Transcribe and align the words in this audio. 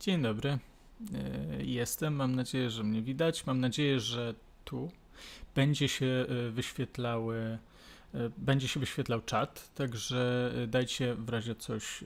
Dzień 0.00 0.22
dobry. 0.22 0.50
E, 0.50 1.64
Jestem. 1.64 2.14
Mam 2.14 2.34
nadzieję, 2.34 2.70
że 2.70 2.84
mnie 2.84 3.02
widać. 3.02 3.46
Mam 3.46 3.60
nadzieję, 3.60 4.00
że 4.00 4.34
tu 4.64 4.90
będzie 5.54 5.88
się 5.88 6.06
e, 6.06 6.50
wyświetlały, 6.50 7.58
e, 8.14 8.30
będzie 8.38 8.68
się 8.68 8.80
wyświetlał 8.80 9.20
czat, 9.20 9.74
także 9.74 10.52
dajcie 10.68 11.14
w 11.14 11.28
razie 11.28 11.54
coś 11.54 12.04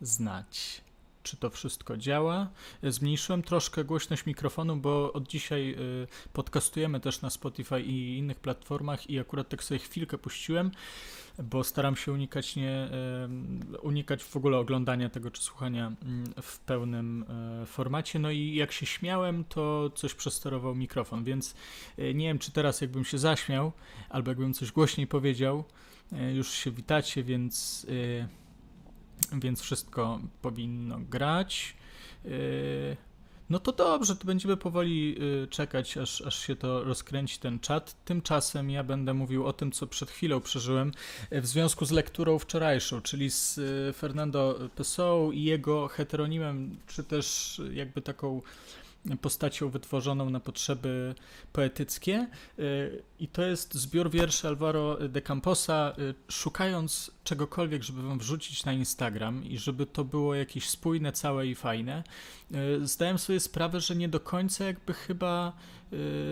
znać. 0.00 0.80
Czy 1.22 1.36
to 1.36 1.50
wszystko 1.50 1.96
działa? 1.96 2.48
Zmniejszyłem 2.82 3.42
troszkę 3.42 3.84
głośność 3.84 4.26
mikrofonu, 4.26 4.76
bo 4.76 5.12
od 5.12 5.28
dzisiaj 5.28 5.72
e, 5.72 5.76
podcastujemy 6.32 7.00
też 7.00 7.22
na 7.22 7.30
Spotify 7.30 7.80
i 7.80 8.18
innych 8.18 8.40
platformach 8.40 9.10
i 9.10 9.18
akurat 9.18 9.48
tak 9.48 9.64
sobie 9.64 9.78
chwilkę 9.78 10.18
puściłem, 10.18 10.70
bo 11.38 11.64
staram 11.64 11.96
się 11.96 12.12
unikać 12.12 12.56
nie 12.56 12.70
em, 12.70 13.60
unikać 13.82 14.24
w 14.24 14.36
ogóle 14.36 14.58
oglądania 14.58 15.08
tego 15.08 15.30
czy 15.30 15.42
słuchania 15.42 15.92
mm, 16.02 16.24
w 16.42 16.58
pełnym 16.58 17.24
e, 17.62 17.66
formacie. 17.66 18.18
No 18.18 18.30
i 18.30 18.54
jak 18.54 18.72
się 18.72 18.86
śmiałem, 18.86 19.44
to 19.44 19.90
coś 19.94 20.14
przesterował 20.14 20.74
mikrofon, 20.74 21.24
więc 21.24 21.54
nie 21.98 22.26
wiem, 22.26 22.38
czy 22.38 22.52
teraz 22.52 22.80
jakbym 22.80 23.04
się 23.04 23.18
zaśmiał, 23.18 23.72
albo 24.08 24.30
jakbym 24.30 24.54
coś 24.54 24.72
głośniej 24.72 25.06
powiedział, 25.06 25.64
już 26.32 26.50
się 26.50 26.70
witacie, 26.70 27.24
więc 27.24 27.86
więc 29.32 29.60
wszystko 29.60 30.20
powinno 30.42 31.00
grać. 31.00 31.76
E, 32.24 32.30
No 33.50 33.58
to 33.58 33.72
dobrze, 33.72 34.16
to 34.16 34.24
będziemy 34.24 34.56
powoli 34.56 35.16
y, 35.42 35.46
czekać, 35.48 35.96
aż, 35.96 36.22
aż 36.22 36.46
się 36.46 36.56
to 36.56 36.84
rozkręci 36.84 37.38
ten 37.38 37.60
czat. 37.60 38.04
Tymczasem 38.04 38.70
ja 38.70 38.84
będę 38.84 39.14
mówił 39.14 39.46
o 39.46 39.52
tym, 39.52 39.72
co 39.72 39.86
przed 39.86 40.10
chwilą 40.10 40.40
przeżyłem 40.40 40.92
y, 41.32 41.40
w 41.40 41.46
związku 41.46 41.84
z 41.84 41.90
lekturą 41.90 42.38
wczorajszą, 42.38 43.00
czyli 43.00 43.30
z 43.30 43.58
y, 43.58 43.92
Fernando 43.92 44.58
Pessoa 44.76 45.32
i 45.34 45.42
jego 45.42 45.88
heteronimem, 45.88 46.76
czy 46.86 47.04
też 47.04 47.58
y, 47.58 47.74
jakby 47.74 48.02
taką 48.02 48.42
postacią 49.20 49.70
wytworzoną 49.70 50.30
na 50.30 50.40
potrzeby 50.40 51.14
poetyckie. 51.52 52.28
Y, 52.58 53.02
I 53.18 53.28
to 53.28 53.42
jest 53.42 53.74
zbiór 53.74 54.10
wierszy 54.10 54.48
Alvaro 54.48 55.08
de 55.08 55.20
Camposa, 55.20 55.92
y, 55.98 56.32
szukając 56.32 57.10
czegokolwiek, 57.24 57.82
żeby 57.82 58.02
wam 58.02 58.18
wrzucić 58.18 58.64
na 58.64 58.72
Instagram 58.72 59.44
i 59.44 59.58
żeby 59.58 59.86
to 59.86 60.04
było 60.04 60.34
jakieś 60.34 60.68
spójne, 60.68 61.12
całe 61.12 61.46
i 61.46 61.54
fajne. 61.54 62.04
Y, 62.54 62.86
Zdałem 62.86 63.18
sobie 63.18 63.40
sprawę, 63.40 63.80
że 63.80 63.96
nie 63.96 64.08
do 64.08 64.20
końca 64.20 64.64
jakby 64.64 64.92
chyba 64.92 65.52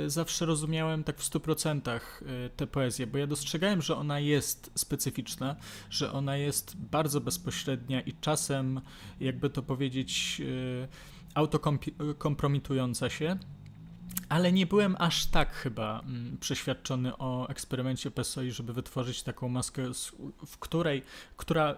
zawsze 0.06 0.46
rozumiałem 0.46 1.04
tak 1.04 1.18
w 1.18 1.30
100% 1.30 2.00
y, 2.22 2.50
tę 2.56 2.66
poezję, 2.66 3.06
bo 3.06 3.18
ja 3.18 3.26
dostrzegałem, 3.26 3.82
że 3.82 3.96
ona 3.96 4.20
jest 4.20 4.70
specyficzna, 4.74 5.56
że 5.90 6.12
ona 6.12 6.36
jest 6.36 6.76
bardzo 6.76 7.20
bezpośrednia 7.20 8.00
i 8.00 8.12
czasem, 8.20 8.80
jakby 9.20 9.50
to 9.50 9.62
powiedzieć, 9.62 10.42
autokompromitująca 11.34 13.10
się. 13.10 13.38
Ale 14.28 14.52
nie 14.52 14.66
byłem 14.66 14.96
aż 14.98 15.26
tak 15.26 15.52
chyba 15.52 16.00
mm, 16.00 16.38
przeświadczony 16.38 17.18
o 17.18 17.48
eksperymencie 17.48 18.10
Pessoa, 18.10 18.44
żeby 18.48 18.72
wytworzyć 18.72 19.22
taką 19.22 19.48
maskę, 19.48 19.82
w 20.46 20.58
której, 20.58 21.02
która 21.36 21.76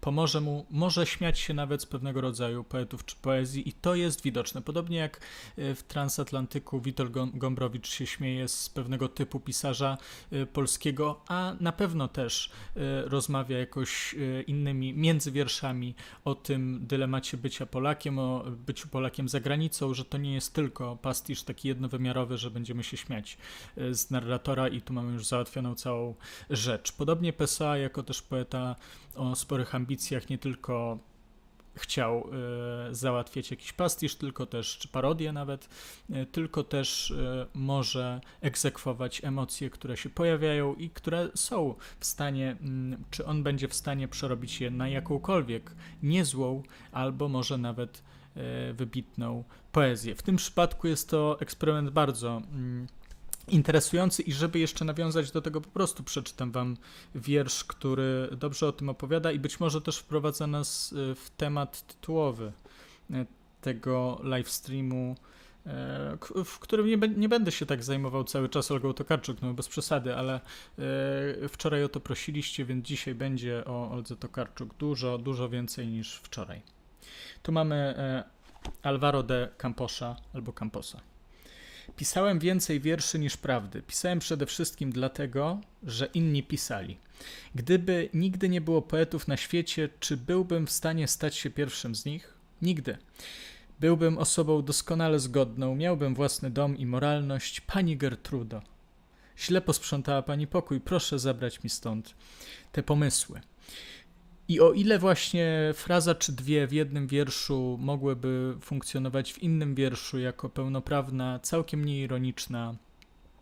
pomoże 0.00 0.40
mu, 0.40 0.66
może 0.70 1.06
śmiać 1.06 1.38
się 1.38 1.54
nawet 1.54 1.82
z 1.82 1.86
pewnego 1.86 2.20
rodzaju 2.20 2.64
poetów 2.64 3.04
czy 3.04 3.16
poezji 3.16 3.68
i 3.68 3.72
to 3.72 3.94
jest 3.94 4.22
widoczne. 4.22 4.62
Podobnie 4.62 4.96
jak 4.96 5.20
y, 5.58 5.74
w 5.74 5.82
Transatlantyku 5.82 6.80
Witold 6.80 7.12
Gom- 7.12 7.38
Gombrowicz 7.38 7.88
się 7.88 8.06
śmieje 8.06 8.48
z 8.48 8.68
pewnego 8.68 9.08
typu 9.08 9.40
pisarza 9.40 9.98
y, 10.32 10.46
polskiego, 10.46 11.20
a 11.28 11.54
na 11.60 11.72
pewno 11.72 12.08
też 12.08 12.50
y, 12.76 12.80
rozmawia 13.04 13.58
jakoś 13.58 14.14
innymi, 14.46 14.94
między 14.94 15.32
wierszami 15.32 15.94
o 16.24 16.34
tym 16.34 16.86
dylemacie 16.86 17.36
bycia 17.36 17.66
Polakiem, 17.66 18.18
o 18.18 18.44
byciu 18.66 18.88
Polakiem 18.88 19.28
za 19.28 19.40
granicą, 19.40 19.94
że 19.94 20.04
to 20.04 20.18
nie 20.18 20.34
jest 20.34 20.54
tylko 20.54 20.96
pastisz 20.96 21.42
taki 21.42 21.68
jednowymiarowy, 21.70 22.38
że 22.38 22.50
będziemy 22.50 22.84
się 22.84 22.96
śmiać 22.96 23.38
y, 23.78 23.94
z 23.94 24.10
narratora 24.10 24.68
i 24.68 24.80
tu 24.80 24.92
mamy 24.92 25.12
już 25.12 25.26
załatwioną 25.26 25.74
całą 25.74 26.14
rzecz. 26.50 26.92
Podobnie 26.92 27.32
Pessoa, 27.32 27.76
jako 27.76 28.02
też 28.02 28.22
poeta 28.22 28.76
o 29.14 29.36
sporych 29.36 29.74
ambicjach, 29.74 30.30
nie 30.30 30.38
tylko 30.38 30.98
chciał 31.74 32.30
y, 32.90 32.94
załatwiać 32.94 33.50
jakiś 33.50 33.72
pastisz, 33.72 34.14
tylko 34.14 34.46
też, 34.46 34.78
czy 34.78 34.88
parodię 34.88 35.32
nawet, 35.32 35.68
y, 36.10 36.26
tylko 36.26 36.64
też 36.64 37.10
y, 37.10 37.46
może 37.54 38.20
egzekwować 38.40 39.24
emocje, 39.24 39.70
które 39.70 39.96
się 39.96 40.10
pojawiają 40.10 40.74
i 40.74 40.90
które 40.90 41.28
są 41.34 41.74
w 42.00 42.06
stanie, 42.06 42.56
mm, 42.60 43.04
czy 43.10 43.26
on 43.26 43.42
będzie 43.42 43.68
w 43.68 43.74
stanie 43.74 44.08
przerobić 44.08 44.60
je 44.60 44.70
na 44.70 44.88
jakąkolwiek 44.88 45.74
niezłą, 46.02 46.62
albo 46.92 47.28
może 47.28 47.58
nawet 47.58 47.98
e, 47.98 48.09
wybitną 48.74 49.44
poezję. 49.72 50.14
W 50.14 50.22
tym 50.22 50.36
przypadku 50.36 50.88
jest 50.88 51.10
to 51.10 51.40
eksperyment 51.40 51.90
bardzo 51.90 52.42
mm, 52.52 52.86
interesujący 53.48 54.22
i 54.22 54.32
żeby 54.32 54.58
jeszcze 54.58 54.84
nawiązać 54.84 55.30
do 55.30 55.42
tego, 55.42 55.60
po 55.60 55.70
prostu 55.70 56.02
przeczytam 56.02 56.52
wam 56.52 56.76
wiersz, 57.14 57.64
który 57.64 58.28
dobrze 58.36 58.68
o 58.68 58.72
tym 58.72 58.88
opowiada 58.88 59.32
i 59.32 59.38
być 59.38 59.60
może 59.60 59.80
też 59.80 59.98
wprowadza 59.98 60.46
nas 60.46 60.94
e, 61.10 61.14
w 61.14 61.30
temat 61.30 61.86
tytułowy 61.86 62.52
e, 63.10 63.26
tego 63.60 64.20
live 64.22 64.50
streamu, 64.50 65.16
e, 65.66 66.18
w 66.44 66.58
którym 66.58 66.86
nie, 66.86 66.96
nie 66.96 67.28
będę 67.28 67.52
się 67.52 67.66
tak 67.66 67.84
zajmował 67.84 68.24
cały 68.24 68.48
czas 68.48 68.70
Olgą 68.70 68.92
Tokarczuk, 68.92 69.42
no 69.42 69.54
bez 69.54 69.68
przesady, 69.68 70.16
ale 70.16 70.34
e, 70.34 71.48
wczoraj 71.48 71.84
o 71.84 71.88
to 71.88 72.00
prosiliście, 72.00 72.64
więc 72.64 72.86
dzisiaj 72.86 73.14
będzie 73.14 73.64
o 73.64 73.90
Oldze 73.90 74.16
Tokarczuk 74.16 74.74
dużo, 74.74 75.18
dużo 75.18 75.48
więcej 75.48 75.88
niż 75.88 76.16
wczoraj. 76.16 76.62
Tu 77.42 77.52
mamy 77.52 77.76
e, 77.76 78.24
Alvaro 78.82 79.22
de 79.22 79.48
Camposa 79.58 80.16
albo 80.34 80.52
Camposa. 80.52 81.00
Pisałem 81.96 82.38
więcej 82.38 82.80
wierszy 82.80 83.18
niż 83.18 83.36
prawdy. 83.36 83.82
Pisałem 83.82 84.18
przede 84.18 84.46
wszystkim 84.46 84.92
dlatego, 84.92 85.60
że 85.82 86.06
inni 86.06 86.42
pisali. 86.42 86.96
Gdyby 87.54 88.08
nigdy 88.14 88.48
nie 88.48 88.60
było 88.60 88.82
poetów 88.82 89.28
na 89.28 89.36
świecie, 89.36 89.88
czy 90.00 90.16
byłbym 90.16 90.66
w 90.66 90.70
stanie 90.70 91.08
stać 91.08 91.36
się 91.36 91.50
pierwszym 91.50 91.94
z 91.94 92.04
nich? 92.04 92.34
Nigdy. 92.62 92.98
Byłbym 93.80 94.18
osobą 94.18 94.62
doskonale 94.62 95.20
zgodną, 95.20 95.74
miałbym 95.74 96.14
własny 96.14 96.50
dom 96.50 96.76
i 96.76 96.86
moralność. 96.86 97.60
Pani 97.60 97.96
Gertrudo. 97.96 98.62
Źle 99.38 99.60
posprzątała 99.60 100.22
pani 100.22 100.46
pokój, 100.46 100.80
proszę 100.80 101.18
zabrać 101.18 101.62
mi 101.62 101.70
stąd 101.70 102.14
te 102.72 102.82
pomysły. 102.82 103.40
I 104.50 104.60
o 104.60 104.72
ile 104.72 104.98
właśnie 104.98 105.72
fraza 105.74 106.14
czy 106.14 106.32
dwie 106.32 106.66
w 106.66 106.72
jednym 106.72 107.06
wierszu 107.06 107.78
mogłyby 107.80 108.54
funkcjonować 108.60 109.32
w 109.32 109.42
innym 109.42 109.74
wierszu 109.74 110.18
jako 110.18 110.48
pełnoprawna, 110.48 111.38
całkiem 111.38 111.84
nieironiczna 111.84 112.74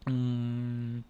mm, 0.06 1.02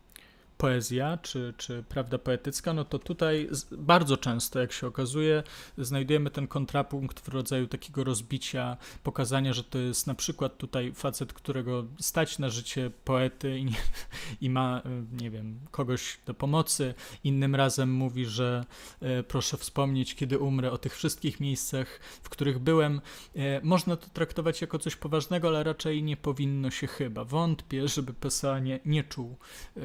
poezja 0.58 1.18
czy, 1.22 1.54
czy 1.56 1.84
prawda 1.88 2.18
poetycka, 2.18 2.72
no 2.72 2.84
to 2.84 2.98
tutaj 2.98 3.48
bardzo 3.72 4.16
często, 4.16 4.58
jak 4.58 4.72
się 4.72 4.86
okazuje, 4.86 5.42
znajdujemy 5.78 6.30
ten 6.30 6.46
kontrapunkt 6.46 7.20
w 7.20 7.28
rodzaju 7.28 7.66
takiego 7.66 8.04
rozbicia, 8.04 8.76
pokazania, 9.02 9.52
że 9.52 9.64
to 9.64 9.78
jest 9.78 10.06
na 10.06 10.14
przykład 10.14 10.56
tutaj 10.56 10.92
facet, 10.92 11.32
którego 11.32 11.84
stać 12.00 12.38
na 12.38 12.50
życie 12.50 12.90
poety 13.04 13.58
i, 13.58 13.68
i 14.46 14.50
ma, 14.50 14.82
y, 14.86 15.22
nie 15.22 15.30
wiem, 15.30 15.60
kogoś 15.70 16.18
do 16.26 16.34
pomocy. 16.34 16.94
Innym 17.24 17.54
razem 17.54 17.92
mówi, 17.92 18.26
że 18.26 18.64
e, 19.00 19.22
proszę 19.22 19.56
wspomnieć, 19.56 20.14
kiedy 20.14 20.38
umrę, 20.38 20.72
o 20.72 20.78
tych 20.78 20.96
wszystkich 20.96 21.40
miejscach, 21.40 22.00
w 22.22 22.28
których 22.28 22.58
byłem. 22.58 23.00
E, 23.36 23.60
Można 23.62 23.96
to 23.96 24.06
traktować 24.12 24.60
jako 24.60 24.78
coś 24.78 24.96
poważnego, 24.96 25.48
ale 25.48 25.64
raczej 25.64 26.02
nie 26.02 26.16
powinno 26.16 26.70
się 26.70 26.86
chyba. 26.86 27.24
Wątpię, 27.24 27.88
żeby 27.88 28.14
Pessoa 28.14 28.58
nie, 28.58 28.80
nie 28.84 29.04
czuł 29.04 29.36
e, 29.76 29.80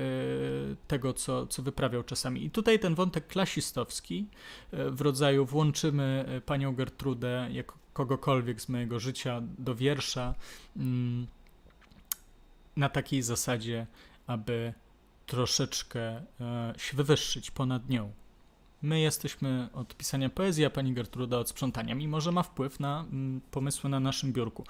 tego, 0.87 1.13
co, 1.13 1.47
co 1.47 1.63
wyprawiał 1.63 2.03
czasami. 2.03 2.45
I 2.45 2.49
tutaj 2.49 2.79
ten 2.79 2.95
wątek 2.95 3.27
klasistowski 3.27 4.27
e, 4.71 4.89
w 4.89 5.01
rodzaju 5.01 5.45
włączymy 5.45 6.25
e, 6.27 6.41
panią 6.41 6.75
Gertrudę 6.75 7.47
jako 7.51 7.77
kogokolwiek 7.93 8.61
z 8.61 8.69
mojego 8.69 8.99
życia 8.99 9.41
do 9.41 9.75
wiersza 9.75 10.35
mm, 10.77 11.27
na 12.77 12.89
takiej 12.89 13.21
zasadzie, 13.21 13.87
aby 14.27 14.73
troszeczkę 15.25 16.01
e, 16.41 16.73
się 16.77 16.97
wywyższyć 16.97 17.51
ponad 17.51 17.89
nią. 17.89 18.11
My 18.83 18.99
jesteśmy 18.99 19.69
od 19.73 19.95
pisania 19.95 20.29
poezji, 20.29 20.65
a 20.65 20.69
pani 20.69 20.93
Gertruda 20.93 21.37
od 21.37 21.49
sprzątania, 21.49 21.95
mimo 21.95 22.21
że 22.21 22.31
ma 22.31 22.43
wpływ 22.43 22.79
na 22.79 23.05
mm, 23.11 23.41
pomysły 23.51 23.89
na 23.89 23.99
naszym 23.99 24.33
biurku. 24.33 24.63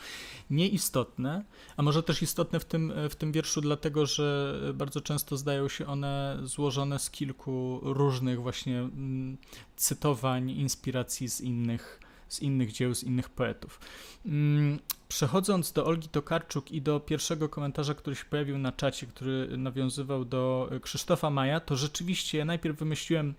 Nieistotne, 0.50 1.44
a 1.78 1.82
może 1.82 2.04
też 2.04 2.22
istotne 2.22 2.60
w 2.60 2.66
tym, 2.66 2.94
w 3.10 3.16
tym 3.16 3.32
wierszu, 3.32 3.62
dlatego 3.62 4.06
że 4.06 4.60
bardzo 4.74 5.02
często 5.02 5.38
zdają 5.38 5.68
się 5.68 5.88
one 5.88 6.40
złożone 6.44 7.00
z 7.00 7.10
kilku 7.10 7.80
różnych 7.84 8.42
właśnie 8.42 8.80
mm, 8.80 9.38
cytowań, 9.76 10.50
inspiracji 10.50 11.30
z 11.30 11.42
innych, 11.42 12.00
z 12.28 12.42
innych 12.42 12.72
dzieł, 12.72 12.96
z 12.96 13.04
innych 13.04 13.30
poetów. 13.30 13.80
Mm, 14.26 14.80
Przechodząc 15.08 15.72
do 15.72 15.86
Olgi 15.86 16.10
Tokarczuk 16.10 16.72
i 16.72 16.82
do 16.82 17.00
pierwszego 17.00 17.50
komentarza, 17.50 17.94
który 17.94 18.16
się 18.16 18.26
pojawił 18.26 18.58
na 18.58 18.72
czacie, 18.72 19.08
który 19.08 19.58
nawiązywał 19.58 20.26
do 20.26 20.70
Krzysztofa 20.82 21.30
Maja, 21.30 21.60
to 21.60 21.76
rzeczywiście 21.76 22.38
ja 22.38 22.46
najpierw 22.46 22.80
wymyśliłem 22.80 23.34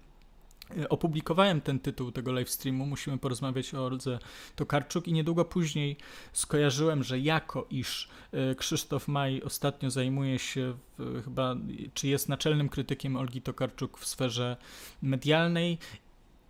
opublikowałem 0.88 1.60
ten 1.60 1.78
tytuł 1.78 2.12
tego 2.12 2.32
livestreamu, 2.32 2.86
musimy 2.86 3.18
porozmawiać 3.18 3.74
o 3.74 3.86
Oldze 3.86 4.18
Tokarczuk 4.56 5.08
i 5.08 5.12
niedługo 5.12 5.44
później 5.44 5.96
skojarzyłem, 6.32 7.04
że 7.04 7.18
jako 7.18 7.66
iż 7.70 8.08
e, 8.32 8.54
Krzysztof 8.54 9.08
Maj 9.08 9.42
ostatnio 9.42 9.90
zajmuje 9.90 10.38
się 10.38 10.74
w, 10.98 11.22
chyba, 11.24 11.56
czy 11.94 12.08
jest 12.08 12.28
naczelnym 12.28 12.68
krytykiem 12.68 13.16
Olgi 13.16 13.42
Tokarczuk 13.42 13.98
w 13.98 14.06
sferze 14.06 14.56
medialnej, 15.02 15.78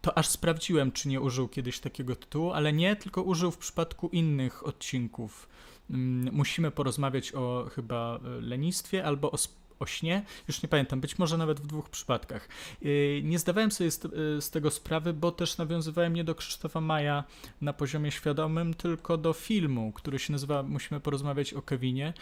to 0.05 0.19
aż 0.19 0.29
sprawdziłem, 0.29 0.93
czy 0.93 1.09
nie 1.09 1.21
użył 1.21 1.49
kiedyś 1.49 1.81
takiego 1.81 2.17
tytułu, 2.17 2.53
ale 2.53 2.73
nie, 2.73 2.97
tylko 2.97 3.23
użył 3.23 3.51
w 3.51 3.59
przypadku 3.59 4.09
innych 4.09 4.67
odcinków. 4.67 5.49
Mm, 5.91 6.35
musimy 6.35 6.71
porozmawiać 6.71 7.35
o 7.35 7.71
chyba 7.75 8.17
e, 8.25 8.41
lenistwie 8.41 9.05
albo 9.05 9.31
o 9.31 9.39
o 9.81 9.87
śnie, 9.87 10.23
już 10.49 10.63
nie 10.63 10.69
pamiętam, 10.69 11.01
być 11.01 11.19
może 11.19 11.39
nawet 11.39 11.61
w 11.61 11.67
dwóch 11.67 11.91
przypadkach. 11.91 12.49
Y, 12.83 13.21
nie 13.25 13.39
zdawałem 13.39 13.71
sobie 13.71 13.91
z, 13.91 14.05
y, 14.05 14.41
z, 14.41 14.51
tego 14.51 14.71
sprawy, 14.71 15.13
bo 15.13 15.33
też 15.33 15.59
nawiązywałem 15.59 16.15
nie 16.15 16.25
do 16.25 16.35
Krzysztofa 16.35 16.81
Maja 16.81 17.25
na 17.61 17.73
poziomie 17.73 18.11
świadomym, 18.11 18.75
tylko 18.75 19.17
do 19.17 19.33
filmu, 19.33 19.93
który 19.93 20.19
się 20.19 20.33
nazywa 20.33 20.63
Musimy 20.63 21.01
porozmawiać 21.01 21.55
o 21.55 21.63
Kevinie, 21.63 22.13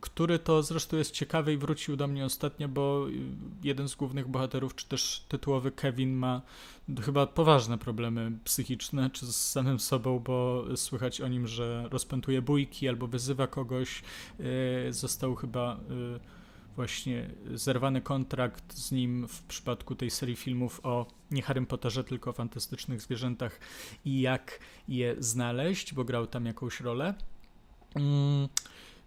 który 0.00 0.38
to 0.38 0.62
zresztą 0.62 0.96
jest 0.96 1.10
ciekawy 1.10 1.52
i 1.52 1.56
wrócił 1.56 1.96
do 1.96 2.06
mnie 2.06 2.24
ostatnio, 2.24 2.68
bo 2.68 3.08
y, 3.08 3.12
jeden 3.62 3.88
z 3.88 3.94
głównych 3.94 4.28
bohaterów, 4.28 4.74
czy 4.74 4.88
też 4.88 5.24
tytułowy 5.28 5.72
Kevin 5.72 6.12
ma 6.12 6.42
chyba 7.02 7.26
poważne 7.26 7.78
problemy 7.78 8.32
psychiczne, 8.44 9.10
czy 9.10 9.26
z 9.26 9.50
samym 9.50 9.80
sobą, 9.80 10.18
bo 10.18 10.64
słychać 10.76 11.20
o 11.20 11.28
nim, 11.28 11.46
że 11.46 11.88
rozpętuje 11.90 12.42
bójki 12.42 12.88
albo 12.88 13.06
wyzywa 13.06 13.46
kogoś. 13.46 14.02
Został 14.90 15.34
chyba 15.34 15.80
właśnie 16.76 17.30
zerwany 17.54 18.00
kontrakt 18.00 18.74
z 18.74 18.92
nim 18.92 19.28
w 19.28 19.42
przypadku 19.42 19.94
tej 19.94 20.10
serii 20.10 20.36
filmów 20.36 20.80
o 20.82 21.06
nie 21.30 21.42
Harrym 21.42 21.66
Potterze, 21.66 22.04
tylko 22.04 22.30
o 22.30 22.32
fantastycznych 22.32 23.00
zwierzętach 23.00 23.60
i 24.04 24.20
jak 24.20 24.60
je 24.88 25.16
znaleźć, 25.18 25.94
bo 25.94 26.04
grał 26.04 26.26
tam 26.26 26.46
jakąś 26.46 26.80
rolę. 26.80 27.14
Mm, 27.94 28.48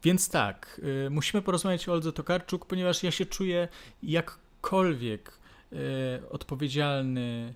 więc 0.04 0.30
tak, 0.30 0.82
y, 1.06 1.10
musimy 1.10 1.42
porozmawiać 1.42 1.90
o 1.90 1.94
Oldze 1.94 2.14
Tokarczuk, 2.14 2.66
ponieważ 2.66 3.04
ja 3.04 3.12
się 3.12 3.26
czuję 3.26 3.68
jakkolwiek 4.04 5.32
y, 5.74 5.78
odpowiedzialny 6.30 7.54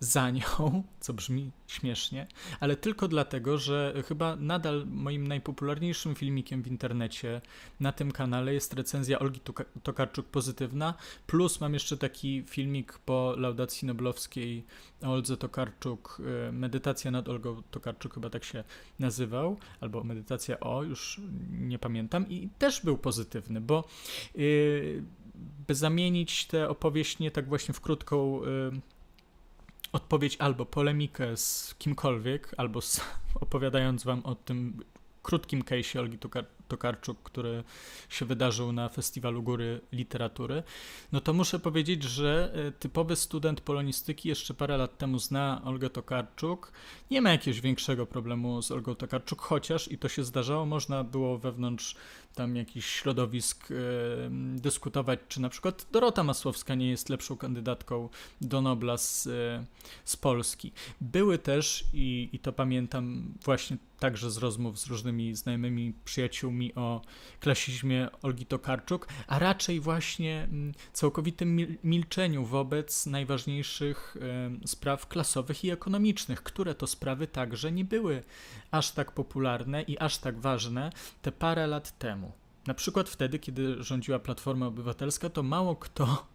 za 0.00 0.30
nią, 0.30 0.44
co 1.00 1.12
brzmi 1.12 1.50
śmiesznie, 1.66 2.26
ale 2.60 2.76
tylko 2.76 3.08
dlatego, 3.08 3.58
że 3.58 4.02
chyba 4.08 4.36
nadal 4.36 4.86
moim 4.86 5.26
najpopularniejszym 5.28 6.14
filmikiem 6.14 6.62
w 6.62 6.66
internecie 6.66 7.40
na 7.80 7.92
tym 7.92 8.12
kanale 8.12 8.54
jest 8.54 8.74
recenzja 8.74 9.18
Olgi 9.18 9.40
Tokarczuk 9.82 10.26
pozytywna, 10.26 10.94
plus 11.26 11.60
mam 11.60 11.74
jeszcze 11.74 11.96
taki 11.96 12.42
filmik 12.46 12.98
po 12.98 13.34
laudacji 13.36 13.86
noblowskiej 13.88 14.64
Oldze 15.02 15.36
Tokarczuk, 15.36 16.22
e, 16.48 16.52
medytacja 16.52 17.10
nad 17.10 17.28
Olgą 17.28 17.62
Tokarczuk 17.70 18.14
chyba 18.14 18.30
tak 18.30 18.44
się 18.44 18.64
nazywał, 18.98 19.56
albo 19.80 20.04
medytacja 20.04 20.60
o, 20.60 20.82
już 20.82 21.20
nie 21.50 21.78
pamiętam. 21.78 22.28
I 22.28 22.48
też 22.58 22.80
był 22.80 22.98
pozytywny, 22.98 23.60
bo 23.60 23.84
yy, 24.34 25.02
by 25.68 25.74
zamienić 25.74 26.46
tę 26.46 26.68
opowieść 26.68 27.18
nie 27.18 27.30
tak 27.30 27.48
właśnie 27.48 27.74
w 27.74 27.80
krótką 27.80 28.40
yy, 28.42 28.80
odpowiedź 29.94 30.36
albo 30.38 30.66
polemikę 30.66 31.36
z 31.36 31.74
kimkolwiek, 31.78 32.54
albo 32.56 32.80
z, 32.80 33.00
opowiadając 33.44 34.04
wam 34.04 34.20
o 34.24 34.34
tym 34.34 34.84
krótkim 35.22 35.62
case'ie 35.62 35.98
Olgi 35.98 36.18
Tokarczuk, 36.68 37.22
który 37.22 37.64
się 38.08 38.24
wydarzył 38.24 38.72
na 38.72 38.88
Festiwalu 38.88 39.42
Góry 39.42 39.80
Literatury, 39.92 40.62
no 41.12 41.20
to 41.20 41.32
muszę 41.32 41.58
powiedzieć, 41.58 42.02
że 42.02 42.52
e, 42.54 42.72
typowy 42.72 43.16
student 43.16 43.60
polonistyki 43.60 44.28
jeszcze 44.28 44.54
parę 44.54 44.76
lat 44.76 44.98
temu 44.98 45.18
zna 45.18 45.60
Olgę 45.64 45.90
Tokarczuk. 45.90 46.72
Nie 47.10 47.22
ma 47.22 47.30
jakiegoś 47.30 47.60
większego 47.60 48.06
problemu 48.06 48.62
z 48.62 48.70
Olgą 48.70 48.94
Tokarczuk, 48.94 49.40
chociaż 49.42 49.92
i 49.92 49.98
to 49.98 50.08
się 50.08 50.24
zdarzało, 50.24 50.66
można 50.66 51.04
było 51.04 51.38
wewnątrz 51.38 51.96
tam 52.34 52.56
jakichś 52.56 52.86
środowisk 52.86 53.70
e, 53.70 53.74
dyskutować, 54.56 55.20
czy 55.28 55.40
na 55.40 55.48
przykład 55.48 55.86
Dorota 55.92 56.24
Masłowska 56.24 56.74
nie 56.74 56.90
jest 56.90 57.08
lepszą 57.08 57.36
kandydatką 57.36 58.08
do 58.40 58.62
Nobla 58.62 58.96
z, 58.96 59.26
e, 59.26 59.64
z 60.04 60.16
Polski. 60.16 60.72
Były 61.00 61.38
też, 61.38 61.84
i, 61.92 62.28
i 62.32 62.38
to 62.38 62.52
pamiętam 62.52 63.34
właśnie 63.44 63.76
także 63.98 64.30
z 64.30 64.36
rozmów 64.36 64.78
z 64.78 64.86
różnymi 64.86 65.34
znajomymi 65.34 65.92
przyjaciółmi 66.04 66.74
o 66.74 67.02
klasizmie 67.40 68.08
Olgi 68.22 68.46
Tokarczuk, 68.46 69.08
a 69.26 69.38
raczej 69.38 69.80
właśnie 69.80 70.48
całkowitym 70.92 71.78
milczeniu 71.84 72.44
wobec 72.44 73.06
najważniejszych 73.06 74.16
e, 74.62 74.66
spraw 74.66 75.08
klasowych 75.08 75.64
i 75.64 75.70
ekonomicznych, 75.70 76.42
które 76.42 76.74
to 76.74 76.86
sprawy 76.86 77.26
także 77.26 77.72
nie 77.72 77.84
były 77.84 78.22
aż 78.70 78.90
tak 78.90 79.12
popularne 79.12 79.82
i 79.82 79.98
aż 79.98 80.18
tak 80.18 80.40
ważne 80.40 80.92
te 81.22 81.32
parę 81.32 81.66
lat 81.66 81.98
temu. 81.98 82.23
Na 82.66 82.74
przykład 82.74 83.08
wtedy, 83.08 83.38
kiedy 83.38 83.82
rządziła 83.82 84.18
Platforma 84.18 84.66
Obywatelska, 84.66 85.30
to 85.30 85.42
mało 85.42 85.76
kto 85.76 86.26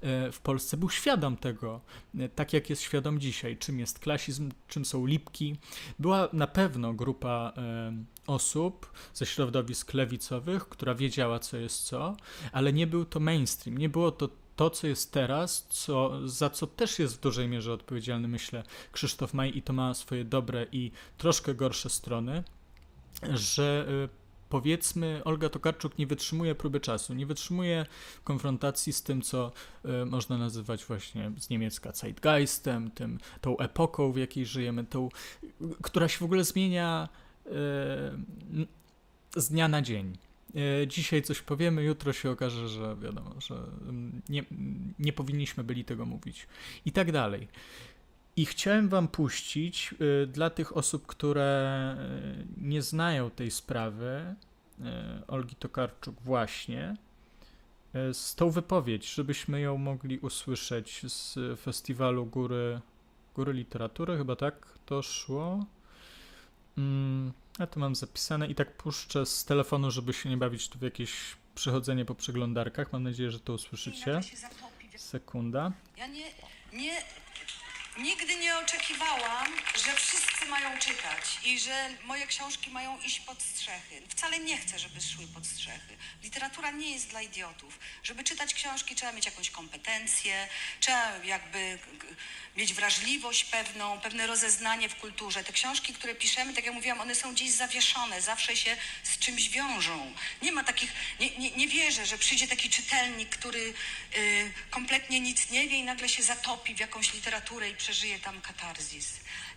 e, 0.00 0.32
w 0.32 0.40
Polsce 0.40 0.76
był 0.76 0.90
świadom 0.90 1.36
tego, 1.36 1.80
e, 2.18 2.28
tak 2.28 2.52
jak 2.52 2.70
jest 2.70 2.82
świadom 2.82 3.20
dzisiaj, 3.20 3.56
czym 3.56 3.78
jest 3.78 3.98
klasizm, 3.98 4.50
czym 4.68 4.84
są 4.84 5.06
lipki. 5.06 5.56
Była 5.98 6.28
na 6.32 6.46
pewno 6.46 6.94
grupa 6.94 7.52
e, 7.56 7.92
osób 8.26 8.92
ze 9.14 9.26
środowisk 9.26 9.94
lewicowych, 9.94 10.68
która 10.68 10.94
wiedziała, 10.94 11.38
co 11.38 11.56
jest 11.56 11.82
co, 11.82 12.16
ale 12.52 12.72
nie 12.72 12.86
był 12.86 13.04
to 13.04 13.20
mainstream, 13.20 13.78
nie 13.78 13.88
było 13.88 14.10
to 14.10 14.28
to, 14.56 14.70
co 14.70 14.86
jest 14.86 15.12
teraz, 15.12 15.66
co, 15.70 16.28
za 16.28 16.50
co 16.50 16.66
też 16.66 16.98
jest 16.98 17.16
w 17.16 17.20
dużej 17.20 17.48
mierze 17.48 17.72
odpowiedzialny, 17.72 18.28
myślę, 18.28 18.62
Krzysztof 18.92 19.34
Maj 19.34 19.56
i 19.56 19.62
to 19.62 19.72
ma 19.72 19.94
swoje 19.94 20.24
dobre 20.24 20.66
i 20.72 20.90
troszkę 21.18 21.54
gorsze 21.54 21.90
strony, 21.90 22.44
że 23.34 23.86
powiedzmy, 24.48 25.20
Olga 25.24 25.48
Tokarczuk 25.48 25.98
nie 25.98 26.06
wytrzymuje 26.06 26.54
próby 26.54 26.80
czasu, 26.80 27.14
nie 27.14 27.26
wytrzymuje 27.26 27.86
konfrontacji 28.24 28.92
z 28.92 29.02
tym, 29.02 29.22
co 29.22 29.52
y, 30.02 30.06
można 30.06 30.38
nazywać 30.38 30.84
właśnie 30.84 31.32
z 31.38 31.50
niemiecka 31.50 31.92
Zeitgeistem, 31.92 32.90
tym, 32.90 33.18
tą 33.40 33.58
epoką, 33.58 34.12
w 34.12 34.16
jakiej 34.16 34.46
żyjemy, 34.46 34.84
tą, 34.84 35.08
która 35.82 36.08
się 36.08 36.18
w 36.18 36.22
ogóle 36.22 36.44
zmienia 36.44 37.08
y, 37.46 37.50
z 39.36 39.48
dnia 39.48 39.68
na 39.68 39.82
dzień. 39.82 40.16
Y, 40.82 40.86
dzisiaj 40.86 41.22
coś 41.22 41.42
powiemy, 41.42 41.82
jutro 41.82 42.12
się 42.12 42.30
okaże, 42.30 42.68
że 42.68 42.96
wiadomo, 42.96 43.34
że 43.40 43.54
nie, 44.28 44.44
nie 44.98 45.12
powinniśmy 45.12 45.64
byli 45.64 45.84
tego 45.84 46.06
mówić 46.06 46.46
i 46.86 46.92
tak 46.92 47.12
dalej. 47.12 47.48
I 48.36 48.46
chciałem 48.46 48.88
Wam 48.88 49.08
puścić 49.08 49.94
y, 50.22 50.26
dla 50.26 50.50
tych 50.50 50.76
osób, 50.76 51.06
które 51.06 51.96
y, 51.98 52.46
nie 52.56 52.82
znają 52.82 53.30
tej 53.30 53.50
sprawy, 53.50 54.34
y, 54.78 54.84
Olgi 55.26 55.56
Tokarczuk, 55.56 56.20
właśnie 56.20 56.96
z 58.12 58.34
tą 58.34 58.50
wypowiedź, 58.50 59.14
żebyśmy 59.14 59.60
ją 59.60 59.78
mogli 59.78 60.18
usłyszeć 60.18 61.02
z 61.12 61.38
festiwalu 61.60 62.26
Góry, 62.26 62.80
Góry 63.34 63.52
Literatury, 63.52 64.16
chyba 64.16 64.36
tak 64.36 64.78
to 64.86 65.02
szło. 65.02 65.66
Mm, 66.78 67.32
ja 67.58 67.66
to 67.66 67.80
mam 67.80 67.94
zapisane 67.94 68.46
i 68.46 68.54
tak 68.54 68.76
puszczę 68.76 69.26
z 69.26 69.44
telefonu, 69.44 69.90
żeby 69.90 70.12
się 70.12 70.28
nie 70.28 70.36
bawić 70.36 70.68
tu 70.68 70.78
w 70.78 70.82
jakieś 70.82 71.36
przechodzenie 71.54 72.04
po 72.04 72.14
przeglądarkach. 72.14 72.92
Mam 72.92 73.02
nadzieję, 73.02 73.30
że 73.30 73.40
to 73.40 73.52
usłyszycie. 73.52 74.20
Sekunda. 74.96 75.72
Ja 75.96 76.06
nie, 76.06 76.24
nie 76.72 76.96
Nigdy 77.98 78.36
nie 78.36 78.58
oczekiwałam, 78.58 79.52
że 79.84 79.94
wszyscy 79.94 80.46
mają 80.46 80.78
czytać 80.78 81.38
i 81.44 81.58
że 81.58 81.90
moje 82.04 82.26
książki 82.26 82.70
mają 82.70 83.00
iść 83.00 83.20
pod 83.20 83.42
strzechy. 83.42 84.02
Wcale 84.08 84.38
nie 84.38 84.58
chcę, 84.58 84.78
żeby 84.78 85.00
szły 85.00 85.26
pod 85.34 85.46
strzechy. 85.46 85.96
Literatura 86.22 86.70
nie 86.70 86.92
jest 86.92 87.08
dla 87.08 87.22
idiotów. 87.22 87.78
Żeby 88.02 88.24
czytać 88.24 88.54
książki 88.54 88.94
trzeba 88.94 89.12
mieć 89.12 89.26
jakąś 89.26 89.50
kompetencję, 89.50 90.48
trzeba 90.80 91.24
jakby 91.24 91.78
mieć 92.56 92.74
wrażliwość 92.74 93.44
pewną, 93.44 94.00
pewne 94.00 94.26
rozeznanie 94.26 94.88
w 94.88 94.96
kulturze. 94.96 95.44
Te 95.44 95.52
książki, 95.52 95.94
które 95.94 96.14
piszemy, 96.14 96.54
tak 96.54 96.64
jak 96.64 96.74
mówiłam, 96.74 97.00
one 97.00 97.14
są 97.14 97.32
gdzieś 97.32 97.50
zawieszone, 97.50 98.22
zawsze 98.22 98.56
się 98.56 98.76
z 99.02 99.18
czymś 99.18 99.48
wiążą. 99.48 100.12
Nie 100.42 100.52
ma 100.52 100.64
takich, 100.64 100.92
nie, 101.20 101.30
nie, 101.30 101.50
nie 101.50 101.68
wierzę, 101.68 102.06
że 102.06 102.18
przyjdzie 102.18 102.48
taki 102.48 102.70
czytelnik, 102.70 103.28
który 103.28 103.74
y, 104.16 104.52
kompletnie 104.70 105.20
nic 105.20 105.50
nie 105.50 105.68
wie 105.68 105.76
i 105.76 105.82
nagle 105.82 106.08
się 106.08 106.22
zatopi 106.22 106.74
w 106.74 106.80
jakąś 106.80 107.12
literaturę 107.14 107.70
i 107.70 107.76
przeżyje 107.84 108.18
tam 108.18 108.40
katarzis. 108.40 109.08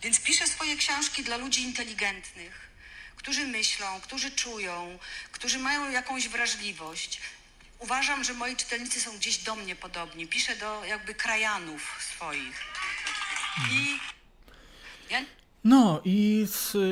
Więc 0.01 0.19
piszę 0.19 0.47
swoje 0.47 0.77
książki 0.77 1.23
dla 1.23 1.37
ludzi 1.37 1.61
inteligentnych, 1.61 2.69
którzy 3.15 3.45
myślą, 3.45 4.01
którzy 4.01 4.31
czują, 4.31 4.99
którzy 5.31 5.59
mają 5.59 5.91
jakąś 5.91 6.27
wrażliwość. 6.27 7.19
Uważam, 7.79 8.23
że 8.23 8.33
moi 8.33 8.55
czytelnicy 8.55 9.01
są 9.01 9.17
gdzieś 9.17 9.37
do 9.37 9.55
mnie 9.55 9.75
podobni. 9.75 10.27
Piszę 10.27 10.55
do 10.55 10.85
jakby 10.85 11.15
krajanów 11.15 11.81
swoich. 12.15 12.63
I. 13.71 13.99
No 15.63 16.01
i 16.05 16.47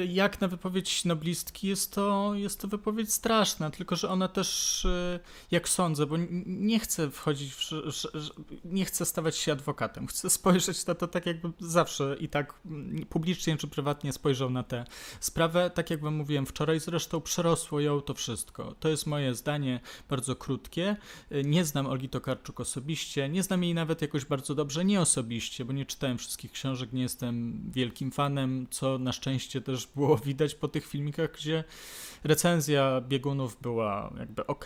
jak 0.07 0.41
na 0.41 0.47
wypowiedź 0.47 1.05
noblistki 1.05 1.67
jest 1.67 1.93
to, 1.93 2.31
jest 2.35 2.61
to 2.61 2.67
wypowiedź 2.67 3.13
straszna, 3.13 3.69
tylko 3.69 3.95
że 3.95 4.09
ona 4.09 4.27
też, 4.27 4.85
y, 4.85 5.19
jak 5.51 5.69
sądzę, 5.69 6.05
bo 6.05 6.15
nie 6.45 6.79
chcę 6.79 7.11
wchodzić 7.11 7.53
w, 7.53 7.59
nie 8.65 8.85
chcę 8.85 9.05
stawać 9.05 9.37
się 9.37 9.51
adwokatem, 9.51 10.07
chcę 10.07 10.29
spojrzeć 10.29 10.85
na 10.85 10.95
to 10.95 11.07
tak 11.07 11.25
jakbym 11.25 11.53
zawsze 11.59 12.15
i 12.19 12.29
tak 12.29 12.53
publicznie 13.09 13.57
czy 13.57 13.67
prywatnie 13.67 14.13
spojrzał 14.13 14.49
na 14.49 14.63
tę 14.63 14.85
sprawę, 15.19 15.69
tak 15.69 15.89
jak 15.89 16.01
wam 16.01 16.15
mówiłem 16.15 16.45
wczoraj, 16.45 16.79
zresztą 16.79 17.21
przerosło 17.21 17.79
ją 17.79 18.01
to 18.01 18.13
wszystko. 18.13 18.75
To 18.79 18.89
jest 18.89 19.05
moje 19.07 19.35
zdanie, 19.35 19.79
bardzo 20.09 20.35
krótkie. 20.35 20.97
Y, 21.31 21.43
Nie 21.43 21.65
znam 21.65 21.87
Olgi 21.87 22.09
Tokarczuk 22.09 22.59
osobiście, 22.59 23.29
nie 23.29 23.43
znam 23.43 23.63
jej 23.63 23.73
nawet 23.73 24.01
jakoś 24.01 24.25
bardzo 24.25 24.55
dobrze, 24.55 24.85
nie 24.85 25.01
osobiście, 25.01 25.65
bo 25.65 25.73
nie 25.73 25.85
czytałem 25.85 26.17
wszystkich 26.17 26.51
książek, 26.51 26.93
nie 26.93 27.01
jestem 27.01 27.61
wielkim 27.71 28.11
fanem, 28.11 28.64
co 28.71 28.97
na 28.97 29.11
szczęście 29.11 29.61
też 29.61 29.87
było 29.87 30.17
widać 30.27 30.55
po 30.55 30.67
tych 30.67 30.85
filmikach, 30.87 31.31
gdzie 31.31 31.63
recenzja 32.23 33.01
biegunów 33.01 33.61
była 33.61 34.13
jakby 34.19 34.47
ok, 34.47 34.65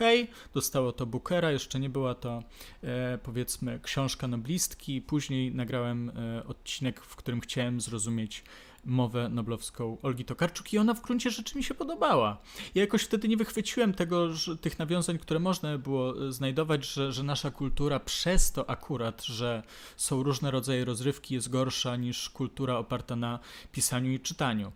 dostało 0.54 0.92
to 0.92 1.06
Bookera, 1.06 1.52
jeszcze 1.52 1.80
nie 1.80 1.90
była 1.90 2.16
to 2.16 2.44
e, 2.84 3.18
powiedzmy 3.24 3.80
książka 3.84 4.28
noblistki. 4.28 5.02
Później 5.02 5.56
nagrałem 5.56 6.10
e, 6.10 6.44
odcinek, 6.48 7.02
w 7.02 7.16
którym 7.16 7.42
chciałem 7.42 7.82
zrozumieć 7.82 8.44
mowę 8.90 9.30
noblowską 9.30 9.98
Olgi 10.02 10.26
Tokarczuk 10.26 10.74
i 10.74 10.78
ona 10.78 10.94
w 10.94 11.02
gruncie 11.02 11.30
rzeczy 11.30 11.58
mi 11.58 11.64
się 11.64 11.74
podobała. 11.74 12.38
Ja 12.76 12.82
jakoś 12.82 13.04
wtedy 13.04 13.28
nie 13.28 13.38
wychwyciłem 13.38 13.94
tego, 13.94 14.34
że, 14.34 14.58
tych 14.58 14.80
nawiązań, 14.80 15.18
które 15.18 15.40
można 15.40 15.78
było 15.78 16.28
e, 16.28 16.32
znajdować, 16.32 16.86
że, 16.86 17.14
że 17.14 17.24
nasza 17.24 17.52
kultura 17.52 18.00
przez 18.00 18.52
to 18.52 18.70
akurat, 18.70 19.24
że 19.24 19.64
są 19.98 20.24
różne 20.24 20.52
rodzaje 20.52 20.86
rozrywki, 20.86 21.34
jest 21.34 21.50
gorsza 21.50 21.96
niż 21.96 22.30
kultura 22.30 22.78
oparta 22.78 23.16
na 23.16 23.40
pisaniu 23.72 24.12
i 24.12 24.20
czytaniu. 24.20 24.72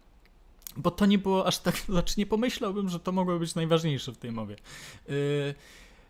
Bo 0.78 0.92
to 0.92 1.06
nie 1.06 1.18
było 1.18 1.48
aż 1.48 1.60
tak, 1.60 1.78
znaczy 1.90 2.14
nie 2.18 2.26
pomyślałbym, 2.26 2.90
że 2.90 3.00
to 3.00 3.12
mogło 3.12 3.40
być 3.40 3.56
najważniejsze 3.56 4.12
w 4.12 4.18
tej 4.18 4.32
mowie. 4.32 4.56
Yy, 5.08 5.16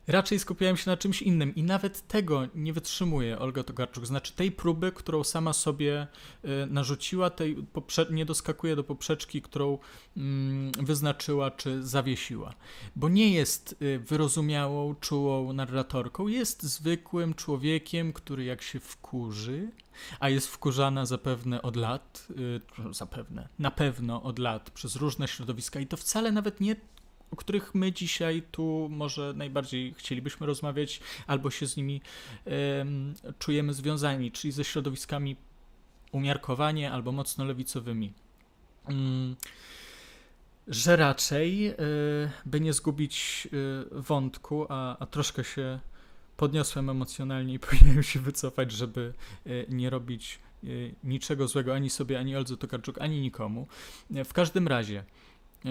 raczej 0.07 0.39
skupiałem 0.39 0.77
się 0.77 0.91
na 0.91 0.98
czymś 0.98 1.22
innym 1.22 1.55
i 1.55 1.63
nawet 1.63 2.07
tego 2.07 2.48
nie 2.55 2.74
wytrzymuje 2.74 3.39
Olga 3.39 3.63
Tokarczuk. 3.63 4.05
Znaczy 4.05 4.33
tej 4.33 4.51
próby, 4.51 4.91
którą 4.91 5.24
sama 5.24 5.53
sobie 5.53 6.07
yy, 6.43 6.67
narzuciła, 6.69 7.29
tej 7.29 7.57
poprze- 7.57 8.12
nie 8.12 8.25
doskakuje 8.25 8.75
do 8.75 8.83
poprzeczki, 8.83 9.41
którą 9.41 9.77
mm, 10.17 10.72
wyznaczyła 10.72 11.51
czy 11.51 11.83
zawiesiła. 11.83 12.53
Bo 12.95 13.10
nie 13.10 13.33
jest 13.33 13.75
y, 13.81 14.00
wyrozumiałą, 14.00 14.95
czułą 14.95 15.53
narratorką, 15.53 16.27
jest 16.27 16.63
zwykłym 16.63 17.33
człowiekiem, 17.33 18.13
który 18.13 18.43
jak 18.43 18.62
się 18.62 18.79
wkurzy, 18.79 19.72
a 20.19 20.29
jest 20.29 20.48
wkurzana 20.48 21.05
zapewne 21.05 21.62
od 21.62 21.75
lat, 21.75 22.27
y, 22.89 22.93
zapewne, 22.93 23.50
na 23.60 23.72
pewno 23.72 24.24
od 24.24 24.39
lat 24.39 24.69
przez 24.69 24.95
różne 24.95 25.27
środowiska 25.27 25.79
i 25.79 25.88
to 25.88 25.98
wcale 25.98 26.31
nawet 26.31 26.62
nie 26.62 26.75
o 27.33 27.35
których 27.35 27.75
my 27.75 27.91
dzisiaj 27.91 28.43
tu 28.51 28.87
może 28.91 29.33
najbardziej 29.35 29.93
chcielibyśmy 29.93 30.47
rozmawiać, 30.47 30.99
albo 31.27 31.51
się 31.51 31.67
z 31.67 31.77
nimi 31.77 32.01
em, 32.45 33.13
czujemy 33.39 33.73
związani, 33.73 34.31
czyli 34.31 34.51
ze 34.51 34.63
środowiskami 34.63 35.35
umiarkowanie 36.11 36.91
albo 36.91 37.11
mocno 37.11 37.45
lewicowymi. 37.45 38.13
Mm, 38.89 39.35
że 40.67 40.95
raczej, 40.95 41.69
y, 41.69 41.75
by 42.45 42.59
nie 42.59 42.73
zgubić 42.73 43.47
y, 43.53 44.01
wątku, 44.01 44.65
a, 44.69 44.97
a 44.97 45.05
troszkę 45.05 45.43
się 45.43 45.79
podniosłem 46.37 46.89
emocjonalnie 46.89 47.53
i 47.53 47.59
powinienem 47.67 48.03
się 48.03 48.19
wycofać, 48.19 48.71
żeby 48.71 49.13
y, 49.47 49.65
nie 49.69 49.89
robić 49.89 50.39
y, 50.63 50.95
niczego 51.03 51.47
złego 51.47 51.75
ani 51.75 51.89
sobie, 51.89 52.19
ani 52.19 52.35
Oldze 52.35 52.57
Tokarczuk, 52.57 53.01
ani 53.01 53.21
nikomu. 53.21 53.67
Y, 54.11 54.23
W 54.23 54.33
każdym 54.33 54.67
razie 54.67 55.03
y, 55.65 55.69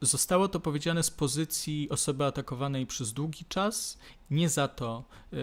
zostało 0.00 0.48
to 0.48 0.60
powiedziane 0.60 1.02
z 1.02 1.10
pozycji 1.10 1.88
osoby 1.90 2.24
atakowanej 2.24 2.86
przez 2.86 3.12
długi 3.12 3.44
czas, 3.48 3.98
nie 4.30 4.48
za 4.48 4.68
to, 4.68 5.04
y, 5.32 5.36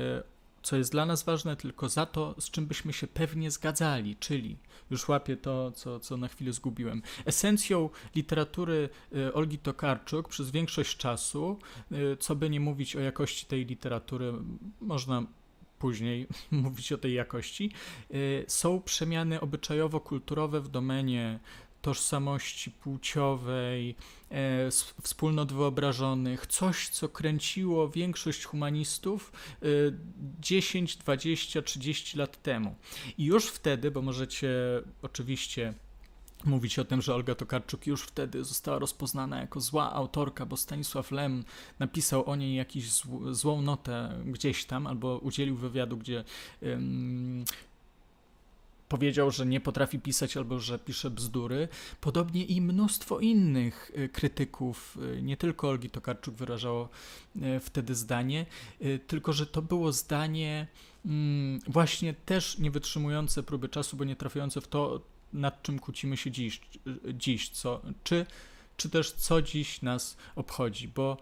co 0.64 0.78
jest 0.78 0.92
dla 0.92 1.06
nas 1.06 1.24
ważne, 1.24 1.56
tylko 1.56 1.90
za 1.90 2.06
to, 2.06 2.36
z 2.40 2.50
czym 2.50 2.66
byśmy 2.66 2.94
się 2.94 3.08
pewnie 3.08 3.52
zgadzali, 3.52 4.16
czyli 4.16 4.58
już 4.92 5.08
łapię 5.08 5.38
to, 5.38 5.72
co, 5.72 6.00
co 6.00 6.18
na 6.18 6.28
chwilę 6.28 6.54
zgubiłem. 6.54 7.02
Esencją 7.26 7.90
literatury 8.16 8.90
y, 9.16 9.34
Olgi 9.34 9.58
Tokarczuk 9.58 10.30
przez 10.30 10.52
większość 10.52 10.98
czasu, 10.98 11.60
y, 11.92 12.18
co 12.20 12.36
by 12.36 12.50
nie 12.50 12.60
mówić 12.60 12.96
o 12.96 13.00
jakości 13.00 13.46
tej 13.46 13.66
literatury, 13.66 14.34
można 14.82 15.24
później 15.80 16.28
mówić 16.52 16.92
o 16.92 16.98
tej 16.98 17.14
jakości, 17.14 17.72
są 18.48 18.82
przemiany 18.82 19.40
obyczajowo-kulturowe 19.40 20.62
w 20.62 20.68
domenie 20.68 21.40
tożsamości 21.86 22.72
płciowej, 22.72 23.96
e, 24.32 24.70
wspólnot 25.02 25.54
wyobrażonych, 25.54 26.48
coś, 26.48 26.90
co 26.90 27.10
kręciło 27.10 27.90
większość 27.90 28.44
humanistów 28.44 29.32
y, 29.64 29.94
10, 30.40 30.98
20, 30.98 31.62
30 31.62 32.18
lat 32.18 32.42
temu. 32.42 32.76
I 33.18 33.26
już 33.26 33.48
wtedy, 33.48 33.92
bo 33.92 34.02
możecie 34.02 34.50
oczywiście 35.02 35.74
mówić 36.46 36.80
o 36.80 36.86
tym, 36.86 37.02
że 37.02 37.16
Olga 37.16 37.36
Tokarczuk 37.36 37.88
już 37.88 38.02
wtedy 38.04 38.44
została 38.44 38.80
rozpoznana 38.80 39.42
jako 39.42 39.60
zła 39.60 39.94
autorka, 39.94 40.46
bo 40.46 40.58
Stanisław 40.58 41.12
Lem 41.12 41.44
napisał 41.80 42.30
o 42.30 42.36
niej 42.36 42.56
jakąś 42.56 42.84
zł- 42.84 43.34
złą 43.34 43.62
notę 43.62 44.22
gdzieś 44.26 44.66
tam, 44.66 44.88
albo 44.88 45.18
udzielił 45.18 45.56
wywiadu, 45.56 45.98
gdzie 45.98 46.24
powiedział, 48.90 49.32
że 49.32 49.46
nie 49.46 49.60
potrafi 49.60 50.00
pisać 50.00 50.38
albo 50.38 50.60
że 50.60 50.80
pisze 50.80 51.10
bzdury. 51.10 51.68
Podobnie 52.02 52.46
i 52.46 52.62
mnóstwo 52.62 53.20
innych 53.20 53.92
y, 53.98 54.10
krytyków, 54.10 54.98
y, 55.18 55.22
nie 55.22 55.38
tylko 55.38 55.70
Olgi 55.70 55.90
Tokarczuk 55.90 56.36
wyrażało 56.36 56.90
y, 57.36 57.60
wtedy 57.60 57.96
zdanie, 57.96 58.46
tylko 59.08 59.34
że 59.34 59.48
to 59.48 59.62
było 59.62 59.92
zdanie 59.92 60.68
mm, 61.06 61.60
właśnie 61.68 62.14
też 62.14 62.60
nie 62.60 62.72
wytrzymujące 62.72 63.44
próby 63.44 63.70
czasu, 63.70 63.98
bo 63.98 64.04
nie 64.04 64.16
trafiające 64.16 64.62
w 64.62 64.68
to, 64.68 65.02
nad 65.34 65.64
czym 65.64 65.80
kłócimy 65.80 66.18
się 66.18 66.32
dziś, 66.32 66.62
dziś 67.14 67.50
co, 67.50 67.82
czy, 68.04 68.26
czy 68.78 68.90
też 68.90 69.12
co 69.12 69.42
dziś 69.42 69.82
nas 69.82 70.18
obchodzi, 70.36 70.88
bo 70.88 71.18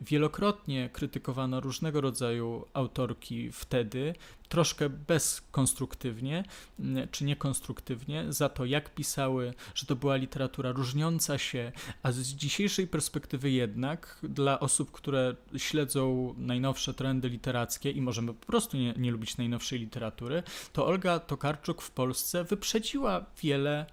wielokrotnie 0.00 0.90
krytykowano 0.92 1.60
różnego 1.60 2.00
rodzaju 2.00 2.64
autorki 2.72 3.52
wtedy, 3.52 4.14
troszkę 4.48 4.88
bezkonstruktywnie, 4.88 6.44
mm, 6.80 7.08
czy 7.08 7.24
niekonstruktywnie, 7.24 8.24
za 8.28 8.48
to 8.48 8.64
jak 8.64 8.94
pisały, 8.94 9.54
że 9.74 9.86
to 9.86 9.96
była 9.96 10.16
literatura 10.16 10.72
różniąca 10.72 11.38
się, 11.38 11.72
a 12.02 12.12
z 12.12 12.20
dzisiejszej 12.20 12.86
perspektywy 12.86 13.50
jednak, 13.50 14.18
dla 14.22 14.60
osób, 14.60 14.90
które 14.90 15.36
śledzą 15.56 16.34
najnowsze 16.38 16.94
trendy 16.94 17.28
literackie 17.28 17.90
i 17.90 18.00
możemy 18.00 18.34
po 18.34 18.46
prostu 18.46 18.76
nie, 18.76 18.94
nie 18.96 19.10
lubić 19.10 19.36
najnowszej 19.36 19.78
literatury, 19.78 20.42
to 20.72 20.86
Olga 20.86 21.20
Tokarczuk 21.20 21.82
w 21.82 21.90
Polsce 21.90 22.44
wyprzedziła 22.44 23.26
wiele 23.42 23.86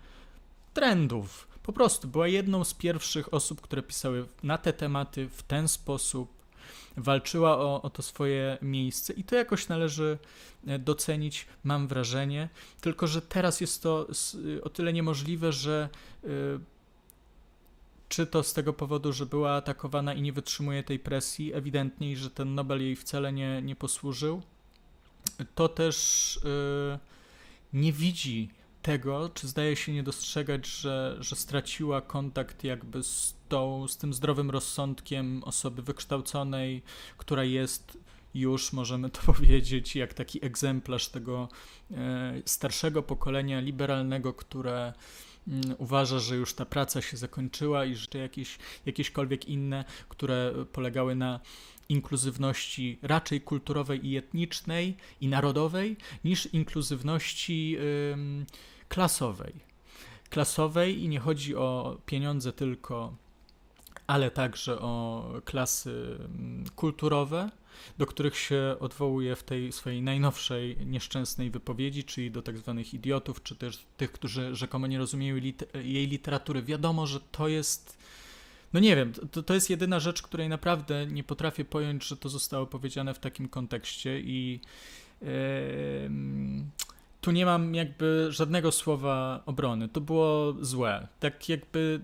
trendów. 0.74 1.55
Po 1.66 1.74
prostu 1.74 2.08
była 2.08 2.28
jedną 2.28 2.64
z 2.64 2.74
pierwszych 2.74 3.34
osób, 3.34 3.62
które 3.62 3.84
pisały 3.84 4.26
na 4.44 4.58
te 4.58 4.74
tematy 4.74 5.30
w 5.30 5.44
ten 5.44 5.68
sposób, 5.68 6.30
walczyła 6.98 7.58
o, 7.58 7.82
o 7.82 7.90
to 7.90 8.02
swoje 8.02 8.58
miejsce 8.62 9.14
i 9.14 9.24
to 9.24 9.36
jakoś 9.36 9.68
należy 9.68 10.18
e, 10.68 10.80
docenić, 10.80 11.48
mam 11.64 11.88
wrażenie. 11.88 12.50
Tylko, 12.82 13.08
że 13.08 13.22
teraz 13.22 13.62
jest 13.62 13.84
to 13.84 14.08
o 14.64 14.70
tyle 14.70 14.94
niemożliwe, 14.94 15.52
że 15.52 15.90
y, 16.24 16.28
czy 18.10 18.28
to 18.28 18.44
z 18.44 18.54
tego 18.54 18.74
powodu, 18.74 19.14
że 19.14 19.26
była 19.26 19.56
atakowana 19.56 20.14
i 20.14 20.22
nie 20.22 20.34
wytrzymuje 20.34 20.84
tej 20.84 21.00
presji, 21.00 21.54
ewidentnie, 21.54 22.12
i 22.12 22.16
że 22.16 22.30
ten 22.30 22.56
Nobel 22.56 22.82
jej 22.82 22.96
wcale 22.96 23.34
nie, 23.34 23.62
nie 23.62 23.76
posłużył, 23.76 24.42
to 25.56 25.70
też 25.70 26.38
y, 26.38 27.00
nie 27.74 27.94
widzi 27.94 28.50
tego, 28.86 29.30
czy 29.30 29.48
zdaje 29.48 29.76
się 29.76 29.94
nie 29.94 30.04
dostrzegać, 30.04 30.68
że, 30.68 31.18
że 31.20 31.36
straciła 31.36 32.02
kontakt 32.02 32.64
jakby 32.64 33.04
z, 33.04 33.36
tą, 33.50 33.88
z 33.88 33.98
tym 33.98 34.14
zdrowym 34.14 34.50
rozsądkiem 34.52 35.44
osoby 35.44 35.82
wykształconej, 35.82 36.82
która 37.18 37.44
jest 37.44 37.98
już, 38.34 38.74
możemy 38.74 39.10
to 39.10 39.22
powiedzieć, 39.34 39.96
jak 39.96 40.14
taki 40.14 40.46
egzemplarz 40.46 41.10
tego 41.10 41.50
e, 41.92 42.42
starszego 42.46 43.04
pokolenia 43.04 43.60
liberalnego, 43.60 44.34
które 44.34 44.94
mm, 45.48 45.76
uważa, 45.78 46.20
że 46.20 46.36
już 46.36 46.54
ta 46.54 46.66
praca 46.66 47.02
się 47.02 47.18
zakończyła 47.18 47.86
i 47.86 47.96
że 47.96 48.08
jakieś, 48.16 48.58
jakieśkolwiek 48.86 49.46
inne, 49.46 49.86
które 50.10 50.54
polegały 50.72 51.16
na 51.16 51.40
inkluzywności 51.90 53.00
raczej 53.02 53.42
kulturowej 53.42 54.08
i 54.08 54.18
etnicznej 54.18 54.98
i 55.22 55.28
narodowej, 55.28 55.98
niż 56.24 56.54
inkluzywności 56.54 57.78
ym, 58.14 58.46
klasowej. 58.90 59.54
Klasowej 60.30 61.04
i 61.04 61.08
nie 61.08 61.20
chodzi 61.20 61.56
o 61.56 61.98
pieniądze 62.06 62.54
tylko 62.54 63.14
ale 64.08 64.32
także 64.32 64.80
o 64.80 65.26
klasy 65.46 66.18
mm, 66.20 66.66
kulturowe, 66.76 67.50
do 67.98 68.06
których 68.06 68.38
się 68.38 68.76
odwołuje 68.80 69.36
w 69.36 69.44
tej 69.44 69.72
swojej 69.72 70.02
najnowszej 70.02 70.78
nieszczęsnej 70.86 71.52
wypowiedzi, 71.52 72.04
czyli 72.04 72.32
do 72.32 72.42
tak 72.42 72.58
zwanych 72.58 72.94
idiotów, 72.94 73.44
czy 73.44 73.56
też 73.56 73.86
tych, 73.98 74.12
którzy 74.12 74.56
rzekomo 74.56 74.88
nie 74.88 74.98
rozumieją 74.98 75.36
lit 75.36 75.64
jej 75.74 76.08
literatury. 76.08 76.64
Wiadomo, 76.64 77.08
że 77.08 77.20
to 77.20 77.48
jest. 77.48 77.98
No 78.74 78.80
nie 78.80 78.96
wiem, 78.96 79.14
to, 79.32 79.44
to 79.44 79.54
jest 79.54 79.70
jedyna 79.70 80.00
rzecz, 80.00 80.22
której 80.22 80.50
naprawdę 80.50 81.08
nie 81.08 81.24
potrafię 81.24 81.66
pojąć, 81.66 82.06
że 82.06 82.18
to 82.18 82.30
zostało 82.30 82.66
powiedziane 82.66 83.14
w 83.14 83.20
takim 83.20 83.50
kontekście 83.50 84.20
i. 84.20 84.60
Yy, 85.22 85.28
tu 87.26 87.32
nie 87.32 87.46
mam 87.46 87.76
jakby 87.76 88.28
żadnego 88.30 88.72
słowa 88.72 89.44
obrony. 89.46 89.90
To 89.90 90.02
było 90.02 90.56
złe. 90.62 91.08
Tak 91.20 91.50
jakby 91.50 92.02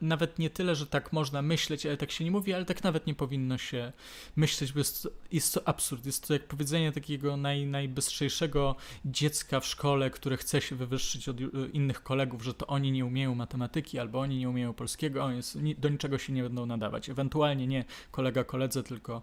nawet 0.00 0.38
nie 0.38 0.50
tyle, 0.50 0.74
że 0.74 0.86
tak 0.86 1.12
można 1.12 1.42
myśleć, 1.42 1.86
ale 1.86 1.96
tak 1.96 2.10
się 2.10 2.24
nie 2.24 2.30
mówi, 2.30 2.54
ale 2.54 2.64
tak 2.64 2.84
nawet 2.84 3.06
nie 3.06 3.14
powinno 3.14 3.58
się 3.58 3.92
myśleć, 4.36 4.72
bo 4.72 4.78
jest, 4.78 5.08
jest 5.32 5.54
to 5.54 5.68
absurd. 5.68 6.06
Jest 6.06 6.28
to 6.28 6.32
jak 6.32 6.44
powiedzenie 6.44 6.92
takiego 6.92 7.36
naj, 7.36 7.66
najbystrzejszego 7.66 8.76
dziecka 9.04 9.60
w 9.60 9.66
szkole, 9.66 10.10
które 10.10 10.36
chce 10.36 10.60
się 10.60 10.76
wywyższyć 10.76 11.28
od 11.28 11.36
innych 11.72 12.02
kolegów, 12.02 12.44
że 12.44 12.54
to 12.54 12.66
oni 12.66 12.92
nie 12.92 13.04
umieją 13.04 13.34
matematyki 13.34 13.98
albo 13.98 14.20
oni 14.20 14.38
nie 14.38 14.48
umieją 14.48 14.74
polskiego, 14.74 15.24
oni 15.24 15.40
do 15.78 15.88
niczego 15.88 16.18
się 16.18 16.32
nie 16.32 16.42
będą 16.42 16.66
nadawać. 16.66 17.08
Ewentualnie 17.08 17.66
nie 17.66 17.84
kolega 18.10 18.44
koledze, 18.44 18.82
tylko 18.82 19.22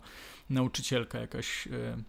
nauczycielka 0.50 1.20
jakaś. 1.20 1.66
Yy, 1.66 2.04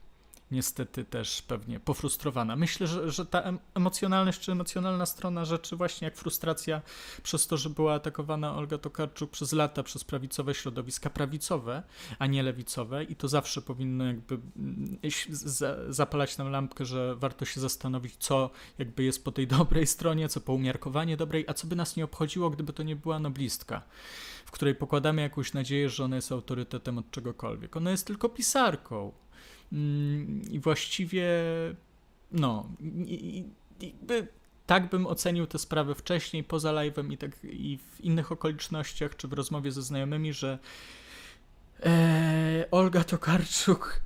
niestety 0.51 1.05
też 1.05 1.43
pewnie 1.43 1.81
pofrustrowana. 1.81 2.57
Myślę, 2.57 2.87
że, 2.87 3.11
że 3.11 3.27
ta 3.27 3.53
emocjonalność 3.75 4.41
czy 4.41 4.53
emocjonalna 4.53 5.07
strona 5.07 5.45
rzeczy, 5.45 5.77
właśnie 5.77 6.05
jak 6.05 6.17
frustracja 6.17 6.83
przez 7.23 7.47
to, 7.47 7.57
że 7.57 7.71
była 7.71 7.95
atakowana 7.95 8.57
Olga 8.57 8.79
Tokarczuk 8.79 9.31
przez 9.31 9.53
lata 9.53 9.83
przez 9.83 10.05
prawicowe 10.05 10.55
środowiska 10.55 11.11
prawicowe, 11.11 11.83
a 12.19 12.27
nie 12.27 12.43
lewicowe 12.43 13.05
i 13.05 13.17
to 13.17 13.29
zawsze 13.29 13.63
powinno 13.63 14.05
jakby 14.05 14.39
mm, 14.57 14.99
zapalać 15.89 16.39
nam 16.39 16.51
lampkę, 16.51 16.85
że 16.85 17.17
warto 17.17 17.45
się 17.45 17.61
zastanowić, 17.61 18.17
co 18.19 18.51
jakby 18.79 19.05
jest 19.05 19.25
po 19.25 19.33
tej 19.33 19.47
dobrej 19.59 19.87
stronie, 19.87 20.29
co 20.29 20.41
po 20.41 20.53
umiarkowanie 20.53 21.17
dobrej, 21.17 21.45
a 21.49 21.55
co 21.55 21.67
by 21.67 21.77
nas 21.77 21.97
nie 21.97 22.05
obchodziło, 22.05 22.51
gdyby 22.51 22.73
to 22.73 22.83
nie 22.83 22.97
była 22.97 23.19
noblistka, 23.19 23.83
w 24.47 24.51
której 24.51 24.75
pokładamy 24.75 25.23
jakąś 25.23 25.53
nadzieję, 25.53 25.89
że 25.89 26.05
ona 26.05 26.17
jest 26.17 26.33
autorytetem 26.33 26.99
od 26.99 27.11
czegokolwiek. 27.11 27.77
Ona 27.77 27.91
jest 27.91 28.07
tylko 28.07 28.29
pisarką 28.29 29.13
I 30.51 30.61
właściwie, 30.61 31.29
no, 32.33 32.69
jakby 33.81 34.29
tak 34.67 34.91
bym 34.91 35.07
ocenił 35.07 35.47
te 35.47 35.59
sprawy 35.59 35.95
wcześniej, 35.95 36.45
poza 36.45 36.73
live'em 36.73 37.13
i, 37.13 37.19
tak, 37.19 37.31
i 37.45 37.79
w 37.79 38.01
innych 38.01 38.33
okolicznościach, 38.33 39.17
czy 39.17 39.29
w 39.29 39.33
rozmowie 39.33 39.73
ze 39.73 39.83
znajomymi, 39.83 40.33
że 40.33 40.59
e, 41.87 42.65
Olga 42.71 43.05
Tokarczuk 43.05 44.03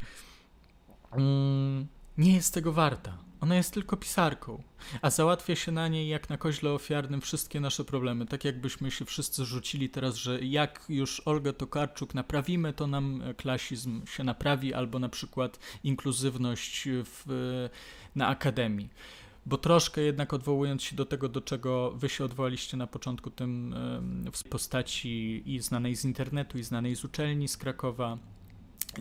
mm, 1.12 1.86
nie 2.18 2.34
jest 2.34 2.54
tego 2.54 2.72
warta. 2.72 3.27
Ona 3.40 3.56
jest 3.56 3.74
tylko 3.74 3.96
pisarką, 3.96 4.62
a 5.02 5.10
załatwia 5.10 5.56
się 5.56 5.72
na 5.72 5.88
niej 5.88 6.08
jak 6.08 6.30
na 6.30 6.36
koźle 6.36 6.72
ofiarnym 6.72 7.20
wszystkie 7.20 7.60
nasze 7.60 7.84
problemy. 7.84 8.26
Tak 8.26 8.44
jakbyśmy 8.44 8.90
się 8.90 9.04
wszyscy 9.04 9.44
rzucili 9.44 9.88
teraz, 9.88 10.16
że 10.16 10.40
jak 10.40 10.84
już 10.88 11.22
Olga 11.24 11.52
Tokarczuk 11.52 12.14
naprawimy, 12.14 12.72
to 12.72 12.86
nam 12.86 13.22
klasizm 13.36 14.06
się 14.06 14.24
naprawi, 14.24 14.74
albo 14.74 14.98
na 14.98 15.08
przykład 15.08 15.58
inkluzywność 15.84 16.88
w, 17.04 17.68
na 18.14 18.26
akademii. 18.28 18.88
Bo 19.46 19.58
troszkę 19.58 20.00
jednak 20.00 20.34
odwołując 20.34 20.82
się 20.82 20.96
do 20.96 21.06
tego, 21.06 21.28
do 21.28 21.40
czego 21.40 21.90
wy 21.90 22.08
się 22.08 22.24
odwołaliście 22.24 22.76
na 22.76 22.86
początku, 22.86 23.30
tym 23.30 23.74
w 24.32 24.44
postaci 24.44 25.42
i 25.46 25.60
znanej 25.60 25.96
z 25.96 26.04
internetu, 26.04 26.58
i 26.58 26.62
znanej 26.62 26.96
z 26.96 27.04
uczelni 27.04 27.48
z 27.48 27.56
Krakowa, 27.56 28.18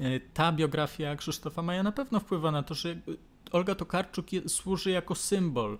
e, 0.01 0.19
ta 0.19 0.51
biografia 0.51 1.15
Krzysztofa 1.15 1.61
Maja 1.61 1.83
na 1.83 1.91
pewno 1.91 2.19
wpływa 2.19 2.51
na 2.51 2.63
to, 2.63 2.73
że 2.73 2.95
Olga 3.51 3.75
Tokarczuk 3.75 4.33
je, 4.33 4.49
służy 4.49 4.91
jako 4.91 5.15
symbol. 5.15 5.77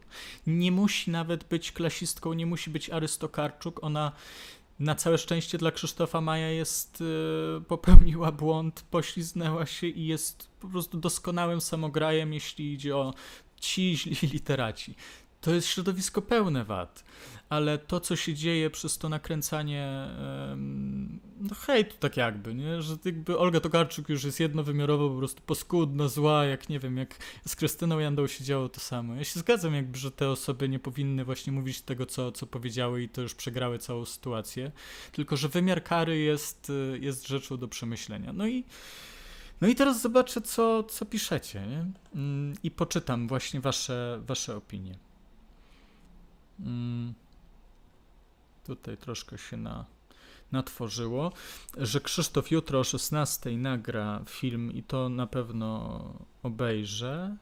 Nie 0.47 0.71
musi 0.71 1.11
nawet 1.11 1.43
być 1.43 1.71
klasistką, 1.71 2.33
nie 2.33 2.45
musi 2.45 2.69
być 2.69 2.89
arystokarczuk. 2.89 3.83
Ona 3.83 4.11
na 4.79 4.95
całe 4.95 5.17
szczęście 5.17 5.57
dla 5.57 5.71
Krzysztofa 5.71 6.21
Maja 6.21 6.49
jest, 6.49 6.99
yy, 7.01 7.61
popełniła 7.67 8.31
błąd, 8.31 8.85
pośliznęła 8.91 9.65
się 9.65 9.87
i 9.87 10.07
jest 10.07 10.47
po 10.59 10.67
prostu 10.67 10.97
doskonałym 10.97 11.61
samograjem, 11.61 12.33
jeśli 12.33 12.73
idzie 12.73 12.97
o 12.97 13.13
ci 13.59 13.97
źli 13.97 14.27
literaci. 14.27 14.95
To 15.47 15.53
jest 15.53 15.67
środowisko 15.67 16.21
pełne 16.21 16.65
wad 16.65 17.03
ale 17.49 17.77
to, 17.77 17.99
co 17.99 18.15
się 18.15 18.33
dzieje 18.33 18.69
przez 18.69 18.97
to 18.97 19.09
nakręcanie, 19.09 20.07
no 21.41 21.55
hejtu 21.55 21.95
tak 21.99 22.17
jakby, 22.17 22.55
nie? 22.55 22.81
Że 22.81 22.97
jakby 23.05 23.37
Olga 23.37 23.59
Tokarczuk 23.59 24.09
już 24.09 24.23
jest 24.23 24.39
jednowymiarowo 24.39 25.09
po 25.09 25.17
prostu 25.17 25.41
poskudna, 25.45 26.07
zła, 26.07 26.45
jak 26.45 26.69
nie 26.69 26.79
wiem, 26.79 26.97
jak 26.97 27.15
z 27.47 27.55
Krystyną 27.55 27.99
Jandą 27.99 28.27
się 28.27 28.43
działo 28.43 28.69
to 28.69 28.79
samo. 28.79 29.15
Ja 29.15 29.23
się 29.23 29.39
zgadzam 29.39 29.73
jakby, 29.73 29.97
że 29.97 30.11
te 30.11 30.29
osoby 30.29 30.69
nie 30.69 30.79
powinny 30.79 31.25
właśnie 31.25 31.53
mówić 31.53 31.81
tego, 31.81 32.05
co, 32.05 32.31
co 32.31 32.45
powiedziały 32.45 33.03
i 33.03 33.09
to 33.09 33.21
już 33.21 33.35
przegrały 33.35 33.79
całą 33.79 34.05
sytuację, 34.05 34.71
tylko, 35.11 35.37
że 35.37 35.49
wymiar 35.49 35.83
kary 35.83 36.19
jest, 36.19 36.71
jest 36.99 37.27
rzeczą 37.27 37.57
do 37.57 37.67
przemyślenia. 37.67 38.33
No 38.33 38.47
i 38.47 38.63
no 39.61 39.67
i 39.67 39.75
teraz 39.75 40.01
zobaczę, 40.01 40.41
co, 40.41 40.83
co 40.83 41.05
piszecie, 41.05 41.67
nie? 41.67 41.85
Mm, 42.15 42.53
I 42.63 42.71
poczytam 42.71 43.27
właśnie 43.27 43.61
wasze, 43.61 44.21
wasze 44.25 44.57
opinie. 44.57 44.97
Mm 46.59 47.13
tutaj 48.67 48.97
troszkę 48.97 49.37
się 49.37 49.57
na, 49.57 49.85
natworzyło, 50.51 51.31
że 51.77 52.01
Krzysztof 52.01 52.51
jutro 52.51 52.79
o 52.79 52.83
16 52.83 53.57
nagra 53.57 54.23
film 54.27 54.71
i 54.71 54.83
to 54.83 55.09
na 55.09 55.27
pewno 55.27 55.99
obejrzę. 56.43 57.37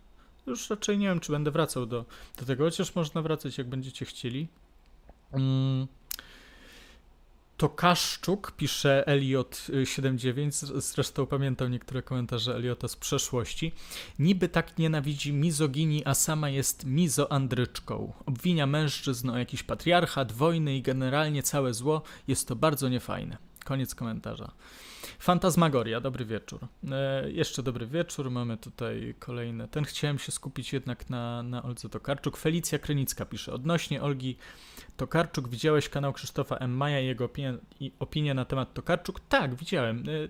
Już 0.47 0.69
raczej 0.69 0.97
nie 0.97 1.07
wiem, 1.07 1.19
czy 1.19 1.31
będę 1.31 1.51
wracał 1.51 1.85
do, 1.85 2.05
do 2.37 2.45
tego, 2.45 2.63
chociaż 2.63 2.95
można 2.95 3.21
wracać, 3.21 3.57
jak 3.57 3.69
będziecie 3.69 4.05
chcieli. 4.05 4.47
Mm. 5.31 5.87
Tokaszczuk, 7.57 8.51
pisze 8.51 9.03
Eliot79, 9.07 10.81
zresztą 10.81 11.25
pamiętam 11.25 11.71
niektóre 11.71 12.01
komentarze 12.01 12.55
Eliota 12.55 12.87
z 12.87 12.95
przeszłości, 12.95 13.71
niby 14.19 14.49
tak 14.49 14.77
nienawidzi 14.77 15.33
mizoginii, 15.33 16.05
a 16.05 16.13
sama 16.13 16.49
jest 16.49 16.85
mizoandryczką. 16.85 18.13
Obwinia 18.25 18.67
mężczyzn 18.67 19.29
o 19.29 19.37
jakiś 19.37 19.63
patriarchat, 19.63 20.31
wojny 20.31 20.77
i 20.77 20.81
generalnie 20.81 21.43
całe 21.43 21.73
zło. 21.73 22.01
Jest 22.27 22.47
to 22.47 22.55
bardzo 22.55 22.89
niefajne. 22.89 23.37
Koniec 23.65 23.95
komentarza. 23.95 24.51
Fantasmagoria, 25.19 26.01
dobry 26.01 26.25
wieczór. 26.25 26.67
E, 26.91 27.31
jeszcze 27.31 27.63
dobry 27.63 27.87
wieczór, 27.87 28.31
mamy 28.31 28.57
tutaj 28.57 29.15
kolejne. 29.19 29.67
Ten 29.67 29.83
chciałem 29.83 30.19
się 30.19 30.31
skupić 30.31 30.73
jednak 30.73 31.09
na, 31.09 31.43
na 31.43 31.63
Olce 31.63 31.89
Tokarczuk. 31.89 32.37
Felicja 32.37 32.79
Krynicka 32.79 33.25
pisze, 33.25 33.53
odnośnie 33.53 34.01
Olgi 34.01 34.37
Tokarczuk, 34.97 35.47
widziałeś 35.47 35.89
kanał 35.89 36.13
Krzysztofa 36.13 36.57
M. 36.57 36.71
Maja 36.71 36.99
i 36.99 37.05
jego 37.05 37.25
opinia, 37.25 37.53
opinia 37.99 38.33
na 38.33 38.45
temat 38.45 38.73
Tokarczuk? 38.73 39.19
Tak, 39.19 39.55
widziałem. 39.55 40.03
E, 40.09 40.23
e, 40.23 40.27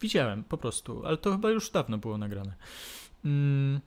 widziałem, 0.00 0.44
po 0.44 0.58
prostu, 0.58 1.06
ale 1.06 1.16
to 1.16 1.32
chyba 1.32 1.50
już 1.50 1.70
dawno 1.70 1.98
było 1.98 2.18
nagrane. 2.18 2.54
Mm. 3.24 3.80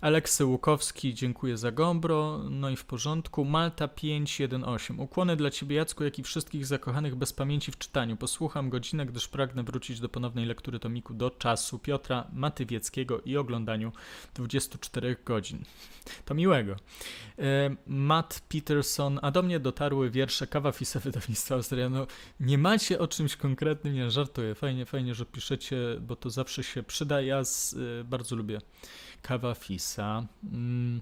Aleksy 0.00 0.44
Łukowski, 0.44 1.14
dziękuję 1.14 1.56
za 1.56 1.72
Gombro. 1.72 2.40
No 2.50 2.70
i 2.70 2.76
w 2.76 2.84
porządku. 2.84 3.44
Malta 3.44 3.88
518. 3.88 4.94
Ukłony 4.94 5.36
dla 5.36 5.50
Ciebie, 5.50 5.76
Jacku, 5.76 6.04
jak 6.04 6.18
i 6.18 6.22
wszystkich 6.22 6.66
zakochanych 6.66 7.14
bez 7.14 7.32
pamięci 7.32 7.72
w 7.72 7.78
czytaniu. 7.78 8.16
Posłucham 8.16 8.70
godzinę, 8.70 9.06
gdyż 9.06 9.28
pragnę 9.28 9.62
wrócić 9.62 10.00
do 10.00 10.08
ponownej 10.08 10.46
lektury 10.46 10.78
tomiku 10.78 11.14
do 11.14 11.30
czasu 11.30 11.78
Piotra 11.78 12.26
Matywieckiego 12.32 13.20
i 13.20 13.36
oglądaniu 13.36 13.92
24 14.34 15.16
godzin. 15.24 15.64
To 16.24 16.34
miłego. 16.34 16.76
E, 17.38 17.76
Matt 17.86 18.40
Peterson, 18.48 19.18
a 19.22 19.30
do 19.30 19.42
mnie 19.42 19.60
dotarły 19.60 20.10
wiersze 20.10 20.46
Kawa 20.46 20.72
Fisa 20.72 21.00
wydawnictwa 21.00 21.54
Austriano. 21.54 22.06
Nie 22.40 22.58
macie 22.58 22.98
o 22.98 23.08
czymś 23.08 23.36
konkretnym, 23.36 23.94
nie 23.94 24.10
żartuję. 24.10 24.54
Fajnie, 24.54 24.86
fajnie, 24.86 25.14
że 25.14 25.26
piszecie, 25.26 25.76
bo 26.00 26.16
to 26.16 26.30
zawsze 26.30 26.62
się 26.64 26.82
przyda. 26.82 27.20
Ja 27.20 27.44
z, 27.44 27.72
y, 27.72 28.04
bardzo 28.04 28.36
lubię 28.36 28.60
Kawa 29.22 29.54
Fisa. 29.54 30.26
Mm. 30.52 31.00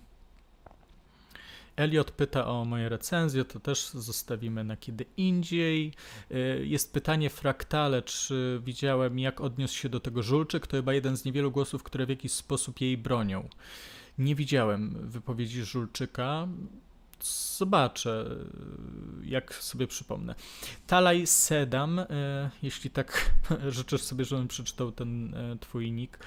Elliot 1.76 2.10
pyta 2.10 2.46
o 2.46 2.64
moje 2.64 2.88
recenzje, 2.88 3.44
to 3.44 3.60
też 3.60 3.88
zostawimy 3.88 4.64
na 4.64 4.76
kiedy 4.76 5.04
indziej. 5.16 5.92
Y, 6.30 6.66
jest 6.66 6.92
pytanie 6.92 7.30
fraktale, 7.30 8.02
czy 8.02 8.60
widziałem, 8.64 9.18
jak 9.18 9.40
odniósł 9.40 9.76
się 9.76 9.88
do 9.88 10.00
tego 10.00 10.22
Żulczyk. 10.22 10.66
To 10.66 10.76
chyba 10.76 10.94
jeden 10.94 11.16
z 11.16 11.24
niewielu 11.24 11.50
głosów, 11.50 11.82
które 11.82 12.06
w 12.06 12.08
jakiś 12.08 12.32
sposób 12.32 12.80
jej 12.80 12.98
bronią. 12.98 13.48
Nie 14.18 14.34
widziałem 14.34 15.08
wypowiedzi 15.08 15.64
Żulczyka. 15.64 16.48
Zobaczę, 17.20 18.36
jak 19.24 19.54
sobie 19.54 19.86
przypomnę. 19.86 20.34
Talaj 20.86 21.26
Sedam, 21.26 21.98
y, 21.98 22.06
jeśli 22.62 22.90
tak 22.90 23.34
życzysz 23.68 24.02
sobie, 24.02 24.24
żebym 24.24 24.48
przeczytał 24.48 24.92
ten 24.92 25.34
y, 25.34 25.58
twój 25.60 25.92
nick 25.92 26.18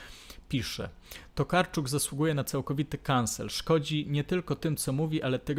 pisze: 0.49 0.89
Tokarczuk 1.35 1.89
zasługuje 1.89 2.33
na 2.33 2.43
całkowity 2.43 2.97
cancel. 2.97 3.49
Szkodzi 3.49 4.05
nie 4.09 4.23
tylko 4.23 4.55
tym, 4.55 4.77
co 4.77 4.93
mówi, 4.93 5.21
ale, 5.21 5.39
te, 5.39 5.55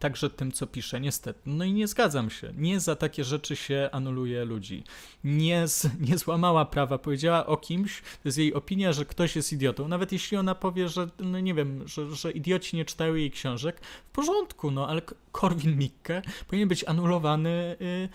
także 0.00 0.30
tym, 0.30 0.52
co 0.52 0.66
piszę, 0.66 1.00
niestety. 1.00 1.40
No 1.46 1.64
i 1.64 1.72
nie 1.72 1.86
zgadzam 1.86 2.30
się. 2.30 2.52
Nie 2.56 2.80
za 2.80 2.96
takie 2.96 3.24
rzeczy 3.24 3.56
się 3.56 3.88
anuluje 3.92 4.44
ludzi. 4.44 4.84
Nie, 5.24 5.68
z, 5.68 5.86
nie 6.08 6.18
złamała 6.18 6.64
prawa, 6.64 6.98
powiedziała 6.98 7.46
o 7.46 7.56
kimś, 7.56 8.00
to 8.00 8.06
jest 8.24 8.38
jej 8.38 8.54
opinia, 8.54 8.92
że 8.92 9.04
ktoś 9.04 9.36
jest 9.36 9.52
idiotą. 9.52 9.88
Nawet 9.88 10.12
jeśli 10.12 10.36
ona 10.36 10.54
powie, 10.54 10.88
że, 10.88 11.08
no 11.18 11.40
nie 11.40 11.54
wiem, 11.54 11.88
że, 11.88 12.14
że 12.16 12.30
idioci 12.30 12.76
nie 12.76 12.84
czytają 12.84 13.14
jej 13.14 13.30
książek, 13.30 13.80
w 14.08 14.10
porządku, 14.10 14.70
no 14.70 14.88
ale 14.88 15.02
Korwin 15.32 15.76
Mikke 15.78 16.22
powinien 16.48 16.68
być 16.68 16.84
anulowany 16.84 17.76
y, 17.80 18.08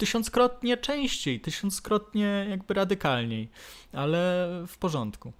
tysiąckrotnie 0.00 0.76
częściej, 0.76 1.40
tysiąckrotnie 1.40 2.46
jakby 2.50 2.74
radykalniej, 2.74 3.48
ale 3.92 4.48
w 4.68 4.78
porządku. 4.78 5.32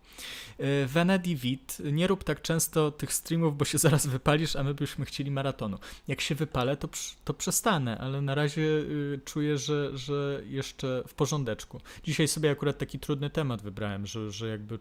Venedi 0.86 1.36
Wit, 1.36 1.78
nie 1.92 2.06
rób 2.06 2.24
tak 2.24 2.42
często 2.42 2.90
tych 2.90 3.12
streamów, 3.12 3.56
bo 3.56 3.64
się 3.64 3.78
zaraz 3.88 4.06
wypalisz, 4.06 4.56
a 4.56 4.62
my 4.62 4.74
byśmy 4.74 5.04
chcieli 5.04 5.30
maratonu. 5.30 5.78
Jak 6.08 6.20
się 6.20 6.34
wypalę, 6.34 6.76
to, 6.76 6.88
to 7.24 7.34
przestanę, 7.34 7.98
ale 7.98 8.22
na 8.22 8.34
razie 8.34 8.62
y, 8.62 9.20
czuję, 9.24 9.58
że, 9.58 9.98
że 9.98 10.42
jeszcze 10.46 11.02
w 11.06 11.14
porządeczku. 11.14 11.80
Dzisiaj 12.04 12.28
sobie 12.28 12.50
akurat 12.50 12.78
taki 12.78 12.98
trudny 12.98 13.30
temat 13.30 13.62
wybrałem, 13.62 14.06
że, 14.06 14.30
że 14.30 14.48
jakby 14.48 14.74
y, 14.74 14.78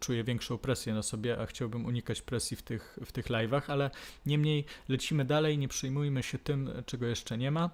czuję 0.00 0.24
większą 0.24 0.58
presję 0.58 0.94
na 0.94 1.02
sobie, 1.02 1.40
a 1.40 1.46
chciałbym 1.46 1.86
unikać 1.86 2.22
presji 2.22 2.56
w 2.56 2.62
tych, 2.62 2.98
w 3.04 3.12
tych 3.12 3.26
live'ach, 3.26 3.62
ale 3.68 3.90
niemniej 4.26 4.64
lecimy 4.88 5.24
dalej, 5.24 5.58
nie 5.58 5.68
przejmujmy 5.68 6.22
się 6.22 6.38
tym, 6.38 6.70
czego 6.86 7.06
jeszcze 7.06 7.38
nie 7.38 7.50
ma. 7.50 7.70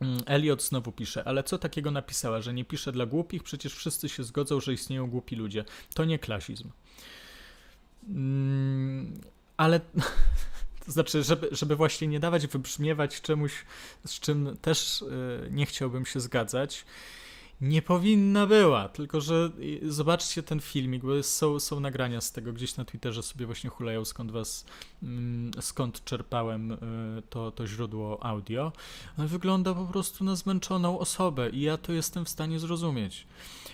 Mm, 0.00 0.22
Elliot 0.26 0.62
znowu 0.62 0.92
pisze, 0.92 1.24
ale 1.24 1.44
co 1.44 1.58
takiego 1.58 1.90
napisała, 1.90 2.40
że 2.40 2.54
nie 2.54 2.64
pisze 2.64 2.92
dla 2.92 3.06
głupich? 3.06 3.42
Przecież 3.42 3.74
wszyscy 3.74 4.08
się 4.08 4.24
zgodzą, 4.24 4.60
że 4.60 4.72
istnieją 4.72 5.10
głupi 5.10 5.36
ludzie. 5.36 5.64
To 5.94 6.04
nie 6.04 6.18
klasizm. 6.18 6.70
Mm, 8.08 9.20
ale 9.56 9.80
to 10.86 10.92
znaczy, 10.92 11.22
żeby, 11.22 11.48
żeby 11.52 11.76
właśnie 11.76 12.08
nie 12.08 12.20
dawać 12.20 12.46
wybrzmiewać 12.46 13.20
czemuś, 13.20 13.52
z 14.06 14.20
czym 14.20 14.56
też 14.62 15.02
y, 15.02 15.48
nie 15.50 15.66
chciałbym 15.66 16.06
się 16.06 16.20
zgadzać, 16.20 16.84
nie 17.60 17.82
powinna 17.82 18.46
była, 18.46 18.88
tylko 18.88 19.20
że 19.20 19.50
zobaczcie 19.82 20.42
ten 20.42 20.60
filmik, 20.60 21.02
bo 21.02 21.22
są, 21.22 21.60
są 21.60 21.80
nagrania 21.80 22.20
z 22.20 22.32
tego, 22.32 22.52
gdzieś 22.52 22.76
na 22.76 22.84
Twitterze 22.84 23.22
sobie 23.22 23.46
właśnie 23.46 23.70
hulają 23.70 24.04
skąd 24.04 24.30
was, 24.30 24.64
mm, 25.02 25.50
skąd 25.60 26.04
czerpałem 26.04 26.72
y, 26.72 26.78
to, 27.30 27.50
to 27.50 27.66
źródło 27.66 28.24
audio. 28.24 28.72
On 29.18 29.26
wygląda 29.26 29.74
po 29.74 29.86
prostu 29.86 30.24
na 30.24 30.36
zmęczoną 30.36 30.98
osobę 30.98 31.50
i 31.50 31.60
ja 31.60 31.76
to 31.76 31.92
jestem 31.92 32.24
w 32.24 32.28
stanie 32.28 32.58
zrozumieć. 32.58 33.26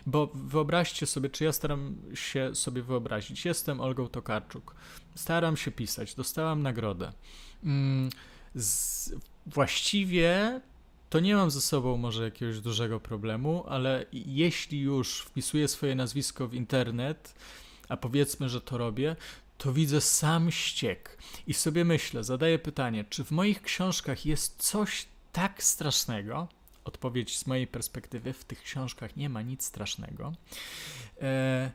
Bo 0.07 0.31
wyobraźcie 0.35 1.07
sobie, 1.07 1.31
czy 1.31 1.45
ja 1.45 1.53
staram 1.53 1.97
się 2.15 2.55
sobie 2.55 2.83
wyobrazić, 2.83 3.45
jestem 3.45 3.81
Olgą 3.81 4.09
Tokarczuk, 4.09 4.75
staram 5.15 5.57
się 5.57 5.71
pisać, 5.71 6.15
dostałam 6.15 6.63
nagrodę. 6.63 7.13
Mm, 7.65 8.11
z, 8.55 9.15
właściwie 9.47 10.61
to 11.13 11.21
nie 11.21 11.35
mam 11.35 11.51
ze 11.51 11.61
sobą 11.61 11.97
może 11.97 12.25
jakiegoś 12.25 12.61
dużego 12.61 13.01
problemu, 13.01 13.65
ale 13.69 14.07
jeśli 14.13 14.81
już 14.81 15.21
wpisuję 15.21 15.69
swoje 15.69 15.95
nazwisko 15.95 16.49
w 16.49 16.55
internet, 16.55 17.35
a 17.89 17.97
powiedzmy, 17.97 18.49
że 18.49 18.61
to 18.61 18.79
robię, 18.79 19.17
to 19.59 19.73
widzę 19.73 20.01
sam 20.01 20.51
ściek 20.51 21.19
i 21.47 21.55
sobie 21.55 21.85
myślę, 21.85 22.25
zadaję 22.25 22.59
pytanie, 22.59 23.05
czy 23.11 23.25
w 23.25 23.31
moich 23.31 23.63
książkach 23.63 24.27
jest 24.27 24.63
coś 24.63 25.07
tak 25.33 25.63
strasznego? 25.63 26.49
Odpowiedź 26.85 27.39
z 27.39 27.47
mojej 27.47 27.67
perspektywy: 27.67 28.33
w 28.33 28.45
tych 28.45 28.63
książkach 28.63 29.17
nie 29.17 29.29
ma 29.29 29.43
nic 29.43 29.65
strasznego, 29.65 30.33
e, 31.23 31.71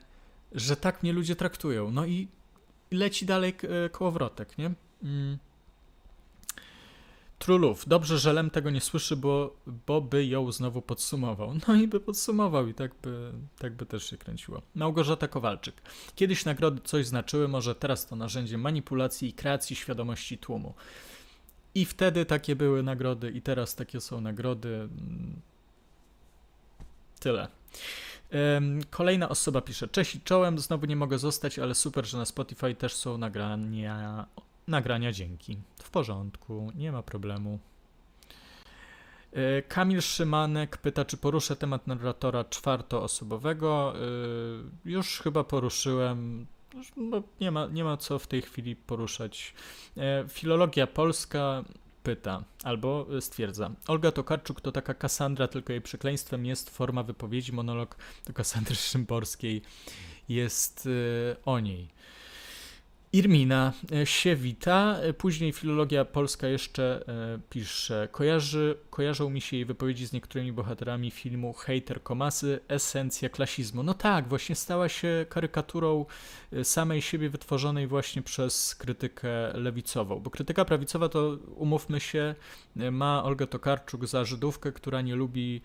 że 0.52 0.76
tak 0.76 1.02
mnie 1.02 1.12
ludzie 1.12 1.36
traktują. 1.36 1.90
No 1.90 2.06
i 2.06 2.28
leci 2.90 3.26
dalej 3.26 3.54
e, 3.62 3.88
kołowrotek, 3.88 4.58
nie? 4.58 4.70
Mm. 5.02 5.38
Trulów. 7.38 7.88
Dobrze, 7.88 8.18
że 8.18 8.32
Lem 8.32 8.50
tego 8.50 8.70
nie 8.70 8.80
słyszy, 8.80 9.16
bo, 9.16 9.56
bo 9.86 10.00
by 10.00 10.26
ją 10.26 10.52
znowu 10.52 10.82
podsumował. 10.82 11.54
No 11.68 11.74
i 11.74 11.88
by 11.88 12.00
podsumował 12.00 12.68
i 12.68 12.74
tak 12.74 12.92
by, 13.02 13.32
tak 13.58 13.74
by 13.74 13.86
też 13.86 14.10
się 14.10 14.16
kręciło. 14.16 14.62
Małgorzata 14.74 15.28
Kowalczyk. 15.28 15.82
Kiedyś 16.14 16.44
nagrody 16.44 16.80
coś 16.84 17.06
znaczyły, 17.06 17.48
może 17.48 17.74
teraz 17.74 18.06
to 18.06 18.16
narzędzie 18.16 18.58
manipulacji 18.58 19.28
i 19.28 19.32
kreacji 19.32 19.76
świadomości 19.76 20.38
tłumu. 20.38 20.74
I 21.74 21.84
wtedy 21.84 22.24
takie 22.24 22.56
były 22.56 22.82
nagrody 22.82 23.30
i 23.30 23.42
teraz 23.42 23.74
takie 23.74 24.00
są 24.00 24.20
nagrody. 24.20 24.88
Tyle. 27.20 27.48
Kolejna 28.90 29.28
osoba 29.28 29.60
pisze: 29.60 29.88
Cześć 29.88 30.14
i 30.14 30.20
czołem, 30.20 30.58
znowu 30.58 30.86
nie 30.86 30.96
mogę 30.96 31.18
zostać, 31.18 31.58
ale 31.58 31.74
super, 31.74 32.06
że 32.06 32.18
na 32.18 32.24
Spotify 32.24 32.74
też 32.74 32.94
są 32.94 33.18
nagrania 33.18 34.26
nagrania 34.68 35.12
dzięki. 35.12 35.58
W 35.82 35.90
porządku, 35.90 36.72
nie 36.74 36.92
ma 36.92 37.02
problemu. 37.02 37.58
E, 39.32 39.62
Kamil 39.62 40.00
Szymanek 40.00 40.76
pyta, 40.76 41.04
czy 41.04 41.16
poruszę 41.16 41.56
temat 41.56 41.86
narratora 41.86 42.44
czwartoosobowego. 42.44 43.94
E, 43.96 44.00
już 44.84 45.20
chyba 45.20 45.44
poruszyłem. 45.44 46.46
No, 46.96 47.22
nie, 47.40 47.50
ma, 47.50 47.66
nie 47.66 47.84
ma 47.84 47.96
co 47.96 48.18
w 48.18 48.26
tej 48.26 48.42
chwili 48.42 48.76
poruszać. 48.76 49.54
E, 49.96 50.24
filologia 50.28 50.86
polska 50.86 51.64
pyta 52.02 52.44
albo 52.64 53.06
stwierdza. 53.20 53.70
Olga 53.88 54.12
Tokarczuk 54.12 54.60
to 54.60 54.72
taka 54.72 54.94
Kassandra, 54.94 55.48
tylko 55.48 55.72
jej 55.72 55.82
przekleństwem 55.82 56.46
jest 56.46 56.70
forma 56.70 57.02
wypowiedzi. 57.02 57.52
Monolog 57.52 57.96
do 58.26 58.32
Kassandry 58.32 58.76
Szymborskiej 58.76 59.62
jest 60.28 60.88
o 61.44 61.60
niej. 61.60 61.88
Irmina 63.12 63.72
e, 63.92 64.06
się 64.06 64.36
wita, 64.36 64.96
e, 65.00 65.12
później 65.12 65.52
filologia 65.52 66.04
polska 66.04 66.48
jeszcze 66.48 67.04
e, 67.08 67.38
pisze. 67.50 68.08
Kojarzy, 68.12 68.76
kojarzą 68.90 69.30
mi 69.30 69.40
się 69.40 69.56
jej 69.56 69.64
wypowiedzi 69.64 70.06
z 70.06 70.12
niektórymi 70.12 70.52
bohaterami 70.52 71.10
filmu 71.10 71.52
Hater 71.52 72.02
Komasy, 72.02 72.60
esencja 72.68 73.28
klasizmu. 73.28 73.82
No 73.82 73.94
tak, 73.94 74.28
właśnie 74.28 74.54
stała 74.54 74.88
się 74.88 75.26
karykaturą 75.28 76.06
samej 76.62 77.02
siebie 77.02 77.30
wytworzonej 77.30 77.86
właśnie 77.86 78.22
przez 78.22 78.74
krytykę 78.74 79.52
lewicową. 79.54 80.20
Bo 80.20 80.30
krytyka 80.30 80.64
prawicowa 80.64 81.08
to, 81.08 81.38
umówmy 81.56 82.00
się, 82.00 82.34
ma 82.92 83.24
Olga 83.24 83.46
Tokarczuk 83.46 84.06
za 84.06 84.24
Żydówkę, 84.24 84.72
która 84.72 85.00
nie 85.00 85.16
lubi 85.16 85.60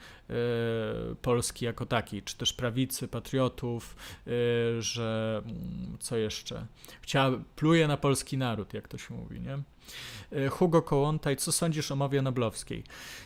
Polski 1.22 1.66
jako 1.66 1.86
takiej, 1.86 2.24
czy 2.24 2.38
też 2.38 2.54
prawicy, 2.54 3.08
patriotów, 3.08 3.96
że 4.80 5.42
mm, 5.46 5.98
co 6.00 6.18
jeszcze? 6.18 6.66
Chciała, 7.02 7.33
pluje 7.56 7.88
na 7.88 7.98
polski 7.98 8.38
naród, 8.38 8.74
jak 8.74 8.88
to 8.88 8.98
się 8.98 9.14
mówi, 9.14 9.42
nie? 9.42 9.60
E, 10.32 10.50
Hugo 10.50 10.82
Kołątaj, 10.82 11.38
co 11.38 11.52
sądzisz 11.52 11.92
o 11.92 11.96
mowie 11.96 12.22
noblowskiej? 12.22 12.84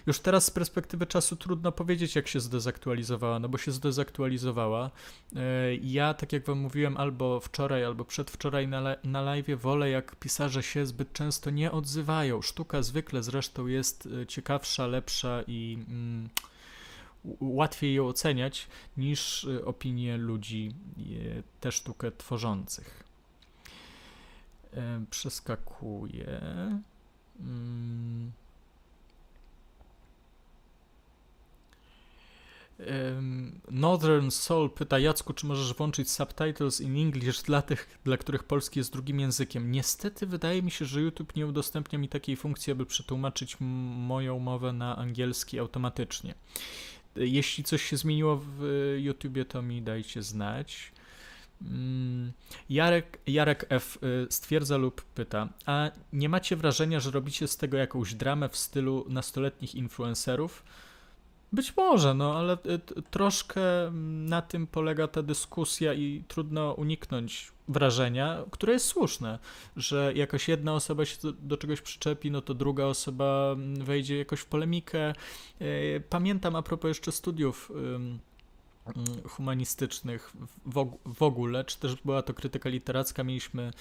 Już 0.08 0.20
teraz 0.20 0.46
z 0.46 0.52
perspektywy 0.52 1.06
czasu 1.06 1.36
trudno 1.36 1.72
powiedzieć, 1.72 2.15
jak 2.15 2.28
się 2.28 2.39
zdezaktualizowała, 2.39 3.39
no 3.39 3.50
bo 3.50 3.58
się 3.58 3.72
zdezaktualizowała. 3.72 4.91
E, 5.36 5.76
ja, 5.76 6.13
tak 6.13 6.34
jak 6.34 6.46
wam 6.46 6.60
mówiłem, 6.60 6.98
albo 6.98 7.39
wczoraj, 7.39 7.86
albo 7.86 8.06
przedwczoraj 8.06 8.67
na, 8.67 8.96
na 9.04 9.22
live 9.22 9.62
wolę, 9.62 9.89
jak 9.89 10.15
pisarze 10.15 10.63
się 10.63 10.86
zbyt 10.86 11.13
często 11.13 11.50
nie 11.50 11.72
odzywają. 11.72 12.41
Sztuka 12.41 12.82
zwykle 12.82 13.24
zresztą 13.24 13.67
jest 13.67 14.10
e, 14.22 14.26
ciekawsza, 14.26 14.88
lepsza 14.88 15.43
i 15.48 15.78
mm, 15.89 16.30
łatwiej 17.39 17.93
ją 17.93 18.08
oceniać 18.08 18.67
niż 18.98 19.48
opinie 19.65 20.17
ludzi 20.17 20.72
tę 21.60 21.72
sztukę 21.72 22.12
tworzących 22.12 23.07
przeskakuję. 25.10 26.42
Mm. 27.40 28.32
Northern 33.72 34.30
Soul 34.30 34.70
pyta 34.70 35.00
Jacku, 35.00 35.34
czy 35.34 35.46
możesz 35.46 35.74
włączyć 35.74 36.12
subtitles 36.12 36.82
in 36.82 36.98
English 36.98 37.42
dla 37.42 37.62
tych, 37.62 38.00
dla 38.04 38.18
których 38.18 38.44
polski 38.44 38.80
jest 38.80 38.94
drugim 38.94 39.20
językiem. 39.20 39.72
Niestety 39.72 40.28
wydaje 40.28 40.64
mi 40.64 40.72
się, 40.72 40.86
że 40.86 41.02
YouTube 41.02 41.36
nie 41.36 41.48
udostępnia 41.48 42.00
mi 42.00 42.10
takiej 42.10 42.36
funkcji, 42.36 42.72
aby 42.72 42.86
przetłumaczyć 42.86 43.58
moją 43.60 44.40
mowę 44.40 44.74
na 44.74 44.98
angielski 44.98 45.60
automatycznie. 45.60 46.36
Jeśli 47.16 47.64
coś 47.64 47.84
się 47.84 47.98
zmieniło 47.98 48.42
w 48.44 48.96
YouTubie, 49.00 49.46
to 49.46 49.62
mi 49.62 49.82
dajcie 49.82 50.24
znać. 50.24 50.92
Mm, 51.62 52.32
Jarek, 52.70 53.20
Jarek 53.28 53.65
F. 53.70 53.98
Y, 54.04 54.28
stwierdza 54.30 54.78
lub 54.78 55.02
pyta, 55.02 55.50
a 55.65 55.91
nie 56.13 56.30
macie 56.30 56.56
wrażenia, 56.56 57.00
że 57.00 57.12
robicie 57.12 57.48
z 57.48 57.58
tego 57.58 57.78
jakąś 57.78 58.15
dramę 58.15 58.50
w 58.50 58.58
stylu 58.58 59.06
nastoletnich 59.10 59.76
influencerów? 59.76 60.63
Być 61.54 61.78
może, 61.78 62.13
no 62.13 62.36
ale 62.36 62.54
y, 62.54 63.02
troszkę 63.12 63.62
na 64.26 64.41
tym 64.41 64.67
polega 64.67 65.08
ta 65.08 65.24
dyskusja 65.24 65.93
i 65.93 66.24
trudno 66.28 66.74
uniknąć 66.74 67.52
wrażenia, 67.67 68.43
które 68.52 68.74
jest 68.74 68.86
słuszne, 68.86 69.39
że 69.76 70.13
jakaś 70.15 70.48
jedna 70.48 70.74
osoba 70.74 71.06
się 71.06 71.17
do, 71.24 71.34
do, 71.34 71.58
czegoś 71.58 71.82
przyczepi, 71.82 72.32
no 72.32 72.41
to 72.41 72.54
druga 72.54 72.86
osoba 72.86 73.52
mm, 73.54 73.86
wejdzie 73.86 74.17
jakoś 74.17 74.39
w 74.39 74.46
polemikę. 74.46 75.13
Y, 75.62 76.04
pamiętam 76.10 76.56
a 76.56 76.62
propos 76.62 76.88
jeszcze 76.88 77.12
studiów 77.12 77.72
humanistycznych 79.28 80.34
w 81.06 81.23
ogóle, 81.23 81.65
czy 81.65 81.80
też 81.80 81.95
była 81.95 82.21
to 82.21 82.34
krytyka 82.34 82.69
literacka. 82.69 83.23
Mieliśmy 83.23 83.71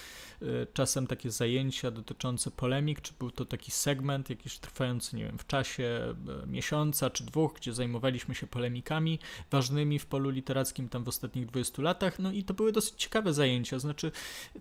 y, 0.41 0.67
czasem 0.73 1.07
takie 1.07 1.31
zajęcia 1.31 1.91
dotyczące 1.91 2.51
polemik, 2.51 3.01
czy 3.01 3.13
był 3.19 3.31
to 3.31 3.45
taki 3.45 3.71
segment 3.71 4.29
jakiś 4.29 4.59
trwający, 4.59 5.15
nie 5.15 5.23
wiem, 5.23 5.37
w 5.37 5.47
czasie 5.47 6.15
y, 6.43 6.47
miesiąca 6.47 7.09
czy 7.09 7.23
dwóch, 7.23 7.53
gdzie 7.53 7.73
zajmowaliśmy 7.73 8.35
się 8.35 8.47
polemikami 8.47 9.19
ważnymi 9.51 9.99
w 9.99 10.05
polu 10.05 10.29
literackim 10.29 10.89
tam 10.89 11.03
w 11.03 11.07
ostatnich 11.07 11.45
20 11.45 11.81
latach. 11.81 12.19
No 12.19 12.31
i 12.31 12.43
to 12.43 12.53
były 12.53 12.71
dosyć 12.71 12.93
ciekawe 12.95 13.33
zajęcia. 13.33 13.79
Znaczy, 13.79 14.11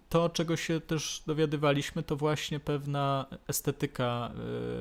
to, 0.08 0.28
czego 0.28 0.56
się 0.56 0.80
też 0.80 1.22
dowiadywaliśmy, 1.26 2.02
to 2.02 2.16
właśnie 2.16 2.60
pewna 2.60 3.26
estetyka 3.48 4.32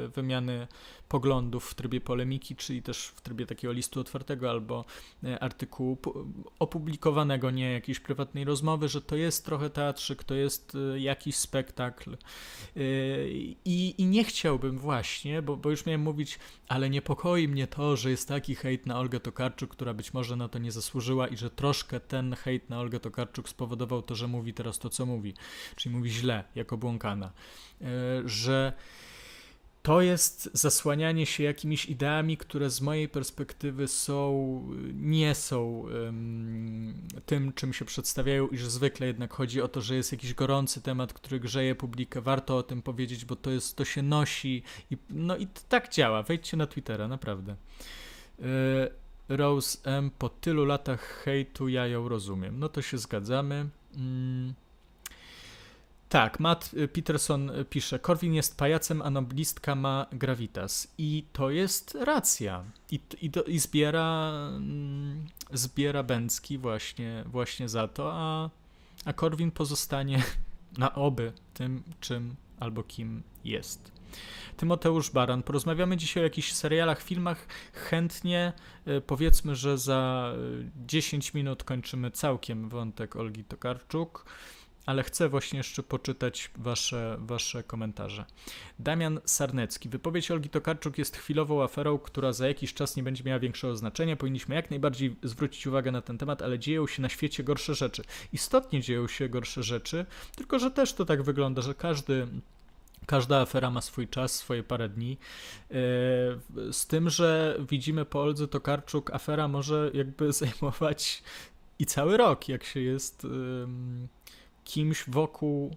y, 0.06 0.08
wymiany 0.08 0.68
poglądów 1.10 1.70
w 1.70 1.76
trybie 1.76 2.02
polemiki, 2.02 2.56
czyli 2.56 2.82
też 2.82 3.08
w 3.08 3.22
trybie 3.22 3.46
takiego 3.46 3.74
listu 3.74 4.00
otwartego 4.00 4.50
albo 4.50 4.86
artykułu 5.40 5.66
artykułu 5.66 5.98
opublikowanego, 6.60 7.52
nie 7.52 7.72
jakiejś 7.72 8.00
prywatnej 8.00 8.44
rozmowy, 8.44 8.90
że 8.90 9.02
to 9.02 9.16
jest 9.16 9.46
trochę 9.46 9.70
teatrzyk, 9.70 10.24
to 10.24 10.36
jest 10.36 10.76
y, 10.76 11.00
jakiś 11.00 11.36
spektakl. 11.36 12.18
Y, 12.78 13.30
I, 13.66 13.96
i 13.98 14.06
nie 14.06 14.24
chciałbym 14.24 14.78
właśnie, 14.78 15.42
bo, 15.42 15.58
bo 15.58 15.70
już 15.70 15.86
miałem 15.86 16.02
mówić, 16.02 16.40
ale 16.68 16.90
niepokoi 16.90 17.48
mnie 17.48 17.68
to, 17.68 17.98
że 17.98 18.10
jest 18.10 18.28
taki 18.28 18.56
hejt 18.56 18.86
na 18.86 19.00
Olgę 19.00 19.20
Tokarczuk, 19.20 19.72
która 19.72 19.94
być 19.94 20.14
może 20.14 20.36
na 20.36 20.50
to 20.50 20.60
nie 20.60 20.72
zasłużyła 20.72 21.28
i 21.28 21.38
że 21.38 21.50
troszkę 21.50 22.00
ten 22.00 22.36
hejt 22.36 22.70
na 22.70 22.80
Olgę 22.80 23.00
Tokarczuk 23.00 23.50
spowodował 23.50 24.02
to, 24.02 24.16
że 24.16 24.28
mówi 24.28 24.54
teraz 24.54 24.80
to, 24.80 24.90
co 24.90 25.06
mówi, 25.06 25.34
czyli 25.76 25.96
mówi 25.96 26.10
źle, 26.10 26.44
jako 26.56 26.78
błąkana. 26.78 27.32
Że 28.26 28.74
to 29.86 30.02
jest 30.02 30.50
zasłanianie 30.54 31.26
się 31.26 31.44
jakimiś 31.44 31.86
ideami, 31.86 32.38
które 32.38 32.70
z 32.70 32.82
mojej 32.82 33.10
perspektywy 33.10 33.88
są, 33.88 34.62
nie 34.94 35.36
są 35.36 35.66
um, 35.66 36.94
tym, 37.26 37.54
czym 37.54 37.74
się 37.74 37.86
przedstawiają, 37.86 38.48
i 38.48 38.58
że 38.58 38.70
zwykle 38.70 39.08
jednak 39.08 39.34
chodzi 39.34 39.62
o 39.62 39.68
to, 39.68 39.82
że 39.82 39.96
jest 39.96 40.12
jakiś 40.12 40.34
gorący 40.34 40.82
temat, 40.82 41.14
który 41.14 41.40
grzeje 41.40 41.76
publikę. 41.76 42.22
Warto 42.22 42.58
o 42.58 42.64
tym 42.64 42.82
powiedzieć, 42.82 43.26
bo 43.26 43.36
to, 43.36 43.52
jest, 43.52 43.76
to 43.76 43.86
się 43.86 44.02
nosi. 44.02 44.64
I, 44.92 44.98
no 45.10 45.38
i 45.38 45.48
tak 45.70 45.90
działa. 45.90 46.24
Wejdźcie 46.24 46.58
na 46.58 46.68
Twittera, 46.68 47.08
naprawdę. 47.08 47.56
Yy, 48.40 48.46
Rose 49.30 49.78
M. 49.84 50.12
Po 50.18 50.30
tylu 50.30 50.66
latach 50.66 51.02
hejtu 51.02 51.68
ja 51.68 51.88
ją 51.88 52.10
rozumiem. 52.10 52.60
No 52.60 52.70
to 52.70 52.82
się 52.82 52.98
zgadzamy. 52.98 53.70
Mm. 53.96 54.54
Tak, 56.16 56.40
Matt 56.40 56.74
y, 56.74 56.88
Peterson 56.88 57.50
y, 57.50 57.66
pisze, 57.66 58.00
Korwin 58.00 58.34
jest 58.34 58.58
pajacem, 58.58 59.02
a 59.02 59.10
noblistka 59.10 59.76
ma 59.76 60.06
gravitas. 60.12 60.88
I 60.98 61.24
to 61.34 61.50
jest 61.50 61.96
racja. 61.96 62.64
I, 62.92 63.00
i, 63.22 63.30
do, 63.30 63.44
i 63.44 63.60
zbiera, 63.60 64.32
mm, 64.56 65.26
zbiera 65.54 66.04
Bęcki 66.04 66.58
właśnie, 66.58 67.24
właśnie 67.26 67.70
za 67.70 67.88
to, 67.88 68.14
a, 68.14 68.50
a 69.06 69.14
Korwin 69.14 69.52
pozostanie 69.52 70.24
na 70.78 70.96
oby 70.96 71.34
tym, 71.54 71.84
czym 72.00 72.36
albo 72.60 72.84
kim 72.84 73.24
jest. 73.44 73.92
Tymoteusz 74.58 75.10
Baran. 75.10 75.44
Porozmawiamy 75.44 75.98
dzisiaj 75.98 76.24
o 76.24 76.24
jakichś 76.24 76.52
serialach, 76.52 77.02
filmach. 77.02 77.48
Chętnie 77.74 78.54
y, 78.88 79.02
powiedzmy, 79.02 79.56
że 79.56 79.78
za 79.78 80.34
10 80.86 81.34
minut 81.34 81.64
kończymy 81.64 82.12
całkiem 82.12 82.70
wątek 82.70 83.16
Olgi 83.16 83.44
Tokarczuk 83.44 84.26
ale 84.86 85.04
chcę 85.04 85.30
właśnie 85.30 85.58
jeszcze 85.58 85.84
poczytać 85.84 86.52
wasze, 86.58 87.18
wasze 87.20 87.64
komentarze. 87.64 88.26
Damian 88.80 89.20
Sarnecki. 89.26 89.90
Wypowiedź 89.90 90.32
Olgi 90.32 90.50
Tokarczuk 90.50 90.98
jest 90.98 91.18
chwilową 91.18 91.64
aferą, 91.64 91.98
która 91.98 92.34
za 92.34 92.48
jakiś 92.48 92.74
czas 92.74 92.96
nie 92.96 93.04
będzie 93.04 93.24
miała 93.24 93.40
większego 93.40 93.76
znaczenia. 93.76 94.16
Powinniśmy 94.16 94.56
jak 94.56 94.70
najbardziej 94.70 95.16
zwrócić 95.24 95.68
uwagę 95.68 95.92
na 95.92 96.02
ten 96.02 96.18
temat, 96.18 96.42
ale 96.42 96.60
dzieją 96.60 96.88
się 96.88 97.02
na 97.02 97.10
świecie 97.10 97.44
gorsze 97.44 97.76
rzeczy. 97.76 98.04
Istotnie 98.34 98.82
dzieją 98.82 99.08
się 99.08 99.30
gorsze 99.30 99.64
rzeczy, 99.64 100.06
tylko 100.36 100.60
że 100.60 100.72
też 100.72 100.94
to 100.94 101.06
tak 101.06 101.24
wygląda, 101.24 101.62
że 101.62 101.76
każdy 101.76 102.28
Każda 103.06 103.42
afera 103.42 103.72
ma 103.72 103.82
swój 103.82 104.08
czas, 104.08 104.36
swoje 104.36 104.64
parę 104.64 104.90
dni. 104.90 105.18
E, 105.72 105.74
z 106.72 106.88
tym, 106.88 107.10
że 107.10 107.58
widzimy 107.70 108.06
po 108.06 108.22
Oldze 108.22 108.48
Tokarczuk, 108.48 109.12
afera 109.12 109.48
może 109.48 109.92
jakby 109.94 110.34
zajmować 110.34 111.24
i 111.80 111.86
cały 111.86 112.18
rok, 112.18 112.50
jak 112.50 112.64
się 112.64 112.80
jest 112.80 113.28
kimś 114.66 115.04
wokół 115.08 115.76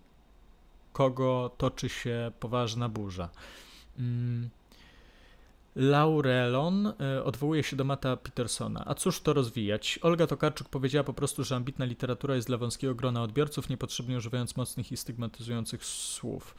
kogo 0.93 1.51
toczy 1.59 1.89
się 1.89 2.33
poważna 2.41 2.89
burza. 2.89 3.29
Mm. 3.99 4.51
Laurelon 5.77 6.87
e, 6.87 7.25
odwołuje 7.25 7.63
się 7.63 7.77
do 7.77 7.85
Mata 7.85 8.17
Petersona. 8.17 8.85
A 8.87 8.95
cóż 8.95 9.21
to 9.21 9.33
rozwijać? 9.33 9.99
Olga 10.03 10.27
Tokarczuk 10.27 10.69
powiedziała 10.69 11.05
po 11.05 11.13
prostu, 11.13 11.45
że 11.45 11.57
ambitna 11.57 11.85
literatura 11.85 12.35
jest 12.35 12.47
dla 12.47 12.57
wąskiego 12.57 12.95
grona 12.95 13.23
odbiorców, 13.23 13.69
niepotrzebnie 13.69 14.17
używając 14.17 14.57
mocnych 14.57 14.93
i 14.93 14.97
stygmatyzujących 14.97 15.85
słów. 15.85 16.55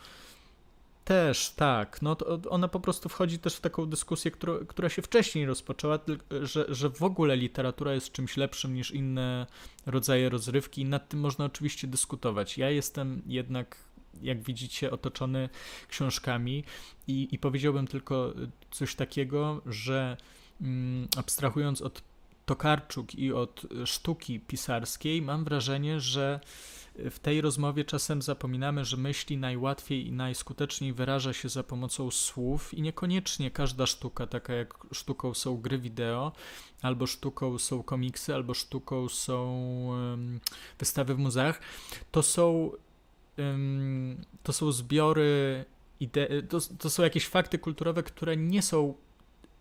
Też, 1.09 1.49
tak. 1.49 2.01
No 2.01 2.17
ona 2.49 2.67
po 2.67 2.79
prostu 2.79 3.09
wchodzi 3.09 3.39
też 3.39 3.55
w 3.55 3.61
taką 3.61 3.85
dyskusję, 3.85 4.31
która, 4.31 4.53
która 4.67 4.89
się 4.89 5.01
wcześniej 5.01 5.45
rozpoczęła, 5.45 5.99
że, 6.41 6.65
że 6.69 6.89
w 6.89 7.03
ogóle 7.03 7.37
literatura 7.37 7.93
jest 7.93 8.11
czymś 8.11 8.37
lepszym 8.37 8.73
niż 8.73 8.91
inne 8.91 9.47
rodzaje 9.85 10.29
rozrywki 10.29 10.81
i 10.81 10.85
nad 10.85 11.09
tym 11.09 11.19
można 11.19 11.45
oczywiście 11.45 11.87
dyskutować. 11.87 12.57
Ja 12.57 12.69
jestem 12.69 13.21
jednak, 13.25 13.77
jak 14.21 14.43
widzicie, 14.43 14.91
otoczony 14.91 15.49
książkami 15.87 16.63
i, 17.07 17.27
i 17.31 17.39
powiedziałbym 17.39 17.87
tylko 17.87 18.33
coś 18.71 18.95
takiego, 18.95 19.61
że 19.65 20.17
mm, 20.61 21.07
abstrahując 21.17 21.81
od 21.81 22.01
Tokarczuk 22.49 23.15
i 23.15 23.33
od 23.33 23.65
sztuki 23.85 24.39
pisarskiej, 24.39 25.21
mam 25.21 25.43
wrażenie, 25.43 25.99
że 25.99 26.39
w 26.95 27.19
tej 27.19 27.41
rozmowie 27.41 27.85
czasem 27.85 28.21
zapominamy, 28.21 28.85
że 28.85 28.97
myśli 28.97 29.37
najłatwiej 29.37 30.07
i 30.07 30.11
najskuteczniej 30.11 30.93
wyraża 30.93 31.33
się 31.33 31.49
za 31.49 31.63
pomocą 31.63 32.11
słów 32.11 32.73
i 32.73 32.81
niekoniecznie 32.81 33.51
każda 33.51 33.85
sztuka, 33.85 34.27
taka 34.27 34.53
jak 34.53 34.87
sztuką 34.91 35.33
są 35.33 35.57
gry 35.57 35.77
wideo, 35.79 36.31
albo 36.81 37.07
sztuką 37.07 37.57
są 37.59 37.83
komiksy, 37.83 38.35
albo 38.35 38.53
sztuką 38.53 39.09
są 39.09 39.89
wystawy 40.79 41.15
w 41.15 41.17
muzeach, 41.17 41.61
to 42.11 42.23
są 42.23 42.71
to 44.43 44.53
są 44.53 44.71
zbiory 44.71 45.65
ide- 46.01 46.43
to, 46.49 46.57
to 46.79 46.89
są 46.89 47.03
jakieś 47.03 47.27
fakty 47.27 47.59
kulturowe, 47.59 48.03
które 48.03 48.37
nie 48.37 48.61
są 48.61 48.93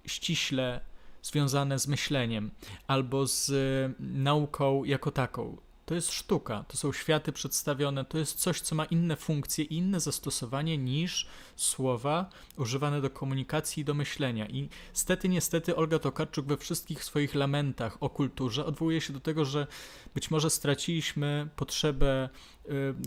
ściśle 0.07 0.88
związane 1.23 1.79
z 1.79 1.87
myśleniem 1.87 2.51
albo 2.87 3.27
z 3.27 3.53
nauką 3.99 4.85
jako 4.85 5.11
taką. 5.11 5.57
To 5.89 5.95
jest 5.95 6.13
sztuka, 6.13 6.65
to 6.69 6.77
są 6.77 6.93
światy 6.93 7.33
przedstawione, 7.33 8.05
to 8.05 8.19
jest 8.19 8.39
coś, 8.39 8.61
co 8.61 8.75
ma 8.75 8.85
inne 8.85 9.17
funkcje 9.17 9.65
i 9.65 9.77
inne 9.77 10.01
zastosowanie 10.01 10.79
niż 10.79 11.27
słowa 11.57 12.31
używane 12.57 13.01
do 13.01 13.11
komunikacji 13.11 13.81
i 13.81 13.85
do 13.85 13.95
myślenia. 13.95 14.49
I 14.49 14.69
stety, 14.93 15.29
niestety 15.29 15.77
Olga 15.77 15.99
Tokarczuk 15.99 16.47
we 16.47 16.57
wszystkich 16.57 17.05
swoich 17.05 17.35
lamentach 17.35 17.97
o 18.01 18.11
kulturze 18.11 18.67
odwołuje 18.67 19.01
się 19.01 19.13
do 19.13 19.21
tego, 19.21 19.45
że 19.45 19.67
być 20.15 20.31
może 20.31 20.51
straciliśmy 20.51 21.49
potrzebę 21.57 22.29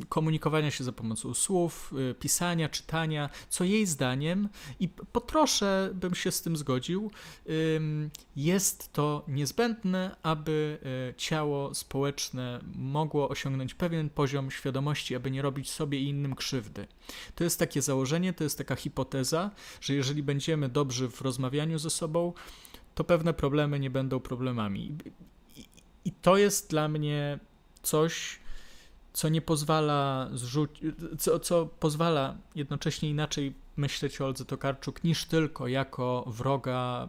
komunikowania 0.09 0.71
się 0.71 0.83
za 0.83 0.91
pomocą 0.91 1.33
słów, 1.33 1.93
y, 2.11 2.15
pisania, 2.15 2.69
czytania, 2.69 3.29
co 3.49 3.63
jej 3.63 3.85
zdaniem, 3.85 4.49
i 4.79 4.89
po 4.89 5.21
trosze 5.21 5.89
bym 5.93 6.15
się 6.15 6.31
z 6.31 6.41
tym 6.41 6.57
zgodził, 6.57 7.11
jest 8.35 8.93
to 8.93 9.25
niezbędne, 9.27 10.15
aby 10.23 10.77
y, 11.11 11.13
ciało 11.17 11.75
społeczne 11.75 12.59
mogło 12.75 13.29
osiągnąć 13.29 13.73
pewien 13.73 14.09
poziom 14.09 14.51
świadomości, 14.51 15.15
aby 15.15 15.31
nie 15.31 15.41
robić 15.41 15.71
sobie 15.71 15.99
i 15.99 16.09
innym 16.09 16.35
krzywdy. 16.35 16.87
To 17.35 17.43
jest 17.43 17.59
takie 17.59 17.81
założenie, 17.81 18.33
to 18.33 18.43
jest 18.43 18.57
taka 18.57 18.75
hipoteza, 18.75 19.51
że 19.81 19.93
jeżeli 19.93 20.23
będziemy 20.23 20.69
dobrzy 20.69 21.09
w 21.09 21.21
rozmawianiu 21.21 21.79
ze 21.79 21.89
sobą, 21.89 22.33
to 22.95 23.03
pewne 23.03 23.33
problemy 23.33 23.79
nie 23.79 23.89
będą 23.89 24.19
problemami. 24.19 24.95
I 26.05 26.11
to 26.11 26.37
jest 26.37 26.69
dla 26.69 26.87
mnie 26.87 27.39
coś, 27.83 28.39
co 29.13 29.29
nie 29.29 29.41
pozwala 29.41 30.29
zrzucić, 30.33 30.93
co, 31.19 31.39
co 31.39 31.65
pozwala 31.65 32.37
jednocześnie 32.55 33.09
inaczej 33.09 33.53
myśleć 33.77 34.21
o 34.21 34.25
Oldze 34.25 34.45
Tokarczuk 34.45 35.03
niż 35.03 35.25
tylko 35.25 35.67
jako 35.67 36.23
wroga 36.27 37.07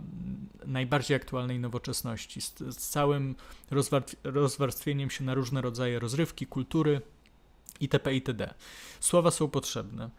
najbardziej 0.67 1.17
aktualnej 1.17 1.59
nowoczesności, 1.61 2.41
z, 2.41 2.59
z 2.59 2.77
całym 2.77 3.35
rozwarstwieniem 4.25 5.11
się 5.11 5.25
na 5.25 5.35
różne 5.35 5.61
rodzaje 5.61 5.99
rozrywki, 5.99 6.47
kultury 6.47 7.01
itp. 7.81 8.15
itd. 8.15 8.55
Słowa 9.01 9.31
są 9.31 9.49
potrzebne, 9.49 10.11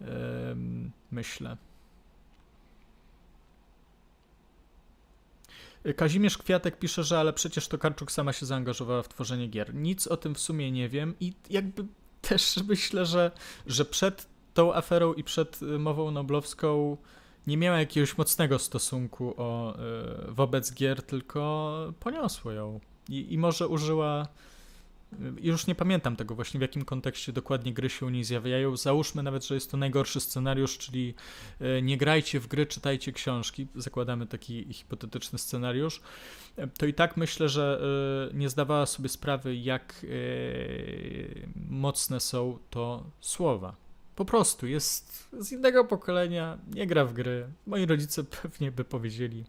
yy, 0.00 0.06
myślę. 1.10 1.56
Kazimierz 5.96 6.38
Kwiatek 6.38 6.78
pisze, 6.78 7.04
że 7.04 7.18
ale 7.18 7.32
przecież 7.32 7.68
Tokarczuk 7.68 8.12
sama 8.12 8.32
się 8.32 8.46
zaangażowała 8.46 9.02
w 9.02 9.08
tworzenie 9.08 9.48
gier. 9.48 9.74
Nic 9.74 10.06
o 10.06 10.16
tym 10.16 10.34
w 10.34 10.38
sumie 10.38 10.72
nie 10.72 10.88
wiem 10.88 11.14
i 11.20 11.32
jakby 11.50 11.84
też 12.20 12.56
myślę, 12.68 13.06
że, 13.06 13.30
że 13.66 13.84
przed 13.84 14.26
tą 14.54 14.74
aferą 14.74 15.12
i 15.14 15.24
przed 15.24 15.60
mową 15.78 16.10
noblowską 16.10 16.96
nie 17.46 17.56
miała 17.56 17.78
jakiegoś 17.78 18.18
mocnego 18.18 18.58
stosunku 18.58 19.34
o, 19.36 19.74
y, 20.28 20.32
wobec 20.32 20.74
gier, 20.74 21.02
tylko 21.02 21.74
poniosło 22.00 22.52
ją. 22.52 22.80
I, 23.08 23.32
I 23.32 23.38
może 23.38 23.68
użyła 23.68 24.28
już 25.40 25.66
nie 25.66 25.74
pamiętam 25.74 26.16
tego 26.16 26.34
właśnie, 26.34 26.58
w 26.58 26.60
jakim 26.60 26.84
kontekście 26.84 27.32
dokładnie 27.32 27.72
gry 27.72 27.90
się 27.90 28.06
u 28.06 28.10
niej 28.10 28.24
zjawiają. 28.24 28.76
Załóżmy 28.76 29.22
nawet, 29.22 29.46
że 29.46 29.54
jest 29.54 29.70
to 29.70 29.76
najgorszy 29.76 30.20
scenariusz, 30.20 30.78
czyli 30.78 31.14
e, 31.60 31.82
nie 31.82 31.96
grajcie 31.96 32.40
w 32.40 32.46
gry, 32.46 32.66
czytajcie 32.66 33.12
książki. 33.12 33.66
Zakładamy 33.74 34.26
taki 34.26 34.72
hipotetyczny 34.72 35.38
scenariusz. 35.38 36.00
E, 36.56 36.66
to 36.66 36.86
i 36.86 36.94
tak 36.94 37.16
myślę, 37.16 37.48
że 37.48 37.80
e, 38.30 38.34
nie 38.36 38.48
zdawała 38.48 38.86
sobie 38.86 39.08
sprawy, 39.08 39.56
jak 39.56 40.06
mocne 41.70 42.20
są 42.20 42.58
to 42.70 43.04
słowa. 43.20 43.76
Po 44.16 44.24
prostu 44.24 44.66
jest 44.66 45.28
z 45.38 45.52
innego 45.52 45.84
pokolenia, 45.84 46.58
nie 46.74 46.86
gra 46.86 47.04
w 47.04 47.12
gry. 47.12 47.46
Moi 47.66 47.86
rodzice 47.86 48.24
pewnie 48.42 48.72
by 48.72 48.84
powiedzieli 48.84 49.44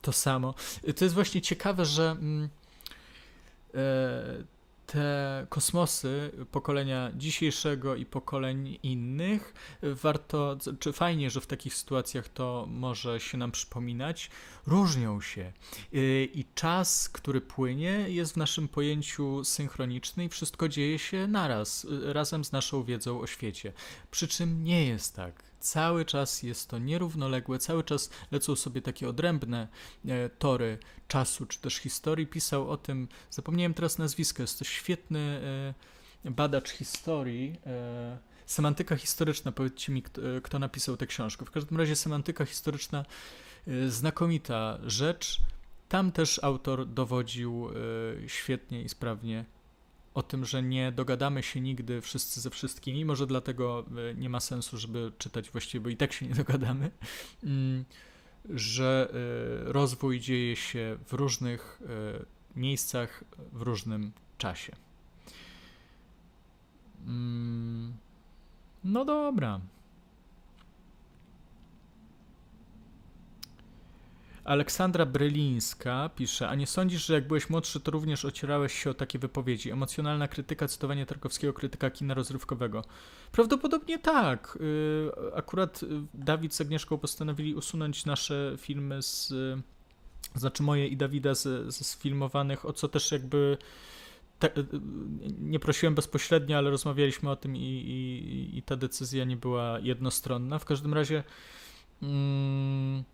to 0.00 0.12
samo. 0.12 0.54
To 0.96 1.04
jest 1.04 1.14
właśnie 1.14 1.40
ciekawe, 1.40 1.84
że. 1.84 2.16
Te 4.86 5.46
kosmosy 5.48 6.30
pokolenia 6.52 7.12
dzisiejszego 7.14 7.96
i 7.96 8.06
pokoleń 8.06 8.78
innych, 8.82 9.54
warto, 9.82 10.56
czy 10.80 10.92
fajnie, 10.92 11.30
że 11.30 11.40
w 11.40 11.46
takich 11.46 11.74
sytuacjach 11.74 12.28
to 12.28 12.66
może 12.70 13.20
się 13.20 13.38
nam 13.38 13.52
przypominać, 13.52 14.30
różnią 14.66 15.20
się. 15.20 15.52
Y, 15.94 16.28
I 16.34 16.44
czas, 16.54 17.08
który 17.08 17.40
płynie, 17.40 17.90
jest 18.08 18.34
w 18.34 18.36
naszym 18.36 18.68
pojęciu 18.68 19.44
synchroniczny 19.44 20.24
i 20.24 20.28
wszystko 20.28 20.68
dzieje 20.68 20.98
się 20.98 21.26
naraz, 21.26 21.84
y, 21.84 22.12
razem 22.12 22.44
z 22.44 22.52
naszą 22.52 22.84
wiedzą 22.84 23.20
o 23.20 23.26
świecie. 23.26 23.72
Przy 24.10 24.28
czym 24.28 24.64
nie 24.64 24.86
jest 24.86 25.16
tak. 25.16 25.45
Cały 25.60 26.04
czas 26.04 26.42
jest 26.42 26.68
to 26.68 26.78
nierównoległe, 26.78 27.58
cały 27.58 27.84
czas 27.84 28.10
lecą 28.30 28.56
sobie 28.56 28.82
takie 28.82 29.08
odrębne 29.08 29.68
e, 30.08 30.28
tory 30.28 30.78
czasu 31.08 31.46
czy 31.46 31.60
też 31.60 31.74
historii. 31.76 32.26
Pisał 32.26 32.70
o 32.70 32.76
tym, 32.76 33.08
zapomniałem 33.30 33.74
teraz 33.74 33.98
nazwisko, 33.98 34.42
jest 34.42 34.58
to 34.58 34.64
świetny 34.64 35.40
e, 36.24 36.30
badacz 36.30 36.70
historii. 36.70 37.60
E, 37.66 38.18
semantyka 38.46 38.96
historyczna, 38.96 39.52
powiedzcie 39.52 39.92
mi, 39.92 40.02
kto, 40.02 40.20
kto 40.42 40.58
napisał 40.58 40.96
tę 40.96 41.06
książkę. 41.06 41.44
W 41.44 41.50
każdym 41.50 41.78
razie 41.78 41.96
semantyka 41.96 42.44
historyczna, 42.44 43.04
znakomita 43.88 44.78
rzecz. 44.86 45.40
Tam 45.88 46.12
też 46.12 46.40
autor 46.42 46.88
dowodził 46.88 47.68
świetnie 48.26 48.82
i 48.82 48.88
sprawnie 48.88 49.44
o 50.16 50.22
tym, 50.22 50.44
że 50.44 50.62
nie 50.62 50.92
dogadamy 50.92 51.42
się 51.42 51.60
nigdy 51.60 52.00
wszyscy 52.00 52.40
ze 52.40 52.50
wszystkimi, 52.50 53.04
może 53.04 53.26
dlatego 53.26 53.84
e, 54.10 54.14
nie 54.14 54.28
ma 54.28 54.40
sensu, 54.40 54.78
żeby 54.78 55.12
czytać 55.18 55.50
właściwie, 55.50 55.80
bo 55.82 55.88
i 55.88 55.96
tak 55.96 56.12
się 56.12 56.26
nie 56.26 56.34
dogadamy, 56.34 56.90
mm, 57.44 57.84
że 58.50 59.10
e, 59.68 59.72
rozwój 59.72 60.20
dzieje 60.20 60.56
się 60.56 60.98
w 61.06 61.12
różnych 61.12 61.80
e, 61.82 62.58
miejscach, 62.60 63.24
w 63.52 63.62
różnym 63.62 64.12
czasie. 64.38 64.76
Mm, 67.06 67.96
no 68.84 69.04
dobra. 69.04 69.60
Aleksandra 74.46 75.06
Brylińska 75.06 76.10
pisze, 76.16 76.48
a 76.48 76.54
nie 76.54 76.66
sądzisz, 76.66 77.06
że 77.06 77.14
jak 77.14 77.26
byłeś 77.26 77.50
młodszy, 77.50 77.80
to 77.80 77.90
również 77.90 78.24
ocierałeś 78.24 78.82
się 78.82 78.90
o 78.90 78.94
takie 78.94 79.18
wypowiedzi? 79.18 79.70
Emocjonalna 79.70 80.28
krytyka, 80.28 80.68
cytowanie 80.68 81.06
Tarkowskiego, 81.06 81.52
krytyka 81.52 81.90
kina 81.90 82.14
rozrywkowego. 82.14 82.84
Prawdopodobnie 83.32 83.98
tak. 83.98 84.58
Y, 84.60 85.34
akurat 85.34 85.82
y, 85.82 85.86
Dawid 86.14 86.54
z 86.54 86.60
Agnieszką 86.60 86.98
postanowili 86.98 87.54
usunąć 87.54 88.04
nasze 88.04 88.54
filmy 88.58 89.02
z... 89.02 89.30
Y, 89.30 89.62
znaczy 90.34 90.62
moje 90.62 90.86
i 90.86 90.96
Dawida 90.96 91.34
z, 91.34 91.74
z 91.74 91.86
sfilmowanych, 91.86 92.66
o 92.66 92.72
co 92.72 92.88
też 92.88 93.12
jakby... 93.12 93.56
Te, 94.38 94.50
nie 95.38 95.60
prosiłem 95.60 95.94
bezpośrednio, 95.94 96.58
ale 96.58 96.70
rozmawialiśmy 96.70 97.30
o 97.30 97.36
tym 97.36 97.56
i, 97.56 97.60
i, 97.60 98.58
i 98.58 98.62
ta 98.62 98.76
decyzja 98.76 99.24
nie 99.24 99.36
była 99.36 99.78
jednostronna. 99.78 100.58
W 100.58 100.64
każdym 100.64 100.94
razie... 100.94 101.24
Mm, 102.02 103.04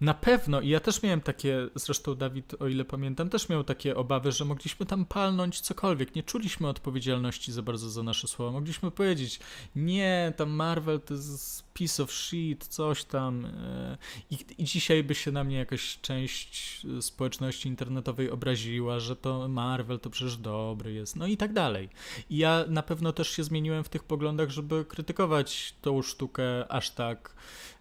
na 0.00 0.14
pewno, 0.14 0.60
i 0.60 0.68
ja 0.68 0.80
też 0.80 1.02
miałem 1.02 1.20
takie, 1.20 1.68
zresztą 1.74 2.14
Dawid, 2.14 2.54
o 2.60 2.68
ile 2.68 2.84
pamiętam, 2.84 3.28
też 3.28 3.48
miał 3.48 3.64
takie 3.64 3.96
obawy, 3.96 4.32
że 4.32 4.44
mogliśmy 4.44 4.86
tam 4.86 5.04
palnąć 5.04 5.60
cokolwiek. 5.60 6.14
Nie 6.14 6.22
czuliśmy 6.22 6.68
odpowiedzialności 6.68 7.52
za 7.52 7.62
bardzo 7.62 7.90
za 7.90 8.02
nasze 8.02 8.28
słowa. 8.28 8.52
Mogliśmy 8.52 8.90
powiedzieć, 8.90 9.40
nie, 9.76 10.32
tam 10.36 10.50
Marvel 10.50 11.00
to 11.00 11.14
jest 11.14 11.72
piece 11.72 12.02
of 12.02 12.12
shit, 12.12 12.66
coś 12.66 13.04
tam. 13.04 13.44
E, 13.44 13.98
I, 14.30 14.38
I 14.58 14.64
dzisiaj 14.64 15.04
by 15.04 15.14
się 15.14 15.32
na 15.32 15.44
mnie 15.44 15.56
jakaś 15.56 15.98
część 16.00 16.82
społeczności 17.00 17.68
internetowej 17.68 18.30
obraziła, 18.30 19.00
że 19.00 19.16
to 19.16 19.48
Marvel 19.48 20.00
to 20.00 20.10
przecież 20.10 20.36
dobry 20.36 20.92
jest, 20.92 21.16
no 21.16 21.26
i 21.26 21.36
tak 21.36 21.52
dalej. 21.52 21.88
I 22.30 22.36
ja 22.36 22.64
na 22.68 22.82
pewno 22.82 23.12
też 23.12 23.30
się 23.30 23.44
zmieniłem 23.44 23.84
w 23.84 23.88
tych 23.88 24.04
poglądach, 24.04 24.50
żeby 24.50 24.84
krytykować 24.84 25.74
tą 25.82 26.02
sztukę 26.02 26.72
aż 26.72 26.90
tak 26.90 27.34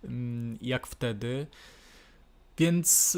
mm, 0.04 0.58
jak 0.62 0.88
wtedy. 0.88 1.48
Więc 2.58 3.18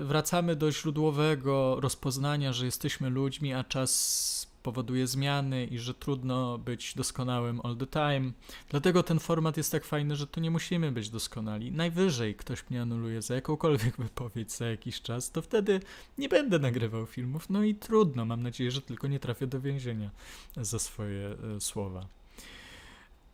e, 0.00 0.04
wracamy 0.04 0.56
do 0.56 0.72
źródłowego 0.72 1.80
rozpoznania, 1.80 2.52
że 2.52 2.66
jesteśmy 2.66 3.10
ludźmi, 3.10 3.52
a 3.54 3.64
czas 3.64 4.52
powoduje 4.62 5.06
zmiany 5.06 5.66
i 5.66 5.78
że 5.78 5.94
trudno 5.94 6.58
być 6.58 6.94
doskonałym 6.94 7.60
all 7.64 7.76
the 7.76 7.86
time. 7.86 8.32
Dlatego 8.68 9.02
ten 9.02 9.20
format 9.20 9.56
jest 9.56 9.72
tak 9.72 9.84
fajny, 9.84 10.16
że 10.16 10.26
tu 10.26 10.40
nie 10.40 10.50
musimy 10.50 10.92
być 10.92 11.10
doskonali. 11.10 11.72
Najwyżej 11.72 12.34
ktoś 12.34 12.70
mnie 12.70 12.82
anuluje 12.82 13.22
za 13.22 13.34
jakąkolwiek 13.34 13.96
wypowiedź 14.06 14.52
za 14.52 14.66
jakiś 14.66 15.02
czas, 15.02 15.30
to 15.30 15.42
wtedy 15.42 15.80
nie 16.18 16.28
będę 16.28 16.58
nagrywał 16.58 17.06
filmów. 17.06 17.50
No 17.50 17.62
i 17.62 17.74
trudno, 17.74 18.24
mam 18.24 18.42
nadzieję, 18.42 18.70
że 18.70 18.82
tylko 18.82 19.06
nie 19.08 19.20
trafię 19.20 19.46
do 19.46 19.60
więzienia 19.60 20.10
za 20.56 20.78
swoje 20.78 21.36
e, 21.56 21.60
słowa. 21.60 22.06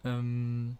Um, 0.05 0.77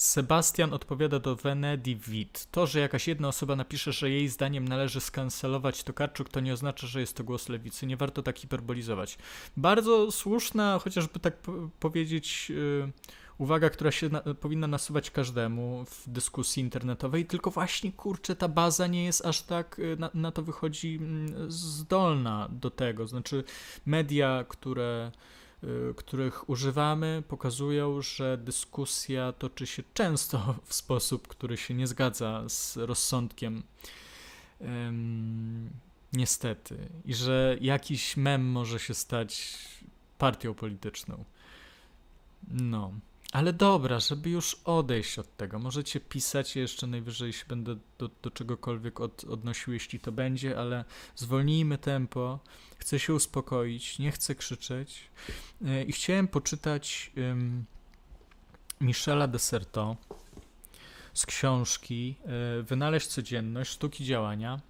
Sebastian 0.00 0.72
odpowiada 0.72 1.18
do 1.18 1.36
Venedivit. 1.36 2.46
To, 2.50 2.66
że 2.66 2.80
jakaś 2.80 3.08
jedna 3.08 3.28
osoba 3.28 3.56
napisze, 3.56 3.92
że 3.92 4.10
jej 4.10 4.28
zdaniem 4.28 4.68
należy 4.68 5.00
skancelować 5.00 5.84
Tokarczuk, 5.84 6.28
to 6.28 6.40
nie 6.40 6.52
oznacza, 6.52 6.86
że 6.86 7.00
jest 7.00 7.16
to 7.16 7.24
głos 7.24 7.48
lewicy. 7.48 7.86
Nie 7.86 7.96
warto 7.96 8.22
tak 8.22 8.38
hiperbolizować. 8.38 9.18
Bardzo 9.56 10.10
słuszna, 10.10 10.78
chociażby 10.78 11.20
tak 11.20 11.36
powiedzieć, 11.80 12.50
yy, 12.50 12.92
uwaga, 13.38 13.70
która 13.70 13.90
się 13.90 14.08
na, 14.08 14.20
powinna 14.20 14.66
nasuwać 14.66 15.10
każdemu 15.10 15.84
w 15.84 16.08
dyskusji 16.08 16.62
internetowej, 16.62 17.26
tylko 17.26 17.50
właśnie, 17.50 17.92
kurczę, 17.92 18.36
ta 18.36 18.48
baza 18.48 18.86
nie 18.86 19.04
jest 19.04 19.26
aż 19.26 19.42
tak, 19.42 19.78
y, 19.78 19.96
na, 19.96 20.10
na 20.14 20.32
to 20.32 20.42
wychodzi 20.42 20.98
mm, 21.00 21.50
zdolna 21.50 22.48
do 22.52 22.70
tego. 22.70 23.06
Znaczy, 23.06 23.44
media, 23.86 24.44
które 24.48 25.10
Y, 25.14 25.39
których 25.96 26.48
używamy, 26.48 27.22
pokazują, 27.28 28.02
że 28.02 28.38
dyskusja 28.38 29.32
toczy 29.32 29.66
się 29.66 29.82
często 29.94 30.54
w 30.66 30.74
sposób, 30.74 31.28
który 31.28 31.56
się 31.56 31.74
nie 31.74 31.86
zgadza 31.86 32.48
z 32.48 32.76
rozsądkiem. 32.76 33.62
Um, 34.60 35.70
niestety. 36.12 36.88
I 37.04 37.14
że 37.14 37.56
jakiś 37.60 38.16
mem 38.16 38.50
może 38.50 38.78
się 38.78 38.94
stać 38.94 39.58
partią 40.18 40.54
polityczną. 40.54 41.24
No. 42.48 42.92
Ale 43.32 43.52
dobra, 43.52 44.00
żeby 44.00 44.30
już 44.30 44.56
odejść 44.64 45.18
od 45.18 45.36
tego, 45.36 45.58
możecie 45.58 46.00
pisać, 46.00 46.56
jeszcze 46.56 46.86
najwyżej 46.86 47.32
się 47.32 47.44
będę 47.48 47.76
do, 47.98 48.10
do 48.22 48.30
czegokolwiek 48.30 49.00
od, 49.00 49.24
odnosił, 49.24 49.72
jeśli 49.72 50.00
to 50.00 50.12
będzie, 50.12 50.58
ale 50.58 50.84
zwolnijmy 51.16 51.78
tempo, 51.78 52.38
chcę 52.78 52.98
się 52.98 53.14
uspokoić, 53.14 53.98
nie 53.98 54.12
chcę 54.12 54.34
krzyczeć. 54.34 55.10
E, 55.64 55.84
i 55.84 55.92
chciałem 55.92 56.28
poczytać 56.28 57.12
um, 57.16 57.64
Michela 58.80 59.28
Deserto 59.28 59.96
z 61.14 61.26
książki 61.26 62.14
e, 62.24 62.62
Wynaleźć 62.62 63.06
codzienność, 63.06 63.70
sztuki 63.70 64.04
działania. 64.04 64.60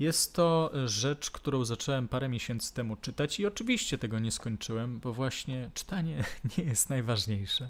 Jest 0.00 0.34
to 0.34 0.70
rzecz, 0.84 1.30
którą 1.30 1.64
zacząłem 1.64 2.08
parę 2.08 2.28
miesięcy 2.28 2.74
temu 2.74 2.96
czytać 2.96 3.40
i 3.40 3.46
oczywiście 3.46 3.98
tego 3.98 4.18
nie 4.18 4.32
skończyłem, 4.32 5.00
bo 5.00 5.12
właśnie 5.12 5.70
czytanie 5.74 6.24
nie 6.58 6.64
jest 6.64 6.90
najważniejsze. 6.90 7.68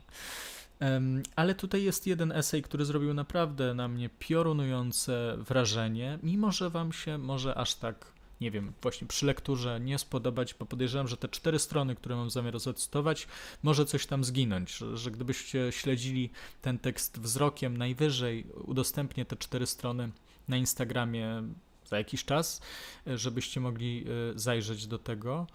Ale 1.36 1.54
tutaj 1.54 1.82
jest 1.82 2.06
jeden 2.06 2.32
esej, 2.32 2.62
który 2.62 2.84
zrobił 2.84 3.14
naprawdę 3.14 3.74
na 3.74 3.88
mnie 3.88 4.10
piorunujące 4.18 5.36
wrażenie, 5.38 6.18
mimo 6.22 6.52
że 6.52 6.70
wam 6.70 6.92
się 6.92 7.18
może 7.18 7.54
aż 7.54 7.74
tak, 7.74 8.12
nie 8.40 8.50
wiem, 8.50 8.72
właśnie 8.82 9.06
przy 9.06 9.26
lekturze 9.26 9.80
nie 9.80 9.98
spodobać, 9.98 10.54
bo 10.54 10.66
podejrzewam, 10.66 11.08
że 11.08 11.16
te 11.16 11.28
cztery 11.28 11.58
strony, 11.58 11.94
które 11.96 12.16
mam 12.16 12.30
zamiar 12.30 12.60
zacytować, 12.60 13.28
może 13.62 13.86
coś 13.86 14.06
tam 14.06 14.24
zginąć, 14.24 14.76
że, 14.76 14.96
że 14.96 15.10
gdybyście 15.10 15.72
śledzili 15.72 16.30
ten 16.62 16.78
tekst 16.78 17.20
wzrokiem, 17.20 17.76
najwyżej 17.76 18.46
udostępnię 18.64 19.24
te 19.24 19.36
cztery 19.36 19.66
strony 19.66 20.10
na 20.48 20.56
Instagramie 20.56 21.42
za 21.88 21.98
jakiś 21.98 22.24
czas, 22.24 22.60
e, 23.06 23.18
żebyście 23.18 23.60
mogli 23.60 24.04
e, 24.34 24.38
zajrzeć 24.38 24.86
do 24.86 24.98
tego. 24.98 25.46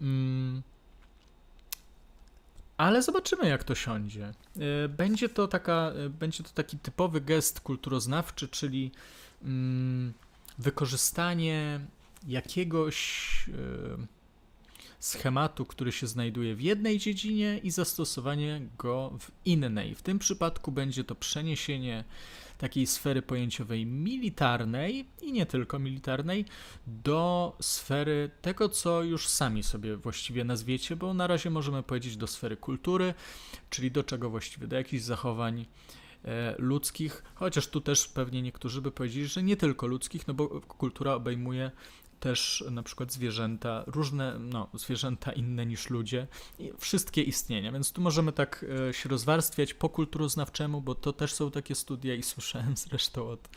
Mm. 0.00 0.62
ale 2.76 3.02
zobaczymy, 3.02 3.48
jak 3.48 3.64
to 3.64 3.74
siądzie. 3.74 4.34
E, 4.84 4.88
będzie 4.88 5.28
to, 5.28 5.48
taka, 5.48 5.92
będzie 6.18 6.44
to 6.44 6.50
taki 6.50 6.78
typowy 6.78 7.20
gest 7.20 7.60
kulturoznawczy, 7.60 8.48
czyli 8.48 8.90
mm, 9.42 10.12
wykorzystanie 10.58 11.80
jakiegoś 12.26 13.00
schematu, 15.00 15.66
który 15.66 15.92
się 15.92 16.06
znajduje 16.06 16.54
w 16.54 16.60
jednej 16.60 16.98
dziedzinie 16.98 17.60
i 17.62 17.70
zastosowanie 17.70 18.60
go 18.78 19.12
w 19.20 19.30
innej. 19.44 19.94
W 19.94 20.02
tym 20.02 20.18
przypadku 20.18 20.72
będzie 20.72 21.04
to 21.04 21.14
przeniesienie 21.14 22.04
takiej 22.60 22.86
sfery 22.86 23.22
pojęciowej 23.22 23.86
militarnej 23.86 25.06
i 25.22 25.32
nie 25.32 25.46
tylko 25.46 25.78
militarnej 25.78 26.44
do 26.86 27.56
sfery 27.60 28.30
tego, 28.42 28.68
co 28.68 29.02
już 29.02 29.28
sami 29.28 29.62
sobie 29.62 29.96
właściwie 29.96 30.44
nazwiecie, 30.44 30.96
bo 30.96 31.14
na 31.14 31.26
razie 31.26 31.50
możemy 31.50 31.82
powiedzieć 31.82 32.16
do 32.16 32.26
sfery 32.26 32.56
kultury, 32.56 33.14
czyli 33.70 33.90
do 33.90 34.04
czego 34.04 34.30
właściwie, 34.30 34.66
do 34.66 34.76
jakichś 34.76 35.02
zachowań 35.02 35.66
e, 36.24 36.54
ludzkich, 36.58 37.22
chociaż 37.34 37.68
tu 37.68 37.80
też 37.80 38.08
pewnie 38.08 38.42
niektórzy 38.42 38.82
by 38.82 38.90
powiedzieli, 38.90 39.26
że 39.26 39.42
nie 39.42 39.56
tylko 39.56 39.86
ludzkich, 39.86 40.28
no 40.28 40.34
bo 40.34 40.48
kultura 40.60 41.14
obejmuje 41.14 41.70
też 42.20 42.64
na 42.70 42.82
przykład 42.82 43.12
zwierzęta, 43.12 43.84
różne 43.86 44.38
no, 44.38 44.68
zwierzęta 44.74 45.32
inne 45.32 45.66
niż 45.66 45.90
ludzie, 45.90 46.26
wszystkie 46.78 47.22
istnienia, 47.22 47.72
więc 47.72 47.92
tu 47.92 48.00
możemy 48.00 48.32
tak 48.32 48.64
e, 48.88 48.94
się 48.94 49.08
rozwarstwiać 49.08 49.74
po 49.74 49.88
kulturoznawczemu, 49.88 50.80
bo 50.80 50.94
to 50.94 51.12
też 51.12 51.32
są 51.32 51.50
takie 51.50 51.74
studia 51.74 52.14
i 52.14 52.22
słyszałem 52.22 52.76
zresztą 52.88 53.28
od, 53.28 53.48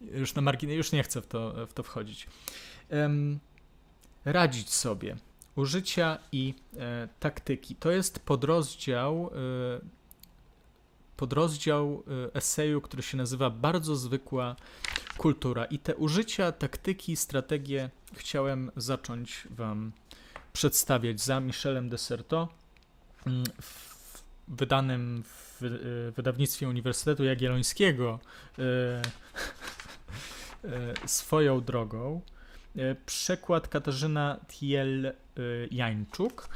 już 0.00 0.34
na 0.34 0.42
marginie, 0.42 0.74
już 0.74 0.92
nie 0.92 1.02
chcę 1.02 1.22
w 1.22 1.26
to, 1.26 1.66
w 1.66 1.72
to 1.72 1.82
wchodzić. 1.82 2.26
Um, 2.90 3.38
radzić 4.24 4.70
sobie. 4.70 5.16
Użycia 5.56 6.18
i 6.32 6.54
e, 6.76 7.08
taktyki. 7.20 7.76
To 7.76 7.90
jest 7.90 8.18
podrozdział 8.18 9.30
e, 9.34 10.01
podrozdział 11.22 12.02
y, 12.26 12.32
eseju, 12.34 12.80
który 12.80 13.02
się 13.02 13.16
nazywa 13.16 13.50
Bardzo 13.50 13.96
zwykła 13.96 14.56
kultura. 15.16 15.64
I 15.64 15.78
te 15.78 15.96
użycia, 15.96 16.52
taktyki, 16.52 17.16
strategie 17.16 17.90
chciałem 18.14 18.70
zacząć 18.76 19.48
Wam 19.50 19.92
przedstawiać 20.52 21.20
za 21.20 21.40
Michelem 21.40 21.88
Deserto 21.88 22.48
mm, 23.26 23.44
w 23.62 24.22
wydanym 24.48 25.22
w 25.24 25.62
y, 25.62 26.12
wydawnictwie 26.16 26.68
Uniwersytetu 26.68 27.24
Jagiellońskiego 27.24 28.18
y, 28.58 28.62
swoją 31.18 31.60
drogą. 31.60 32.20
Przekład 33.06 33.68
Katarzyna 33.68 34.40
Thiel-Jańczuk. 34.48 36.48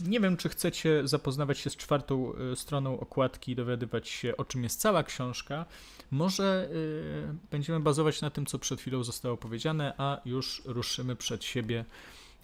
Nie 0.00 0.20
wiem, 0.20 0.36
czy 0.36 0.48
chcecie 0.48 1.08
zapoznawać 1.08 1.58
się 1.58 1.70
z 1.70 1.76
czwartą 1.76 2.32
y, 2.52 2.56
stroną 2.56 3.00
okładki 3.00 3.52
i 3.52 3.56
dowiadywać 3.56 4.08
się, 4.08 4.36
o 4.36 4.44
czym 4.44 4.62
jest 4.62 4.80
cała 4.80 5.02
książka. 5.02 5.66
Może 6.10 6.68
y, 6.72 7.48
będziemy 7.50 7.80
bazować 7.80 8.20
na 8.20 8.30
tym, 8.30 8.46
co 8.46 8.58
przed 8.58 8.80
chwilą 8.80 9.04
zostało 9.04 9.36
powiedziane, 9.36 9.94
a 9.98 10.20
już 10.24 10.62
ruszymy 10.64 11.16
przed 11.16 11.44
siebie, 11.44 11.84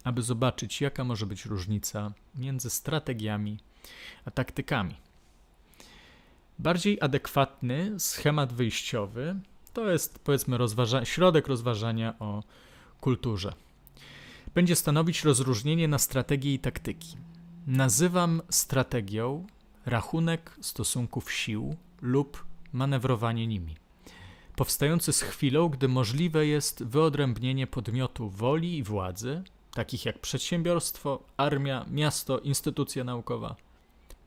aby 0.03 0.21
zobaczyć, 0.21 0.81
jaka 0.81 1.03
może 1.03 1.25
być 1.25 1.45
różnica 1.45 2.11
między 2.35 2.69
strategiami 2.69 3.57
a 4.25 4.31
taktykami. 4.31 4.95
Bardziej 6.59 6.97
adekwatny 7.01 7.99
schemat 7.99 8.53
wyjściowy 8.53 9.35
to 9.73 9.91
jest, 9.91 10.19
powiedzmy, 10.19 10.57
rozważa 10.57 11.05
środek 11.05 11.47
rozważania 11.47 12.19
o 12.19 12.43
kulturze. 13.01 13.53
Będzie 14.55 14.75
stanowić 14.75 15.23
rozróżnienie 15.23 15.87
na 15.87 15.97
strategię 15.97 16.53
i 16.53 16.59
taktyki. 16.59 17.17
Nazywam 17.69 18.41
strategią 18.49 19.47
rachunek 19.85 20.57
stosunków 20.61 21.31
sił 21.31 21.75
lub 22.01 22.45
manewrowanie 22.73 23.47
nimi, 23.47 23.75
powstający 24.55 25.13
z 25.13 25.21
chwilą, 25.21 25.69
gdy 25.69 25.87
możliwe 25.87 26.45
jest 26.47 26.83
wyodrębnienie 26.83 27.67
podmiotu 27.67 28.29
woli 28.29 28.77
i 28.77 28.83
władzy, 28.83 29.43
takich 29.73 30.05
jak 30.05 30.19
przedsiębiorstwo, 30.19 31.23
armia, 31.37 31.85
miasto, 31.91 32.39
instytucja 32.39 33.03
naukowa. 33.03 33.55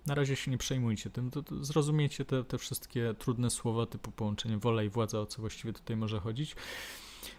Na 0.07 0.15
razie 0.15 0.37
się 0.37 0.51
nie 0.51 0.59
przejmujcie 0.59 1.11
tym, 1.11 1.31
to, 1.31 1.43
to 1.43 1.65
zrozumiecie 1.65 2.25
te, 2.25 2.45
te 2.45 2.59
wszystkie 2.59 3.15
trudne 3.19 3.51
słowa 3.51 3.87
typu 3.87 4.11
połączenie 4.11 4.59
wola 4.59 4.83
i 4.83 4.89
władza, 4.89 5.21
o 5.21 5.27
co 5.27 5.41
właściwie 5.41 5.73
tutaj 5.73 5.97
może 5.97 6.21
chodzić, 6.21 6.57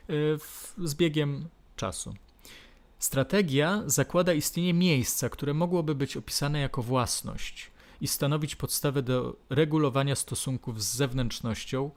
yy, 0.07 0.39
z 0.77 0.95
biegiem 0.95 1.47
czasu. 1.75 2.13
Strategia 3.03 3.83
zakłada 3.85 4.33
istnienie 4.33 4.73
miejsca, 4.73 5.29
które 5.29 5.53
mogłoby 5.53 5.95
być 5.95 6.17
opisane 6.17 6.59
jako 6.59 6.81
własność 6.83 7.71
i 8.01 8.07
stanowić 8.07 8.55
podstawę 8.55 9.01
do 9.01 9.35
regulowania 9.49 10.15
stosunków 10.15 10.83
z 10.83 10.95
zewnętrznością, 10.95 11.91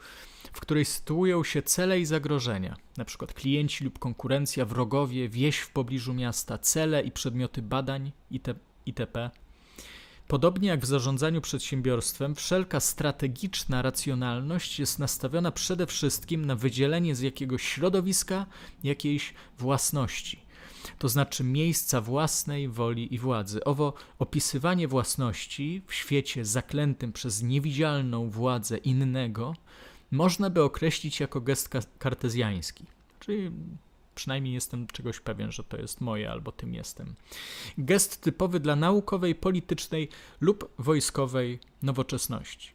w 0.52 0.60
której 0.60 0.84
sytuują 0.84 1.44
się 1.44 1.62
cele 1.62 2.00
i 2.00 2.04
zagrożenia, 2.04 2.76
np. 2.96 3.26
klienci 3.26 3.84
lub 3.84 3.98
konkurencja, 3.98 4.64
wrogowie, 4.64 5.28
wieś 5.28 5.58
w 5.58 5.70
pobliżu 5.70 6.14
miasta, 6.14 6.58
cele 6.58 7.02
i 7.02 7.10
przedmioty 7.10 7.62
badań 7.62 8.12
itp. 8.86 9.30
Podobnie 10.28 10.68
jak 10.68 10.80
w 10.80 10.86
zarządzaniu 10.86 11.40
przedsiębiorstwem, 11.40 12.34
wszelka 12.34 12.80
strategiczna 12.80 13.82
racjonalność 13.82 14.78
jest 14.78 14.98
nastawiona 14.98 15.52
przede 15.52 15.86
wszystkim 15.86 16.44
na 16.44 16.56
wydzielenie 16.56 17.14
z 17.14 17.20
jakiegoś 17.20 17.62
środowiska 17.62 18.46
jakiejś 18.84 19.34
własności 19.58 20.45
to 20.98 21.08
znaczy 21.08 21.44
miejsca 21.44 22.00
własnej 22.00 22.68
woli 22.68 23.14
i 23.14 23.18
władzy. 23.18 23.64
Owo 23.64 23.92
opisywanie 24.18 24.88
własności 24.88 25.82
w 25.86 25.94
świecie 25.94 26.44
zaklętym 26.44 27.12
przez 27.12 27.42
niewidzialną 27.42 28.30
władzę 28.30 28.76
innego 28.76 29.54
można 30.10 30.50
by 30.50 30.62
określić 30.62 31.20
jako 31.20 31.40
gest 31.40 31.70
kartezjański. 31.98 32.84
Czyli 33.20 33.50
przynajmniej 34.14 34.54
jestem 34.54 34.86
czegoś 34.86 35.20
pewien, 35.20 35.52
że 35.52 35.64
to 35.64 35.76
jest 35.76 36.00
moje 36.00 36.30
albo 36.30 36.52
tym 36.52 36.74
jestem. 36.74 37.14
Gest 37.78 38.20
typowy 38.20 38.60
dla 38.60 38.76
naukowej, 38.76 39.34
politycznej 39.34 40.08
lub 40.40 40.74
wojskowej 40.78 41.58
nowoczesności. 41.82 42.70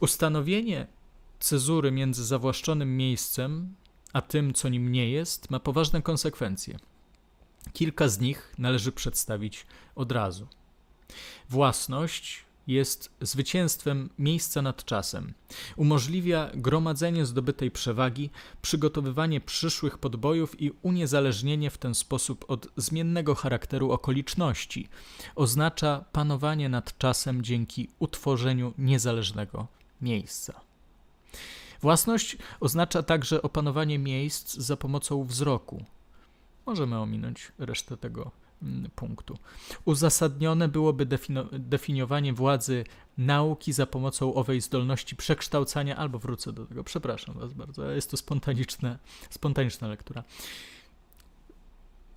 Ustanowienie 0.00 0.86
cezury 1.40 1.92
między 1.92 2.24
zawłaszczonym 2.24 2.96
miejscem 2.96 3.74
a 4.14 4.22
tym, 4.22 4.54
co 4.54 4.68
nim 4.68 4.92
nie 4.92 5.10
jest, 5.10 5.50
ma 5.50 5.60
poważne 5.60 6.02
konsekwencje. 6.02 6.78
Kilka 7.72 8.08
z 8.08 8.20
nich 8.20 8.54
należy 8.58 8.92
przedstawić 8.92 9.66
od 9.94 10.12
razu. 10.12 10.46
Własność 11.50 12.44
jest 12.66 13.10
zwycięstwem 13.20 14.10
miejsca 14.18 14.62
nad 14.62 14.84
czasem. 14.84 15.34
Umożliwia 15.76 16.50
gromadzenie 16.54 17.26
zdobytej 17.26 17.70
przewagi, 17.70 18.30
przygotowywanie 18.62 19.40
przyszłych 19.40 19.98
podbojów 19.98 20.60
i 20.60 20.72
uniezależnienie 20.82 21.70
w 21.70 21.78
ten 21.78 21.94
sposób 21.94 22.44
od 22.48 22.68
zmiennego 22.76 23.34
charakteru 23.34 23.92
okoliczności. 23.92 24.88
Oznacza 25.34 26.04
panowanie 26.12 26.68
nad 26.68 26.98
czasem 26.98 27.42
dzięki 27.42 27.88
utworzeniu 27.98 28.72
niezależnego 28.78 29.66
miejsca. 30.00 30.60
Własność 31.80 32.36
oznacza 32.60 33.02
także 33.02 33.42
opanowanie 33.42 33.98
miejsc 33.98 34.54
za 34.54 34.76
pomocą 34.76 35.24
wzroku, 35.24 35.84
Możemy 36.66 36.98
ominąć 36.98 37.52
resztę 37.58 37.96
tego 37.96 38.30
mm, 38.62 38.90
punktu. 38.94 39.38
Uzasadnione 39.84 40.68
byłoby 40.68 41.06
definiowanie 41.52 42.32
władzy 42.32 42.84
nauki 43.18 43.72
za 43.72 43.86
pomocą 43.86 44.34
owej 44.34 44.60
zdolności 44.60 45.16
przekształcania, 45.16 45.96
albo 45.96 46.18
wrócę 46.18 46.52
do 46.52 46.66
tego, 46.66 46.84
przepraszam 46.84 47.38
Was 47.38 47.52
bardzo, 47.52 47.90
jest 47.90 48.10
to 48.10 48.16
spontaniczne, 48.16 48.98
spontaniczna 49.30 49.88
lektura. 49.88 50.24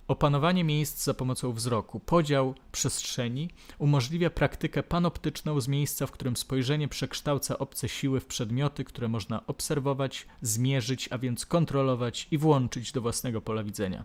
Opanowanie 0.08 0.64
miejsc 0.64 1.04
za 1.04 1.14
pomocą 1.14 1.52
wzroku, 1.52 2.00
podział 2.00 2.54
przestrzeni 2.72 3.50
umożliwia 3.78 4.30
praktykę 4.30 4.82
panoptyczną 4.82 5.60
z 5.60 5.68
miejsca, 5.68 6.06
w 6.06 6.10
którym 6.10 6.36
spojrzenie 6.36 6.88
przekształca 6.88 7.58
obce 7.58 7.88
siły 7.88 8.20
w 8.20 8.26
przedmioty, 8.26 8.84
które 8.84 9.08
można 9.08 9.46
obserwować, 9.46 10.26
zmierzyć, 10.42 11.08
a 11.12 11.18
więc 11.18 11.46
kontrolować 11.46 12.28
i 12.30 12.38
włączyć 12.38 12.92
do 12.92 13.00
własnego 13.00 13.40
pola 13.40 13.64
widzenia. 13.64 14.04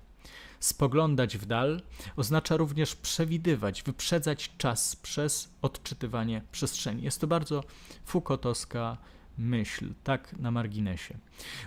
Spoglądać 0.59 1.37
w 1.37 1.45
dal 1.45 1.81
oznacza 2.15 2.57
również 2.57 2.95
przewidywać, 2.95 3.83
wyprzedzać 3.83 4.51
czas 4.57 4.95
przez 4.95 5.49
odczytywanie 5.61 6.41
przestrzeni. 6.51 7.03
Jest 7.03 7.21
to 7.21 7.27
bardzo 7.27 7.63
Foucaultowska 8.05 8.97
myśl, 9.37 9.93
tak 10.03 10.39
na 10.39 10.51
marginesie. 10.51 11.17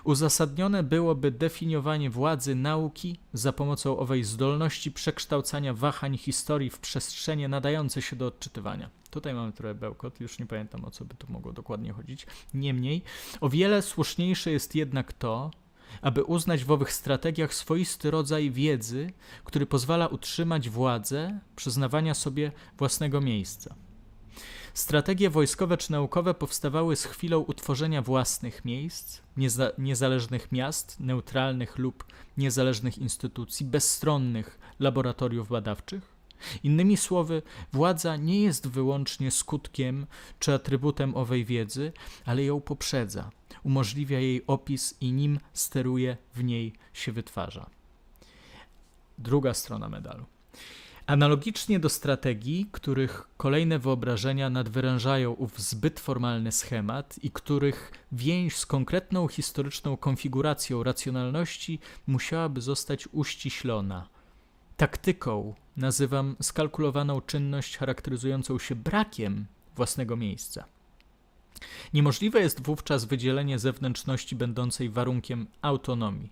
Uzasadnione 0.04 0.82
byłoby 0.82 1.30
definiowanie 1.30 2.10
władzy 2.10 2.54
nauki 2.54 3.18
za 3.32 3.52
pomocą 3.52 3.98
owej 3.98 4.24
zdolności 4.24 4.92
przekształcania 4.92 5.74
wahań 5.74 6.18
historii 6.18 6.70
w 6.70 6.78
przestrzenie 6.78 7.48
nadające 7.48 8.02
się 8.02 8.16
do 8.16 8.26
odczytywania. 8.26 8.90
Tutaj 9.10 9.34
mamy 9.34 9.52
trochę 9.52 9.74
bełkot, 9.74 10.20
już 10.20 10.38
nie 10.38 10.46
pamiętam 10.46 10.84
o 10.84 10.90
co 10.90 11.04
by 11.04 11.14
tu 11.14 11.32
mogło 11.32 11.52
dokładnie 11.52 11.92
chodzić. 11.92 12.26
Niemniej, 12.54 13.02
o 13.40 13.48
wiele 13.48 13.82
słuszniejsze 13.82 14.50
jest 14.50 14.74
jednak 14.74 15.12
to, 15.12 15.50
aby 16.02 16.24
uznać 16.24 16.64
w 16.64 16.70
owych 16.70 16.92
strategiach 16.92 17.54
swoisty 17.54 18.10
rodzaj 18.10 18.50
wiedzy, 18.50 19.12
który 19.44 19.66
pozwala 19.66 20.06
utrzymać 20.06 20.68
władzę 20.68 21.40
przyznawania 21.56 22.14
sobie 22.14 22.52
własnego 22.78 23.20
miejsca. 23.20 23.74
Strategie 24.76 25.30
wojskowe 25.30 25.76
czy 25.76 25.92
naukowe 25.92 26.34
powstawały 26.34 26.96
z 26.96 27.04
chwilą 27.04 27.38
utworzenia 27.40 28.02
własnych 28.02 28.64
miejsc, 28.64 29.20
nieza 29.36 29.70
niezależnych 29.78 30.52
miast, 30.52 31.00
neutralnych 31.00 31.78
lub 31.78 32.04
niezależnych 32.36 32.98
instytucji, 32.98 33.66
bezstronnych 33.66 34.58
laboratoriów 34.80 35.48
badawczych. 35.48 36.16
Innymi 36.62 36.96
słowy, 36.96 37.42
władza 37.72 38.16
nie 38.16 38.42
jest 38.42 38.68
wyłącznie 38.68 39.30
skutkiem 39.30 40.06
czy 40.38 40.54
atrybutem 40.54 41.16
owej 41.16 41.44
wiedzy, 41.44 41.92
ale 42.24 42.44
ją 42.44 42.60
poprzedza, 42.60 43.30
umożliwia 43.64 44.20
jej 44.20 44.46
opis 44.46 44.94
i 45.00 45.12
nim 45.12 45.40
steruje, 45.52 46.16
w 46.34 46.44
niej 46.44 46.72
się 46.92 47.12
wytwarza. 47.12 47.70
Druga 49.18 49.54
strona 49.54 49.88
medalu. 49.88 50.35
Analogicznie 51.06 51.80
do 51.80 51.88
strategii, 51.88 52.68
których 52.72 53.28
kolejne 53.36 53.78
wyobrażenia 53.78 54.50
nadwyrężają 54.50 55.32
ów 55.32 55.60
zbyt 55.60 56.00
formalny 56.00 56.52
schemat 56.52 57.18
i 57.22 57.30
których 57.30 57.92
więź 58.12 58.56
z 58.56 58.66
konkretną 58.66 59.28
historyczną 59.28 59.96
konfiguracją 59.96 60.82
racjonalności 60.82 61.78
musiałaby 62.06 62.60
zostać 62.60 63.08
uściślona. 63.12 64.08
Taktyką 64.76 65.54
nazywam 65.76 66.36
skalkulowaną 66.42 67.20
czynność 67.20 67.76
charakteryzującą 67.76 68.58
się 68.58 68.74
brakiem 68.74 69.46
własnego 69.76 70.16
miejsca. 70.16 70.64
Niemożliwe 71.94 72.40
jest 72.40 72.62
wówczas 72.62 73.04
wydzielenie 73.04 73.58
zewnętrzności 73.58 74.36
będącej 74.36 74.90
warunkiem 74.90 75.46
autonomii. 75.62 76.30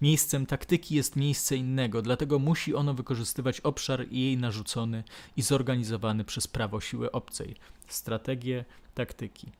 Miejscem 0.00 0.46
taktyki 0.46 0.94
jest 0.94 1.16
miejsce 1.16 1.56
innego, 1.56 2.02
dlatego 2.02 2.38
musi 2.38 2.74
ono 2.74 2.94
wykorzystywać 2.94 3.60
obszar 3.60 4.12
jej 4.12 4.38
narzucony 4.38 5.04
i 5.36 5.42
zorganizowany 5.42 6.24
przez 6.24 6.46
prawo 6.46 6.80
siły 6.80 7.12
obcej 7.12 7.56
strategię 7.88 8.64
taktyki. 8.94 9.52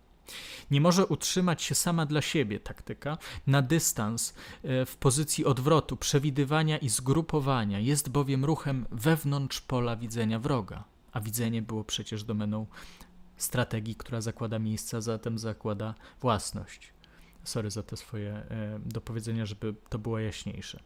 Nie 0.70 0.80
może 0.80 1.06
utrzymać 1.06 1.62
się 1.62 1.74
sama 1.74 2.06
dla 2.06 2.22
siebie 2.22 2.60
taktyka 2.60 3.18
na 3.46 3.62
dystans 3.62 4.34
e, 4.62 4.86
w 4.86 4.96
pozycji 4.96 5.44
odwrotu, 5.44 5.96
przewidywania 5.96 6.78
i 6.78 6.88
zgrupowania, 6.88 7.78
jest 7.78 8.08
bowiem 8.08 8.44
ruchem 8.44 8.86
wewnątrz 8.90 9.60
pola 9.60 9.96
widzenia 9.96 10.38
wroga, 10.38 10.84
a 11.12 11.20
widzenie 11.20 11.62
było 11.62 11.84
przecież 11.84 12.24
domeną 12.24 12.66
strategii, 13.36 13.94
która 13.96 14.20
zakłada 14.20 14.58
miejsca, 14.58 15.00
zatem 15.00 15.38
zakłada 15.38 15.94
własność. 16.20 16.93
Sorry 17.44 17.70
za 17.70 17.82
te 17.82 17.96
swoje 17.96 18.30
e, 18.30 18.80
dopowiedzenia, 18.86 19.46
żeby 19.46 19.74
to 19.88 19.98
było 19.98 20.18
jaśniejsze. 20.18 20.80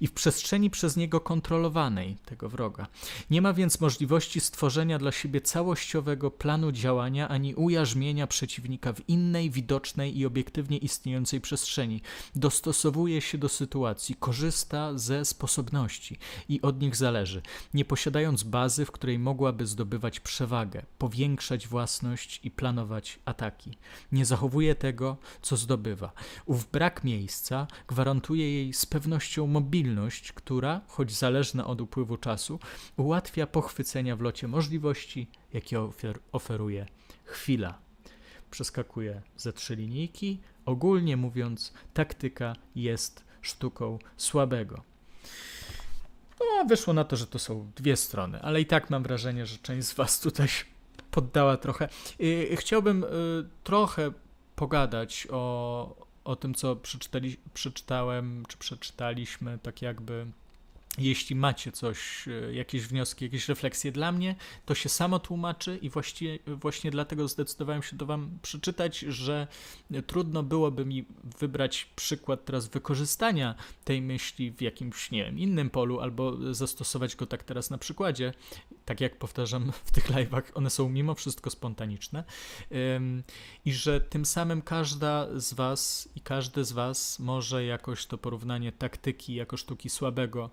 I 0.00 0.06
w 0.06 0.12
przestrzeni 0.12 0.70
przez 0.70 0.96
niego 0.96 1.20
kontrolowanej, 1.20 2.16
tego 2.24 2.48
wroga. 2.48 2.86
Nie 3.30 3.42
ma 3.42 3.52
więc 3.52 3.80
możliwości 3.80 4.40
stworzenia 4.40 4.98
dla 4.98 5.12
siebie 5.12 5.40
całościowego 5.40 6.30
planu 6.30 6.72
działania 6.72 7.28
ani 7.28 7.54
ujarzmienia 7.54 8.26
przeciwnika 8.26 8.92
w 8.92 9.08
innej, 9.08 9.50
widocznej 9.50 10.18
i 10.18 10.26
obiektywnie 10.26 10.78
istniejącej 10.78 11.40
przestrzeni. 11.40 12.02
Dostosowuje 12.34 13.20
się 13.20 13.38
do 13.38 13.48
sytuacji, 13.48 14.14
korzysta 14.14 14.98
ze 14.98 15.24
sposobności 15.24 16.18
i 16.48 16.62
od 16.62 16.80
nich 16.80 16.96
zależy, 16.96 17.42
nie 17.74 17.84
posiadając 17.84 18.42
bazy, 18.42 18.84
w 18.84 18.92
której 18.92 19.18
mogłaby 19.18 19.66
zdobywać 19.66 20.20
przewagę, 20.20 20.82
powiększać 20.98 21.68
własność 21.68 22.40
i 22.42 22.50
planować 22.50 23.18
ataki. 23.24 23.78
Nie 24.12 24.24
zachowuje 24.26 24.74
tego, 24.74 25.16
co 25.42 25.56
zdobywa 25.56 25.93
Ów 26.46 26.70
brak 26.70 27.04
miejsca 27.04 27.66
gwarantuje 27.88 28.54
jej 28.54 28.72
z 28.72 28.86
pewnością 28.86 29.46
mobilność, 29.46 30.32
która, 30.32 30.80
choć 30.88 31.12
zależna 31.12 31.66
od 31.66 31.80
upływu 31.80 32.16
czasu, 32.16 32.58
ułatwia 32.96 33.46
pochwycenia 33.46 34.16
w 34.16 34.20
locie 34.20 34.48
możliwości, 34.48 35.26
jakie 35.52 35.80
ofer 35.80 36.18
oferuje 36.32 36.86
chwila. 37.24 37.78
Przeskakuje 38.50 39.22
ze 39.36 39.52
trzy 39.52 39.76
linijki. 39.76 40.40
Ogólnie 40.66 41.16
mówiąc, 41.16 41.72
taktyka 41.94 42.56
jest 42.74 43.24
sztuką 43.42 43.98
słabego. 44.16 44.82
No, 46.40 46.64
wyszło 46.68 46.94
na 46.94 47.04
to, 47.04 47.16
że 47.16 47.26
to 47.26 47.38
są 47.38 47.70
dwie 47.76 47.96
strony, 47.96 48.42
ale 48.42 48.60
i 48.60 48.66
tak 48.66 48.90
mam 48.90 49.02
wrażenie, 49.02 49.46
że 49.46 49.58
część 49.58 49.88
z 49.88 49.94
Was 49.94 50.20
tutaj 50.20 50.48
poddała 51.10 51.56
trochę. 51.56 51.88
Yy, 52.18 52.56
chciałbym 52.56 53.00
yy, 53.00 53.48
trochę 53.64 54.12
pogadać 54.56 55.28
o, 55.30 56.06
o 56.24 56.36
tym, 56.36 56.54
co 56.54 56.76
przeczytali, 56.76 57.36
przeczytałem, 57.54 58.44
czy 58.48 58.56
przeczytaliśmy, 58.56 59.58
tak 59.58 59.82
jakby 59.82 60.26
jeśli 60.98 61.36
macie 61.36 61.72
coś, 61.72 62.28
e, 62.28 62.54
jakieś 62.54 62.86
wnioski, 62.86 63.24
jakieś 63.24 63.48
refleksje 63.48 63.92
dla 63.92 64.12
mnie, 64.12 64.36
to 64.64 64.74
się 64.74 64.88
samo 64.88 65.18
tłumaczy 65.18 65.78
i 65.82 65.90
właśnie, 65.90 66.38
właśnie 66.46 66.90
dlatego 66.90 67.28
zdecydowałem 67.28 67.82
się 67.82 67.98
to 67.98 68.06
wam 68.06 68.38
przeczytać, 68.42 68.98
że 68.98 69.46
trudno 70.06 70.42
byłoby 70.42 70.84
mi 70.84 71.04
wybrać 71.38 71.88
przykład 71.96 72.44
teraz 72.44 72.68
wykorzystania 72.68 73.54
tej 73.84 74.02
myśli 74.02 74.50
w 74.50 74.62
jakimś, 74.62 75.10
nie 75.10 75.24
wiem, 75.24 75.38
innym 75.38 75.70
polu, 75.70 76.00
albo 76.00 76.54
zastosować 76.54 77.16
go 77.16 77.26
tak 77.26 77.42
teraz 77.42 77.70
na 77.70 77.78
przykładzie. 77.78 78.32
Tak 78.84 79.00
jak 79.00 79.18
powtarzam 79.18 79.72
w 79.84 79.90
tych 79.90 80.10
live'ach, 80.10 80.42
one 80.54 80.70
są 80.70 80.88
mimo 80.88 81.14
wszystko 81.14 81.50
spontaniczne. 81.50 82.24
I 83.64 83.72
że 83.72 84.00
tym 84.00 84.24
samym 84.24 84.62
każda 84.62 85.40
z 85.40 85.54
was 85.54 86.08
i 86.16 86.20
każdy 86.20 86.64
z 86.64 86.72
was 86.72 87.18
może 87.18 87.64
jakoś 87.64 88.06
to 88.06 88.18
porównanie 88.18 88.72
taktyki 88.72 89.34
jako 89.34 89.56
sztuki 89.56 89.90
słabego 89.90 90.50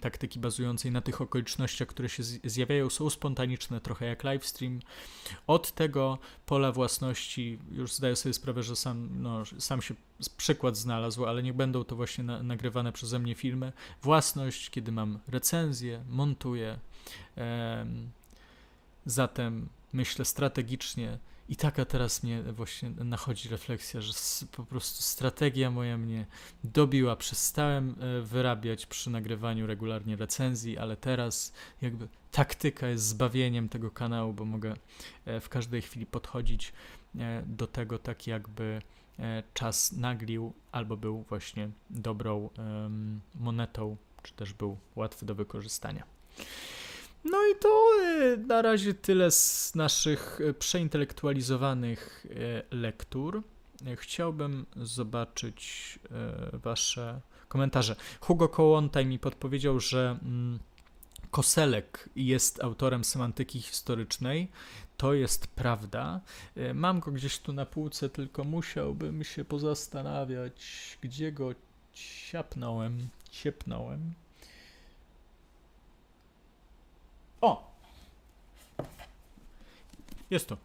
taktyki 0.00 0.38
bazującej 0.40 0.90
na 0.92 1.00
tych 1.00 1.20
okolicznościach, 1.20 1.88
które 1.88 2.08
się 2.08 2.22
zjawiają, 2.22 2.90
są 2.90 3.10
spontaniczne, 3.10 3.80
trochę 3.80 4.06
jak 4.06 4.24
livestream. 4.24 4.80
Od 5.46 5.72
tego 5.72 6.18
pola 6.46 6.72
własności 6.72 7.58
już 7.72 7.92
zdaję 7.92 8.16
sobie 8.16 8.32
sprawę, 8.32 8.62
że 8.62 8.76
sam, 8.76 9.22
no, 9.22 9.42
sam 9.58 9.82
się 9.82 9.94
przykład 10.36 10.76
znalazł, 10.76 11.24
ale 11.24 11.42
nie 11.42 11.52
będą 11.52 11.84
to 11.84 11.96
właśnie 11.96 12.24
na, 12.24 12.42
nagrywane 12.42 12.92
przeze 12.92 13.18
mnie 13.18 13.34
filmy. 13.34 13.72
Własność, 14.02 14.70
kiedy 14.70 14.92
mam 14.92 15.18
recenzję, 15.28 16.04
montuję. 16.08 16.78
zatem 19.06 19.68
myślę 19.92 20.24
strategicznie 20.24 21.18
i 21.48 21.56
taka 21.56 21.84
teraz 21.84 22.22
mnie 22.22 22.42
właśnie 22.42 22.90
nachodzi 22.90 23.48
refleksja, 23.48 24.00
że 24.00 24.12
po 24.52 24.64
prostu 24.64 25.02
strategia 25.02 25.70
moja 25.70 25.98
mnie 25.98 26.26
dobiła. 26.64 27.16
Przestałem 27.16 27.94
e, 28.00 28.20
wyrabiać 28.22 28.86
przy 28.86 29.10
nagrywaniu 29.10 29.66
regularnie 29.66 30.16
recenzji, 30.16 30.78
ale 30.78 30.96
teraz 30.96 31.52
jakby 31.82 32.08
taktyka 32.30 32.88
jest 32.88 33.04
zbawieniem 33.04 33.68
tego 33.68 33.90
kanału, 33.90 34.32
bo 34.32 34.44
mogę 34.44 34.74
e, 35.24 35.40
w 35.40 35.48
każdej 35.48 35.82
chwili 35.82 36.06
podchodzić 36.06 36.72
e, 37.18 37.42
do 37.46 37.66
tego 37.66 37.98
tak 37.98 38.26
jakby 38.26 38.82
czas 39.54 39.92
naglił 39.92 40.52
albo 40.72 40.96
był 40.96 41.22
właśnie 41.22 41.70
dobrą 41.90 42.50
monetą, 43.34 43.96
czy 44.22 44.32
też 44.32 44.52
był 44.52 44.78
łatwy 44.96 45.26
do 45.26 45.34
wykorzystania. 45.34 46.04
No 47.24 47.38
i 47.52 47.54
to 47.60 47.90
e, 48.02 48.36
na 48.36 48.62
razie 48.62 48.94
tyle 48.94 49.30
z 49.30 49.74
naszych 49.74 50.40
e, 50.40 50.54
przeintelektualizowanych 50.54 52.26
e, 52.30 52.76
lektur. 52.76 53.42
Chciałbym 53.96 54.66
zobaczyć 54.76 55.98
Wasze 56.52 57.20
komentarze. 57.48 57.96
Hugo 58.20 58.48
Kołłątaj 58.48 59.06
mi 59.06 59.18
podpowiedział, 59.18 59.80
że 59.80 60.18
mm, 60.22 60.58
Koselek 61.30 62.08
jest 62.16 62.64
autorem 62.64 63.04
semantyki 63.04 63.62
historycznej. 63.62 64.48
To 64.96 65.14
jest 65.14 65.46
prawda. 65.46 66.20
Mam 66.74 67.00
go 67.00 67.10
gdzieś 67.10 67.38
tu 67.38 67.52
na 67.52 67.66
półce, 67.66 68.08
tylko 68.08 68.44
musiałbym 68.44 69.24
się 69.24 69.44
pozastanawiać, 69.44 70.62
gdzie 71.02 71.32
go 71.32 71.54
ciapnąłem, 71.92 73.08
ciepnąłem. 73.30 74.14
O! 77.44 77.74
Jest 80.30 80.48
to. 80.48 80.56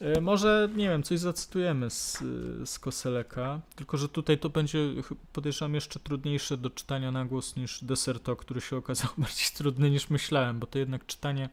E, 0.00 0.20
może, 0.20 0.68
nie 0.76 0.88
wiem, 0.88 1.02
coś 1.02 1.18
zacytujemy 1.18 1.90
z, 1.90 2.18
z 2.64 2.78
Koseleka, 2.78 3.60
tylko 3.76 3.96
że 3.96 4.08
tutaj 4.08 4.38
to 4.38 4.48
będzie, 4.48 4.78
podejrzewam, 5.32 5.74
jeszcze 5.74 6.00
trudniejsze 6.00 6.56
do 6.56 6.70
czytania 6.70 7.12
na 7.12 7.24
głos 7.24 7.56
niż 7.56 7.84
Deserto, 7.84 8.36
który 8.36 8.60
się 8.60 8.76
okazał 8.76 9.10
bardziej 9.18 9.46
trudny 9.54 9.90
niż 9.90 10.10
myślałem, 10.10 10.58
bo 10.58 10.66
to 10.66 10.78
jednak 10.78 11.06
czytanie, 11.06 11.48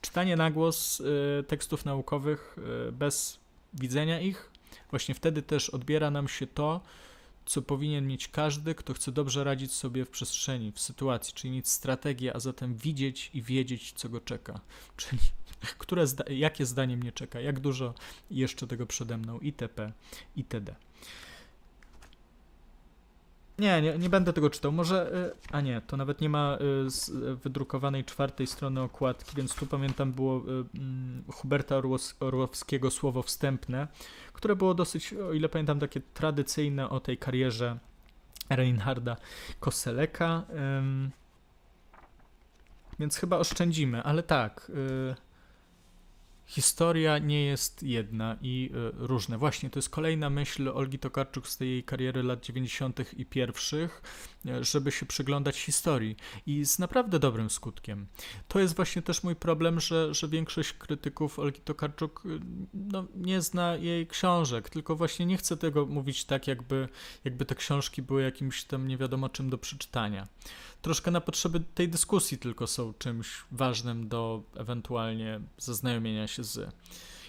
czytanie 0.00 0.36
na 0.36 0.50
głos 0.50 1.00
y, 1.00 1.44
tekstów 1.48 1.84
naukowych 1.84 2.56
y, 2.88 2.92
bez 2.92 3.38
widzenia 3.74 4.20
ich, 4.20 4.50
właśnie 4.90 5.14
wtedy 5.14 5.42
też 5.42 5.70
odbiera 5.70 6.10
nam 6.10 6.28
się 6.28 6.46
to, 6.46 6.80
co 7.48 7.62
powinien 7.62 8.06
mieć 8.06 8.28
każdy, 8.28 8.74
kto 8.74 8.94
chce 8.94 9.12
dobrze 9.12 9.44
radzić 9.44 9.72
sobie 9.72 10.04
w 10.04 10.10
przestrzeni, 10.10 10.72
w 10.72 10.80
sytuacji, 10.80 11.34
czyli 11.34 11.54
mieć 11.54 11.68
strategię, 11.68 12.36
a 12.36 12.40
zatem 12.40 12.74
widzieć 12.74 13.30
i 13.34 13.42
wiedzieć, 13.42 13.92
co 13.92 14.08
go 14.08 14.20
czeka. 14.20 14.60
Czyli 14.96 15.20
które 15.78 16.06
zda 16.06 16.24
jakie 16.30 16.66
zdanie 16.66 16.96
mnie 16.96 17.12
czeka, 17.12 17.40
jak 17.40 17.60
dużo 17.60 17.94
jeszcze 18.30 18.66
tego 18.66 18.86
przede 18.86 19.18
mną, 19.18 19.38
itp., 19.38 19.92
itd. 20.36 20.74
Nie, 23.58 23.82
nie, 23.82 23.98
nie 23.98 24.08
będę 24.08 24.32
tego 24.32 24.50
czytał. 24.50 24.72
Może. 24.72 25.14
y, 25.32 25.52
A 25.52 25.60
nie, 25.60 25.80
to 25.80 25.96
nawet 25.96 26.20
nie 26.20 26.28
ma 26.28 26.58
y, 27.30 27.36
wydrukowanej 27.36 28.04
czwartej 28.04 28.46
strony 28.46 28.80
okładki, 28.82 29.36
więc 29.36 29.54
tu 29.54 29.66
pamiętam 29.66 30.12
było 30.12 30.36
y, 30.38 30.64
mm, 30.74 31.24
Huberta 31.32 31.74
Orłos- 31.80 32.14
Orłowskiego 32.20 32.90
słowo 32.90 33.22
wstępne, 33.22 33.88
które 34.32 34.56
było 34.56 34.74
dosyć, 34.74 35.12
o 35.14 35.32
ile 35.32 35.48
pamiętam, 35.48 35.80
takie 35.80 36.00
tradycyjne 36.14 36.88
o 36.90 37.00
tej 37.00 37.18
karierze 37.18 37.78
Reinharda 38.50 39.16
Koseleka. 39.60 40.42
Więc 42.98 43.16
chyba 43.16 43.36
oszczędzimy, 43.38 44.02
ale 44.02 44.22
tak. 44.22 44.70
y, 44.70 45.27
Historia 46.48 47.18
nie 47.18 47.44
jest 47.44 47.82
jedna 47.82 48.36
i 48.42 48.70
y, 48.74 49.06
różne. 49.06 49.38
Właśnie 49.38 49.70
to 49.70 49.78
jest 49.78 49.90
kolejna 49.90 50.30
myśl 50.30 50.68
Olgi 50.68 50.98
Tokarczuk 50.98 51.48
z 51.48 51.56
tej 51.56 51.84
kariery 51.84 52.22
lat 52.22 52.40
90. 52.40 53.12
i 53.16 53.26
pierwszych, 53.26 54.02
żeby 54.60 54.92
się 54.92 55.06
przyglądać 55.06 55.58
historii 55.58 56.16
i 56.46 56.64
z 56.64 56.78
naprawdę 56.78 57.18
dobrym 57.18 57.50
skutkiem. 57.50 58.06
To 58.48 58.60
jest 58.60 58.76
właśnie 58.76 59.02
też 59.02 59.22
mój 59.22 59.36
problem, 59.36 59.80
że, 59.80 60.14
że 60.14 60.28
większość 60.28 60.72
krytyków 60.72 61.38
Olgi 61.38 61.60
Tokarczuk 61.60 62.22
y, 62.26 62.40
no, 62.74 63.04
nie 63.14 63.42
zna 63.42 63.76
jej 63.76 64.06
książek, 64.06 64.70
tylko 64.70 64.96
właśnie 64.96 65.26
nie 65.26 65.36
chcę 65.36 65.56
tego 65.56 65.86
mówić 65.86 66.24
tak, 66.24 66.46
jakby, 66.46 66.88
jakby 67.24 67.44
te 67.44 67.54
książki 67.54 68.02
były 68.02 68.22
jakimś 68.22 68.64
tam 68.64 68.88
nie 68.88 68.96
wiadomo 68.96 69.28
czym 69.28 69.50
do 69.50 69.58
przeczytania 69.58 70.28
troszkę 70.82 71.10
na 71.10 71.20
potrzeby 71.20 71.60
tej 71.74 71.88
dyskusji 71.88 72.38
tylko 72.38 72.66
są 72.66 72.94
czymś 72.98 73.44
ważnym 73.50 74.08
do 74.08 74.42
ewentualnie 74.56 75.40
zaznajomienia 75.58 76.26
się 76.26 76.44
z. 76.44 76.74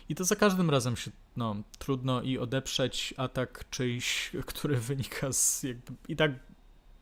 I 0.10 0.16
to 0.16 0.24
za 0.24 0.36
każdym 0.36 0.70
razem 0.70 0.98
się 0.98 1.12
no, 1.36 1.56
trudno 1.80 2.22
i 2.22 2.38
odeprzeć 2.38 3.14
atak 3.18 3.70
czyjś, 3.70 4.32
który 4.46 4.78
wynika 4.78 5.34
z 5.34 5.64
jakby 5.64 5.94
i 6.08 6.16
tak 6.16 6.32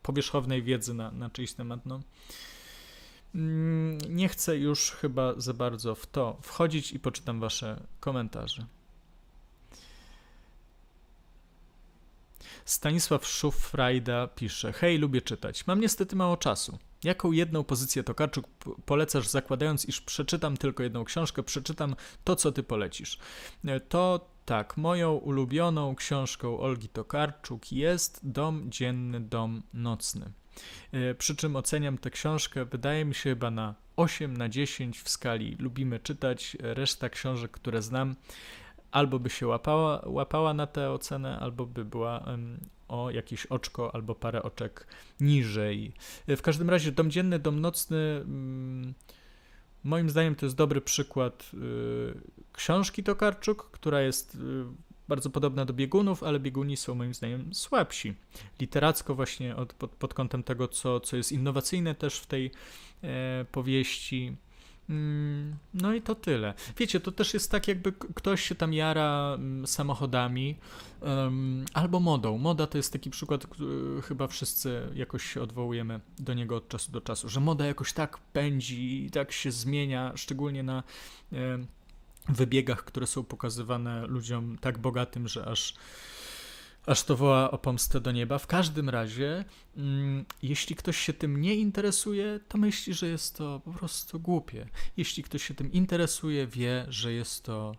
powierzchownej 0.08 0.62
wiedzy 0.62 0.94
na, 0.94 1.10
na 1.10 1.30
czyjś 1.30 1.52
temat. 1.52 1.86
No. 1.86 2.00
Mm, 3.34 3.98
Nie 4.08 4.28
chcę 4.28 4.56
już 4.56 4.90
chyba 4.90 5.34
za 5.40 5.54
bardzo 5.54 5.94
w 5.94 6.06
to 6.06 6.38
wchodzić 6.42 6.92
i 6.92 7.00
poczytam 7.00 7.40
wasze 7.40 7.80
komentarze. 8.00 8.66
Stanisław 12.64 13.26
Szufrajda 13.26 14.26
pisze: 14.26 14.72
Hej, 14.72 14.98
lubię 14.98 15.22
czytać. 15.22 15.66
Mam 15.66 15.80
niestety 15.80 16.16
mało 16.16 16.36
czasu. 16.36 16.78
Jaką 17.04 17.32
jedną 17.32 17.64
pozycję 17.64 18.04
Tokarczuk 18.04 18.46
polecasz, 18.86 19.28
zakładając, 19.28 19.84
iż 19.84 20.00
przeczytam 20.00 20.56
tylko 20.56 20.82
jedną 20.82 21.04
książkę, 21.04 21.42
przeczytam 21.42 21.96
to, 22.24 22.36
co 22.36 22.52
ty 22.52 22.62
polecisz? 22.62 23.18
E, 23.64 23.80
To 23.80 24.28
tak, 24.48 24.76
moją 24.76 25.12
ulubioną 25.14 25.94
książką 25.94 26.60
Olgi 26.60 26.88
Tokarczuk 26.88 27.72
jest 27.72 28.20
Dom 28.22 28.70
Dzienny, 28.70 29.20
Dom 29.20 29.62
Nocny. 29.74 30.32
E, 30.92 31.14
Przy 31.14 31.36
czym 31.36 31.56
oceniam 31.56 31.98
tę 31.98 32.10
książkę, 32.10 32.64
wydaje 32.64 33.04
mi 33.04 33.14
się 33.14 33.30
chyba 33.30 33.50
na 33.50 33.74
8 33.96 34.36
na 34.36 34.48
10 34.48 35.00
w 35.00 35.08
skali 35.08 35.56
lubimy 35.58 36.00
czytać. 36.00 36.56
E, 36.62 36.74
Reszta 36.74 37.08
książek, 37.08 37.50
które 37.50 37.82
znam, 37.82 38.16
albo 38.90 39.18
by 39.18 39.30
się 39.30 39.46
łapała, 39.46 40.02
łapała 40.06 40.54
na 40.54 40.66
tę 40.66 40.90
ocenę, 40.90 41.38
albo 41.38 41.66
by 41.66 41.84
była 41.84 42.20
em, 42.24 42.60
o 42.88 43.10
jakieś 43.10 43.46
oczko 43.46 43.94
albo 43.94 44.14
parę 44.14 44.42
oczek 44.42 44.86
niżej. 45.20 45.92
E, 46.26 46.36
W 46.36 46.42
każdym 46.42 46.70
razie 46.70 46.92
dom 46.92 47.10
dzienny, 47.10 47.38
dom 47.38 47.60
nocny 47.60 47.96
mm, 48.24 48.94
moim 49.88 50.10
zdaniem 50.10 50.34
to 50.34 50.46
jest 50.46 50.56
dobry 50.56 50.80
przykład 50.80 51.50
y, 51.54 51.58
książki 52.52 53.02
Tokarczuk, 53.02 53.70
która 53.70 54.00
jest 54.00 54.34
y, 54.34 54.38
bardzo 55.08 55.30
podobna 55.30 55.64
do 55.64 55.72
biegunów, 55.72 56.22
ale 56.22 56.40
bieguni 56.40 56.76
są 56.76 56.94
moim 56.94 57.14
zdaniem 57.14 57.54
słabsi. 57.54 58.14
Literacko 58.60 59.14
właśnie 59.14 59.56
od, 59.56 59.72
pod, 59.72 59.90
pod 59.90 60.14
kątem 60.14 60.42
tego, 60.42 60.68
co, 60.68 61.00
co 61.00 61.16
jest 61.16 61.32
innowacyjne 61.32 61.94
też 61.94 62.18
w 62.18 62.26
tej 62.26 62.50
e, 63.02 63.46
powieści. 63.52 64.36
Mm, 64.90 65.56
No 65.74 65.94
i 65.94 66.02
to 66.02 66.14
tyle. 66.14 66.54
Wiecie, 66.78 67.00
to 67.00 67.12
też 67.12 67.34
jest 67.34 67.50
tak, 67.50 67.68
jakby 67.68 67.92
ktoś 67.92 68.42
się 68.42 68.54
tam 68.54 68.72
jara 68.72 69.34
mm, 69.34 69.66
samochodami 69.66 70.56
em, 71.02 71.64
albo 71.74 72.00
modą. 72.00 72.38
Moda 72.38 72.66
to 72.66 72.78
jest 72.78 72.92
taki 72.92 73.10
przykład, 73.10 73.46
k- 73.46 73.56
chyba 74.02 74.26
wszyscy 74.26 74.88
jakoś 74.94 75.24
się 75.32 75.42
odwołujemy 75.42 76.00
do 76.18 76.34
niego 76.34 76.56
od 76.56 76.68
czasu 76.68 76.92
do 76.92 77.00
czasu, 77.00 77.28
że 77.28 77.40
moda 77.40 77.66
jakoś 77.66 77.92
tak 77.92 78.18
pędzi 78.18 79.04
i 79.06 79.10
tak 79.10 79.32
się 79.32 79.50
zmienia, 79.52 80.12
szczególnie 80.16 80.62
na 80.62 80.82
em, 81.32 81.66
wybiegach, 82.28 82.84
które 82.84 83.06
są 83.06 83.24
pokazywane 83.24 84.06
ludziom 84.06 84.58
tak 84.60 84.78
bogatym, 84.78 85.28
że 85.28 85.46
aż 85.46 85.74
aż 86.86 87.02
to 87.02 87.16
woła 87.16 87.50
o 87.50 87.58
pomstę 87.58 88.00
do 88.00 88.12
nieba. 88.12 88.38
W 88.38 88.46
każdym 88.46 88.88
razie, 88.88 89.44
mm, 89.76 90.24
jeśli 90.42 90.76
ktoś 90.76 90.96
się 90.96 91.12
tym 91.12 91.40
nie 91.40 91.54
interesuje, 91.54 92.40
to 92.48 92.58
myśli, 92.58 92.94
że 92.94 93.06
jest 93.06 93.36
to 93.36 93.60
po 93.64 93.72
prostu 93.72 94.20
głupie. 94.20 94.68
Jeśli 94.96 95.22
ktoś 95.22 95.44
się 95.44 95.54
tym 95.54 95.72
interesuje, 95.72 96.46
wie, 96.46 96.86
że 96.88 97.12
jest 97.12 97.44
to, 97.44 97.76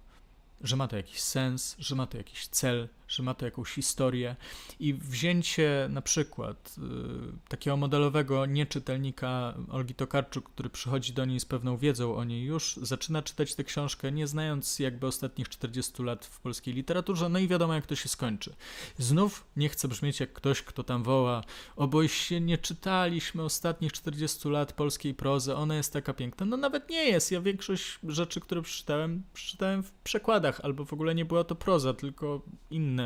że 0.61 0.75
ma 0.75 0.87
to 0.87 0.97
jakiś 0.97 1.21
sens, 1.21 1.75
że 1.79 1.95
ma 1.95 2.07
to 2.07 2.17
jakiś 2.17 2.47
cel, 2.47 2.89
że 3.09 3.23
ma 3.23 3.33
to 3.33 3.45
jakąś 3.45 3.69
historię 3.69 4.35
i 4.79 4.93
wzięcie 4.93 5.87
na 5.89 6.01
przykład 6.01 6.75
y, 6.77 7.49
takiego 7.49 7.77
modelowego 7.77 8.45
nieczytelnika 8.45 9.53
Olgi 9.69 9.95
Tokarczuk, 9.95 10.49
który 10.49 10.69
przychodzi 10.69 11.13
do 11.13 11.25
niej 11.25 11.39
z 11.39 11.45
pewną 11.45 11.77
wiedzą 11.77 12.15
o 12.15 12.23
niej 12.23 12.43
już, 12.43 12.79
zaczyna 12.81 13.21
czytać 13.21 13.55
tę 13.55 13.63
książkę, 13.63 14.11
nie 14.11 14.27
znając 14.27 14.79
jakby 14.79 15.07
ostatnich 15.07 15.49
40 15.49 16.03
lat 16.03 16.25
w 16.25 16.39
polskiej 16.39 16.73
literaturze, 16.73 17.29
no 17.29 17.39
i 17.39 17.47
wiadomo 17.47 17.73
jak 17.73 17.85
to 17.85 17.95
się 17.95 18.09
skończy. 18.09 18.55
Znów 18.97 19.45
nie 19.55 19.69
chcę 19.69 19.87
brzmieć 19.87 20.19
jak 20.19 20.33
ktoś, 20.33 20.61
kto 20.61 20.83
tam 20.83 21.03
woła, 21.03 21.43
oboście 21.75 22.41
nie 22.41 22.57
czytaliśmy 22.57 23.43
ostatnich 23.43 23.93
40 23.93 24.49
lat 24.49 24.73
polskiej 24.73 25.13
prozy, 25.13 25.55
ona 25.55 25.75
jest 25.75 25.93
taka 25.93 26.13
piękna. 26.13 26.45
No 26.45 26.57
nawet 26.57 26.89
nie 26.89 27.03
jest, 27.03 27.31
ja 27.31 27.41
większość 27.41 27.99
rzeczy, 28.07 28.39
które 28.39 28.61
przeczytałem, 28.61 29.23
przeczytałem 29.33 29.83
w 29.83 29.91
przekładach, 29.91 30.61
albo 30.63 30.85
w 30.85 30.93
ogóle 30.93 31.15
nie 31.15 31.25
była 31.25 31.43
to 31.43 31.55
proza, 31.55 31.93
tylko 31.93 32.41
inne 32.69 32.98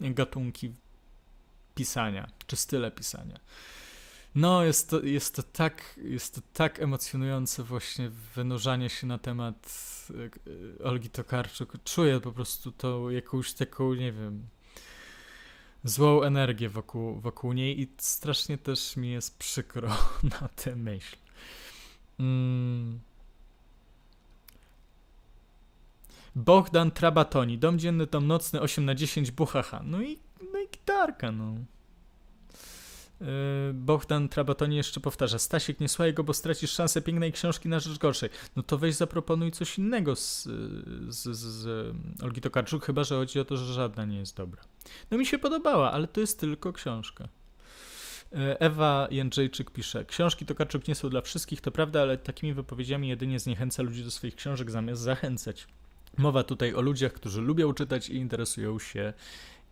gatunki 0.00 0.72
pisania, 1.74 2.30
czy 2.46 2.56
style 2.56 2.90
pisania. 2.90 3.40
No, 4.34 4.64
jest 4.64 4.90
to, 4.90 5.00
jest 5.00 5.36
to 5.36 5.42
tak, 5.42 6.00
jest 6.02 6.34
to 6.34 6.40
tak 6.52 6.80
emocjonujące 6.80 7.62
właśnie 7.62 8.10
wynurzanie 8.34 8.88
się 8.88 9.06
na 9.06 9.18
temat 9.18 9.72
y, 10.80 10.84
Olgi 10.84 11.10
Tokarczuk. 11.10 11.72
Czuję 11.84 12.20
po 12.20 12.32
prostu 12.32 12.72
tą 12.72 13.08
jakąś 13.08 13.52
taką, 13.52 13.94
nie 13.94 14.12
wiem, 14.12 14.46
złą 15.84 16.22
energię 16.22 16.68
wokół, 16.68 17.20
wokół 17.20 17.52
niej 17.52 17.80
i 17.80 17.88
strasznie 17.98 18.58
też 18.58 18.96
mi 18.96 19.10
jest 19.10 19.38
przykro 19.38 19.88
na 20.40 20.48
tę 20.48 20.76
myśl. 20.76 21.16
Mm. 22.18 23.00
Bogdan 26.34 26.90
Trabatoni, 26.90 27.58
dom 27.58 27.78
dzienny, 27.78 28.06
dom 28.06 28.26
nocny, 28.26 28.60
8 28.60 28.84
na 28.84 28.94
10, 28.94 29.30
buchacha. 29.30 29.82
No 29.84 30.02
i, 30.02 30.18
no 30.52 30.58
i 30.58 30.68
gitarka, 30.68 31.32
no. 31.32 31.54
Yy, 33.20 33.26
Bogdan 33.74 34.28
Trabatoni 34.28 34.76
jeszcze 34.76 35.00
powtarza, 35.00 35.38
Stasiek, 35.38 35.80
nie 35.80 35.88
słuchaj 35.88 36.14
go, 36.14 36.24
bo 36.24 36.34
stracisz 36.34 36.70
szansę 36.70 37.02
pięknej 37.02 37.32
książki 37.32 37.68
na 37.68 37.80
rzecz 37.80 37.98
gorszej. 37.98 38.30
No 38.56 38.62
to 38.62 38.78
weź 38.78 38.94
zaproponuj 38.94 39.50
coś 39.50 39.78
innego 39.78 40.16
z, 40.16 40.42
z, 41.08 41.36
z, 41.36 41.38
z 41.38 41.94
Olgi 42.22 42.40
Tokarczuk, 42.40 42.86
chyba, 42.86 43.04
że 43.04 43.14
chodzi 43.14 43.40
o 43.40 43.44
to, 43.44 43.56
że 43.56 43.74
żadna 43.74 44.04
nie 44.04 44.18
jest 44.18 44.36
dobra. 44.36 44.62
No 45.10 45.18
mi 45.18 45.26
się 45.26 45.38
podobała, 45.38 45.92
ale 45.92 46.08
to 46.08 46.20
jest 46.20 46.40
tylko 46.40 46.72
książka. 46.72 47.28
Yy, 48.32 48.58
Ewa 48.58 49.08
Jędrzejczyk 49.10 49.70
pisze, 49.70 50.04
książki 50.04 50.46
Tokarczuk 50.46 50.88
nie 50.88 50.94
są 50.94 51.08
dla 51.08 51.20
wszystkich, 51.20 51.60
to 51.60 51.70
prawda, 51.70 52.02
ale 52.02 52.18
takimi 52.18 52.54
wypowiedziami 52.54 53.08
jedynie 53.08 53.38
zniechęca 53.38 53.82
ludzi 53.82 54.04
do 54.04 54.10
swoich 54.10 54.36
książek 54.36 54.70
zamiast 54.70 55.02
zachęcać. 55.02 55.66
Mowa 56.18 56.44
tutaj 56.44 56.74
o 56.74 56.80
ludziach, 56.80 57.12
którzy 57.12 57.40
lubią 57.40 57.72
czytać 57.72 58.08
i 58.08 58.16
interesują 58.16 58.78
się 58.78 59.12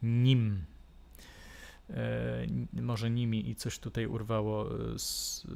nim. 0.03 0.65
E, 1.91 2.47
może 2.73 3.11
nimi 3.11 3.51
i 3.51 3.57
coś 3.57 3.79
tutaj 3.79 4.07
urwało 4.07 4.71
e, 4.71 4.99
z, 4.99 5.45
e, 5.45 5.49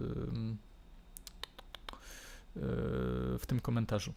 w 3.38 3.46
tym 3.46 3.60
komentarzu. 3.60 4.12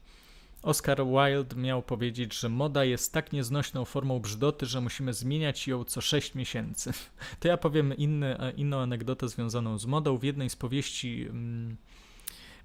Oscar 0.66 1.06
Wilde 1.06 1.56
miał 1.56 1.84
powiedzieć, 1.84 2.40
że 2.40 2.50
moda 2.50 2.86
jest 2.86 3.14
tak 3.14 3.34
nieznośną 3.34 3.86
formą 3.86 4.20
brzydoty, 4.20 4.66
że 4.66 4.82
musimy 4.82 5.14
zmieniać 5.14 5.68
ją 5.68 5.84
co 5.84 6.02
6 6.02 6.36
miesięcy. 6.36 6.92
To 7.40 7.48
ja 7.48 7.58
powiem 7.58 7.98
inny, 7.98 8.42
a- 8.42 8.52
inną 8.52 8.80
anegdotę 8.80 9.30
związaną 9.30 9.78
z 9.78 9.86
modą. 9.86 10.18
W 10.18 10.24
jednej 10.24 10.50
z 10.50 10.56
powieści 10.56 11.28
mm, 11.30 11.78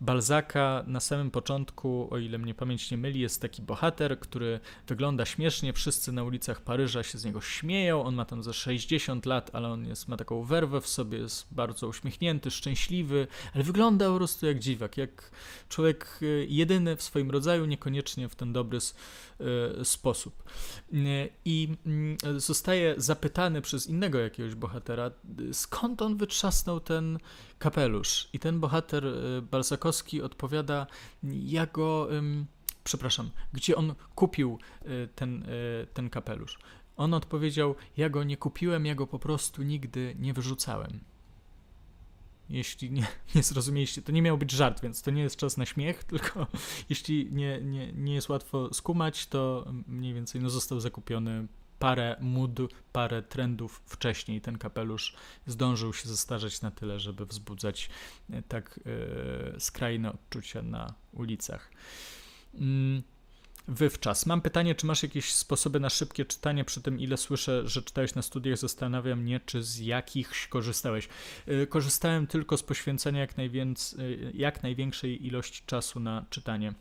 Balzaka 0.01 0.84
na 0.86 1.01
samym 1.01 1.30
początku, 1.30 2.09
o 2.11 2.18
ile 2.18 2.38
mnie 2.38 2.55
pamięć 2.55 2.90
nie 2.90 2.96
myli, 2.96 3.20
jest 3.20 3.42
taki 3.42 3.62
bohater, 3.62 4.20
który 4.20 4.61
wygląda 4.86 5.26
śmiesznie, 5.26 5.72
wszyscy 5.72 6.12
na 6.12 6.24
ulicach 6.24 6.61
Paryża 6.61 7.03
się 7.03 7.18
z 7.18 7.24
niego 7.24 7.40
śmieją, 7.40 8.05
on 8.05 8.14
ma 8.14 8.24
tam 8.24 8.42
ze 8.42 8.55
60 8.55 9.26
lat, 9.26 9.51
ale 9.53 9.68
on 9.68 9.86
jest, 9.86 10.09
ma 10.09 10.16
taką 10.16 10.44
werwę 10.44 10.80
w 10.80 10.86
sobie, 10.86 11.18
jest 11.18 11.46
bardzo 11.51 11.88
uśmiechnięty, 11.88 12.51
szczęśliwy, 12.51 13.26
ale 13.55 13.64
wygląda 13.64 14.09
po 14.11 14.16
prostu 14.16 14.46
jak 14.46 14.59
dziwak, 14.59 14.96
jak 14.96 15.30
człowiek 15.68 16.18
y, 16.22 16.46
jedyny 16.48 16.96
w 16.96 17.03
swoim 17.03 17.30
rodzaju, 17.30 17.64
niekoniecznie 17.64 18.28
w 18.28 18.34
ten 18.34 18.53
dobry 18.53 18.78
y, 19.80 19.84
sposób. 19.84 20.42
I 21.44 21.68
mm, 21.86 22.16
zostaje 22.36 22.94
zapytany 22.96 23.62
przez 23.62 23.86
innego 23.86 24.18
jakiegoś 24.18 24.55
bohatera, 24.55 25.11
skąd 25.53 26.03
on 26.03 26.16
wytrzasnął 26.16 26.80
ten 26.80 27.18
kapelusz. 27.61 28.28
I 28.32 28.38
ten 28.38 28.61
bohater 28.61 29.06
y, 29.06 29.42
Balsakowski 29.42 30.22
odpowiada, 30.22 30.86
ja 31.22 31.66
go, 31.66 32.08
przepraszam, 32.84 33.30
gdzie 33.52 33.76
on 33.76 33.94
kupił 34.14 34.58
y, 34.82 35.08
ten, 35.14 35.42
y, 35.42 35.86
ten 35.94 36.11
kapelusz. 36.11 36.58
On 36.96 37.14
odpowiedział, 37.14 37.74
ja 37.96 38.08
go 38.08 38.24
nie 38.24 38.36
kupiłem, 38.36 38.86
ja 38.86 38.94
go 38.94 39.06
po 39.06 39.18
prostu 39.18 39.62
nigdy 39.62 40.16
nie 40.18 40.32
wyrzucałem. 40.32 41.00
Jeśli 42.50 42.90
nie, 42.90 43.06
nie 43.34 43.42
zrozumieliście, 43.42 44.02
to 44.02 44.12
nie 44.12 44.22
miał 44.22 44.38
być 44.38 44.50
żart, 44.50 44.82
więc 44.82 45.02
to 45.02 45.11
nie 45.11 45.22
jest 45.22 45.36
czas 45.36 45.56
na 45.56 45.66
śmiech, 45.66 46.04
tylko 46.12 46.46
jeśli 46.88 47.28
nie, 47.32 47.61
nie, 47.61 47.92
nie 47.92 48.14
jest 48.14 48.28
łatwo 48.28 48.74
skumać, 48.74 49.26
to 49.26 49.72
mniej 49.86 50.14
więcej 50.14 50.40
no, 50.40 50.50
został 50.50 50.80
zakupiony 50.80 51.46
parę 51.80 52.16
mód, 52.20 52.60
parę 52.92 53.22
trendów 53.22 53.82
wcześniej. 53.86 54.40
Ten 54.40 54.58
kapelusz 54.58 55.16
zdążył 55.46 55.92
się 55.92 56.08
zestarzeć 56.08 56.62
na 56.62 56.70
tyle, 56.70 57.00
żeby 57.00 57.26
wzbudzać 57.26 57.90
e, 58.30 58.42
tak 58.42 58.80
e, 59.56 59.60
skrajne 59.60 60.12
odczucia 60.12 60.62
na 60.62 60.94
ulicach. 61.12 61.70
Mm, 62.54 63.02
wywczas. 63.68 64.26
Mam 64.26 64.40
pytanie, 64.40 64.74
czy 64.74 64.86
masz 64.86 65.02
jakieś 65.02 65.34
sposoby 65.34 65.80
na 65.80 65.90
szybkie 65.90 66.24
czytanie 66.24 66.64
przy 66.64 66.82
tym, 66.82 67.00
ile 67.00 67.16
słyszę, 67.16 67.68
że 67.68 67.82
czytałeś 67.82 68.14
na 68.14 68.22
studiach? 68.22 68.58
Zastanawiam 68.58 69.20
mnie, 69.20 69.40
czy 69.46 69.62
z 69.62 69.78
jakichś 69.78 70.46
korzystałeś. 70.46 71.08
E, 71.46 71.66
korzystałem 71.66 72.26
tylko 72.26 72.56
z 72.56 72.62
poświęcenia 72.62 73.20
jak, 73.20 73.34
jak 74.34 74.62
największej 74.62 75.26
ilości 75.26 75.62
czasu 75.66 76.00
na 76.00 76.24
czytanie 76.30 76.74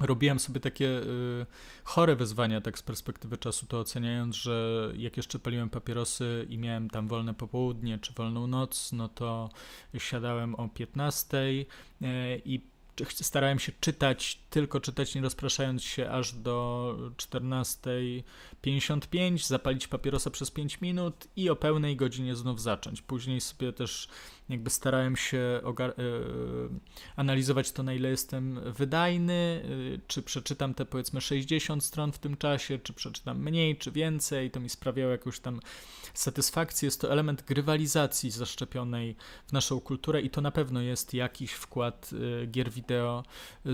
robiłem 0.00 0.38
sobie 0.38 0.60
takie 0.60 0.86
y, 0.86 1.46
chore 1.84 2.16
wyzwania, 2.16 2.60
tak 2.60 2.78
z 2.78 2.82
perspektywy 2.82 3.38
czasu 3.38 3.66
to 3.66 3.80
oceniając, 3.80 4.36
że 4.36 4.92
jak 4.96 5.16
jeszcze 5.16 5.38
paliłem 5.38 5.70
papierosy 5.70 6.46
i 6.48 6.58
miałem 6.58 6.90
tam 6.90 7.08
wolne 7.08 7.34
popołudnie 7.34 7.98
czy 7.98 8.12
wolną 8.12 8.46
noc, 8.46 8.92
no 8.92 9.08
to 9.08 9.50
siadałem 9.98 10.54
o 10.54 10.68
15 10.68 11.38
y, 11.38 11.66
i 12.44 12.60
starałem 13.08 13.58
się 13.58 13.72
czytać, 13.80 14.38
tylko 14.50 14.80
czytać, 14.80 15.14
nie 15.14 15.22
rozpraszając 15.22 15.82
się 15.82 16.10
aż 16.10 16.32
do 16.32 16.96
14.55, 17.16 19.46
zapalić 19.46 19.88
papierosa 19.88 20.30
przez 20.30 20.50
5 20.50 20.80
minut 20.80 21.28
i 21.36 21.50
o 21.50 21.56
pełnej 21.56 21.96
godzinie 21.96 22.36
znów 22.36 22.60
zacząć. 22.60 23.02
Później 23.02 23.40
sobie 23.40 23.72
też 23.72 24.08
jakby 24.48 24.70
starałem 24.70 25.16
się 25.16 25.38
e, 25.38 25.62
analizować 27.16 27.72
to, 27.72 27.82
na 27.82 27.94
ile 27.94 28.10
jestem 28.10 28.60
wydajny, 28.72 29.64
e, 29.94 29.98
czy 30.06 30.22
przeczytam 30.22 30.74
te 30.74 30.84
powiedzmy 30.84 31.20
60 31.20 31.84
stron 31.84 32.12
w 32.12 32.18
tym 32.18 32.36
czasie, 32.36 32.78
czy 32.78 32.92
przeczytam 32.92 33.42
mniej, 33.42 33.76
czy 33.76 33.90
więcej. 33.90 34.50
To 34.50 34.60
mi 34.60 34.68
sprawiało 34.68 35.10
jakąś 35.12 35.40
tam 35.40 35.60
satysfakcję. 36.14 36.86
Jest 36.86 37.00
to 37.00 37.12
element 37.12 37.42
grywalizacji 37.42 38.30
zaszczepionej 38.30 39.16
w 39.46 39.52
naszą 39.52 39.80
kulturę 39.80 40.20
i 40.22 40.30
to 40.30 40.40
na 40.40 40.50
pewno 40.50 40.80
jest 40.80 41.14
jakiś 41.14 41.52
wkład 41.52 42.10
e, 42.42 42.46
gier 42.46 42.70
wideo 42.70 43.24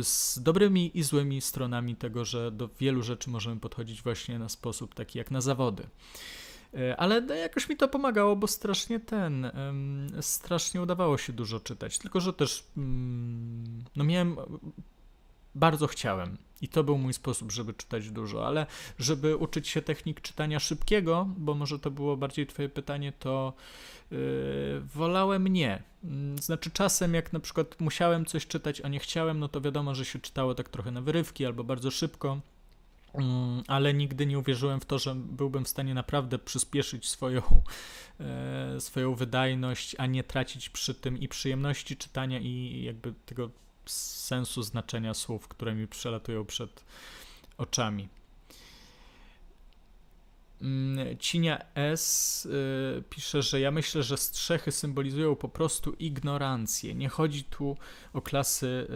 z 0.03 0.43
dobrymi 0.43 0.99
i 0.99 1.03
złymi 1.03 1.41
stronami 1.41 1.97
tego, 1.97 2.25
że 2.25 2.51
do 2.53 2.69
wielu 2.81 3.03
rzeczy 3.03 3.31
możemy 3.31 3.61
podchodzić 3.61 4.03
właśnie 4.03 4.39
na 4.39 4.49
sposób 4.49 4.95
taki 4.95 5.19
jak 5.19 5.31
na 5.31 5.41
zawody. 5.41 5.87
E, 6.75 6.97
ale 6.97 7.37
jakoś 7.37 7.69
mi 7.69 7.77
to 7.77 7.89
pomagało, 7.89 8.37
bo 8.37 8.47
strasznie 8.47 9.01
ten, 9.01 9.51
strasznie 10.21 10.83
udawało 10.83 11.19
się 11.19 11.33
dużo 11.33 11.61
czytać. 11.61 11.99
Tylko, 11.99 12.21
że 12.21 12.33
też, 12.33 12.65
mm, 12.77 13.85
no 13.97 14.05
miałem, 14.05 14.37
bardzo 15.55 15.87
chciałem. 15.87 16.37
I 16.61 16.69
to 16.69 16.85
był 16.85 16.99
mój 16.99 17.13
sposób, 17.13 17.53
żeby 17.53 17.75
czytać 17.75 18.11
dużo, 18.11 18.47
ale 18.47 18.67
żeby 18.99 19.37
uczyć 19.37 19.69
się 19.69 19.83
technik 19.83 20.21
czytania 20.21 20.61
szybkiego, 20.61 21.29
bo 21.37 21.55
może 21.55 21.79
to 21.79 21.91
było 21.91 22.17
bardziej 22.17 22.47
Twoje 22.47 22.69
pytanie, 22.69 23.13
to 23.19 23.53
yy, 24.11 24.19
wolałem 24.95 25.49
nie. 25.49 25.83
Mm, 26.05 26.39
znaczy, 26.39 26.71
czasem, 26.71 27.15
jak 27.15 27.33
na 27.33 27.41
przykład 27.41 27.81
musiałem 27.81 28.27
coś 28.27 28.47
czytać, 28.47 28.81
a 28.81 28.89
nie 28.89 28.99
chciałem, 28.99 29.39
no 29.39 29.49
to 29.49 29.61
wiadomo, 29.61 29.95
że 29.95 30.05
się 30.05 30.19
czytało 30.19 30.55
tak 30.55 30.69
trochę 30.69 30.91
na 30.91 31.01
wyrywki 31.01 31.47
albo 31.47 31.65
bardzo 31.65 31.91
szybko. 31.91 32.41
Mm, 33.15 33.63
ale 33.67 33.95
nigdy 33.95 34.27
nie 34.27 34.39
uwierzyłem 34.39 34.81
w 34.81 34.85
to, 34.85 34.99
że 34.99 35.15
byłbym 35.15 35.65
w 35.65 35.69
stanie 35.69 35.95
naprawdę 35.95 36.39
przyspieszyć 36.39 37.09
swoją, 37.09 37.43
e, 38.21 38.81
swoją 38.81 39.15
wydajność, 39.15 39.97
a 39.99 40.07
nie 40.07 40.25
tracić 40.25 40.69
przy 40.69 40.95
tym 40.95 41.19
i 41.19 41.29
przyjemności 41.29 41.97
czytania, 41.97 42.39
i 42.39 42.83
jakby 42.85 43.15
tego 43.27 43.51
sensu 43.87 44.63
znaczenia 44.63 45.15
słów, 45.15 45.49
które 45.49 45.75
mi 45.75 45.89
przelatują 45.89 46.45
przed 46.45 46.85
oczami. 47.59 48.09
Mm, 50.63 51.19
Cinia 51.19 51.59
S 51.75 52.47
y, 52.47 53.03
pisze, 53.11 53.43
że 53.43 53.61
ja 53.61 53.71
myślę, 53.71 54.03
że 54.03 54.17
strzechy 54.17 54.73
symbolizują 54.73 55.37
po 55.37 55.49
prostu 55.49 55.93
ignorancję. 55.93 56.95
Nie 56.95 57.09
chodzi 57.09 57.45
tu 57.45 57.77
o 58.13 58.23
klasy 58.23 58.87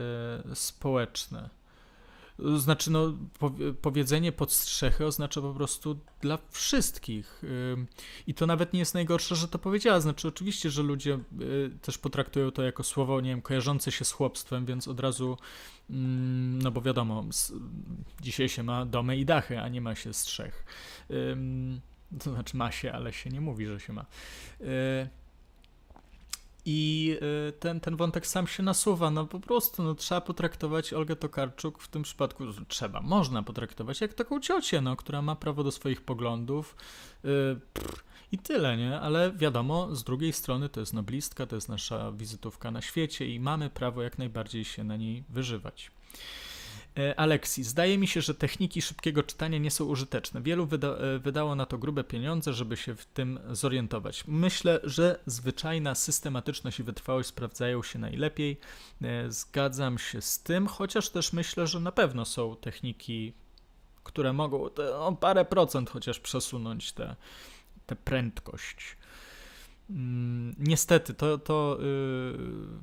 y, 0.52 0.54
społeczne. 0.54 1.50
Znaczy, 2.38 2.90
no, 2.90 3.12
powiedzenie 3.82 4.32
pod 4.32 4.52
strzechy 4.52 5.06
oznacza 5.06 5.40
po 5.40 5.54
prostu 5.54 5.98
dla 6.20 6.38
wszystkich. 6.50 7.42
I 8.26 8.34
to 8.34 8.46
nawet 8.46 8.72
nie 8.72 8.78
jest 8.78 8.94
najgorsze, 8.94 9.36
że 9.36 9.48
to 9.48 9.58
powiedziała. 9.58 10.00
Znaczy, 10.00 10.28
oczywiście, 10.28 10.70
że 10.70 10.82
ludzie 10.82 11.18
y, 11.40 11.70
też 11.82 11.98
potraktują 11.98 12.50
to 12.50 12.62
jako 12.62 12.82
słowo, 12.82 13.20
nie 13.20 13.30
wiem, 13.30 13.42
kojarzące 13.42 13.92
się 13.92 14.04
z 14.04 14.12
chłopstwem, 14.12 14.66
więc 14.66 14.88
od 14.88 15.00
razu, 15.00 15.38
mm, 15.90 16.62
no 16.62 16.70
bo 16.70 16.80
wiadomo, 16.80 17.24
dzisiaj 18.20 18.48
się 18.48 18.62
ma 18.62 18.86
domy 18.86 19.16
i 19.16 19.24
dachy, 19.24 19.60
a 19.60 19.68
nie 19.68 19.80
ma 19.80 19.94
się 19.94 20.12
strzech. 20.12 20.64
To 22.24 22.32
znaczy, 22.32 22.56
ma 22.56 22.70
się, 22.70 22.92
ale 22.92 23.12
się 23.12 23.30
nie 23.30 23.40
mówi, 23.40 23.66
że 23.66 23.80
się 23.80 23.92
ma. 23.92 24.06
Y, 26.66 26.70
i 26.70 27.16
y, 27.48 27.52
ten, 27.52 27.80
ten 27.80 27.96
wątek 27.96 28.26
sam 28.26 28.46
się 28.46 28.62
nasuwa. 28.62 29.10
No 29.10 29.26
po 29.26 29.40
prostu 29.40 29.82
no, 29.82 29.94
trzeba 29.94 30.20
potraktować 30.20 30.92
Olgę 30.92 31.16
Tokarczuk 31.16 31.82
w 31.82 31.88
tym 31.88 32.02
przypadku, 32.02 32.44
trzeba, 32.68 33.00
można 33.00 33.42
potraktować 33.42 34.00
jak 34.00 34.14
taką 34.14 34.40
ciocię, 34.40 34.80
no, 34.80 34.96
która 34.96 35.22
ma 35.22 35.36
prawo 35.36 35.64
do 35.64 35.72
swoich 35.72 36.02
poglądów. 36.02 36.76
Yy, 37.24 37.60
I 38.32 38.38
tyle, 38.38 38.76
nie? 38.76 39.00
Ale 39.00 39.32
wiadomo, 39.32 39.94
z 39.94 40.04
drugiej 40.04 40.32
strony 40.32 40.68
to 40.68 40.80
jest 40.80 40.92
noblistka, 40.92 41.46
to 41.46 41.54
jest 41.54 41.68
nasza 41.68 42.12
wizytówka 42.12 42.70
na 42.70 42.82
świecie 42.82 43.26
i 43.26 43.40
mamy 43.40 43.70
prawo 43.70 44.02
jak 44.02 44.18
najbardziej 44.18 44.64
się 44.64 44.84
na 44.84 44.96
niej 44.96 45.24
wyżywać. 45.28 45.90
E, 46.98 47.20
Aleksi, 47.20 47.64
zdaje 47.64 47.98
mi 47.98 48.06
się, 48.06 48.20
że 48.20 48.34
techniki 48.34 48.82
szybkiego 48.82 49.22
czytania 49.22 49.58
nie 49.58 49.70
są 49.70 49.84
użyteczne. 49.84 50.42
Wielu 50.42 50.66
wyda 50.66 50.88
e, 50.88 51.18
wydało 51.18 51.54
na 51.54 51.66
to 51.66 51.78
grube 51.78 52.04
pieniądze, 52.04 52.52
żeby 52.52 52.76
się 52.76 52.94
w 52.94 53.04
tym 53.04 53.40
zorientować. 53.50 54.24
Myślę, 54.26 54.80
że 54.84 55.20
zwyczajna 55.26 55.94
systematyczność 55.94 56.80
i 56.80 56.82
wytrwałość 56.82 57.28
sprawdzają 57.28 57.82
się 57.82 57.98
najlepiej. 57.98 58.60
E, 59.02 59.30
zgadzam 59.30 59.98
się 59.98 60.20
z 60.20 60.42
tym, 60.42 60.66
chociaż 60.66 61.10
też 61.10 61.32
myślę, 61.32 61.66
że 61.66 61.80
na 61.80 61.92
pewno 61.92 62.24
są 62.24 62.56
techniki, 62.56 63.32
które 64.04 64.32
mogą 64.32 64.70
o 64.94 65.12
parę 65.12 65.44
procent 65.44 65.90
chociaż 65.90 66.20
przesunąć 66.20 66.92
tę 66.92 67.16
prędkość. 68.04 68.96
Mm, 69.90 70.54
niestety, 70.58 71.14
to, 71.14 71.38
to 71.38 71.78
yy, 71.80 72.38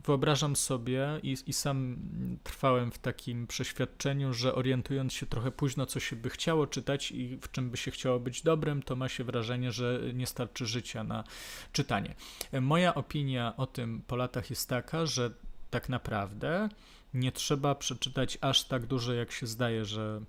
wyobrażam 0.06 0.56
sobie 0.56 1.20
i, 1.24 1.38
i 1.48 1.54
sam 1.54 1.98
trwałem 2.44 2.92
w 2.92 3.00
takim 3.00 3.48
przeświadczeniu, 3.48 4.34
że 4.34 4.56
orientując 4.56 5.14
się 5.14 5.26
trochę 5.26 5.52
późno, 5.52 5.86
co 5.86 6.00
się 6.00 6.16
by 6.16 6.30
chciało 6.30 6.68
czytać 6.68 7.12
i 7.12 7.38
w 7.38 7.52
czym 7.52 7.70
by 7.70 7.78
się 7.78 7.92
chciało 7.92 8.20
być 8.20 8.42
dobrym, 8.42 8.84
to 8.84 8.96
ma 8.96 9.10
się 9.10 9.24
wrażenie, 9.24 9.72
że 9.72 10.02
nie 10.14 10.28
starczy 10.28 10.66
życia 10.66 11.04
na 11.04 11.24
czytanie. 11.72 12.16
Moja 12.62 12.96
opinia 12.96 13.54
o 13.58 13.68
tym 13.68 14.02
po 14.08 14.16
latach 14.16 14.50
jest 14.50 14.70
taka, 14.70 15.06
że 15.06 15.32
tak 15.70 15.90
naprawdę 15.90 16.70
nie 17.14 17.32
trzeba 17.32 17.76
przeczytać 17.76 18.38
aż 18.42 18.64
tak 18.64 18.86
dużo, 18.86 19.14
jak 19.14 19.32
się 19.32 19.48
zdaje, 19.48 19.86
że, 19.86 20.22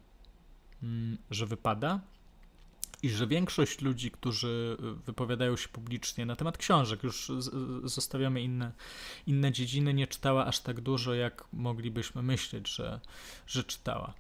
mm, 0.83 1.19
że 1.31 1.47
wypada 1.47 2.01
i 3.03 3.11
że 3.11 3.27
większość 3.27 3.81
ludzi, 3.81 4.11
którzy 4.11 4.77
wypowiadają 5.07 5.57
się 5.57 5.69
publicznie 5.69 6.27
na 6.27 6.37
temat 6.37 6.59
książek, 6.59 7.03
już 7.03 7.33
zostawiamy 7.85 8.43
inne, 8.43 8.73
inne 9.27 9.53
dziedziny, 9.53 9.95
nie 9.95 10.07
czytała 10.07 10.47
aż 10.47 10.61
tak 10.61 10.81
dużo, 10.81 11.15
jak 11.15 11.45
moglibyśmy 11.53 12.23
myśleć, 12.23 12.69
że, 12.69 13.01
że 13.47 13.65
czytała. 13.65 14.15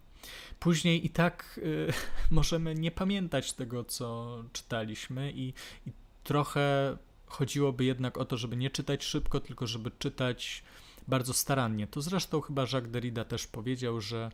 Później 0.60 1.06
i 1.06 1.10
tak 1.10 1.60
y, 1.62 1.92
możemy 2.30 2.74
nie 2.74 2.90
pamiętać 2.90 3.52
tego, 3.52 3.84
co 3.84 4.36
czytaliśmy, 4.52 5.32
i, 5.32 5.48
i 5.86 5.92
trochę 6.24 6.96
chodziłoby 7.26 7.84
jednak 7.84 8.18
o 8.18 8.24
to, 8.24 8.36
żeby 8.36 8.56
nie 8.56 8.70
czytać 8.70 9.04
szybko, 9.04 9.40
tylko 9.40 9.66
żeby 9.66 9.90
czytać 9.98 10.62
bardzo 11.08 11.34
starannie. 11.34 11.86
To 11.86 12.02
zresztą 12.02 12.40
chyba 12.40 12.62
Jacques 12.62 12.90
Derrida 12.90 13.24
też 13.24 13.46
powiedział, 13.46 14.00
że 14.00 14.30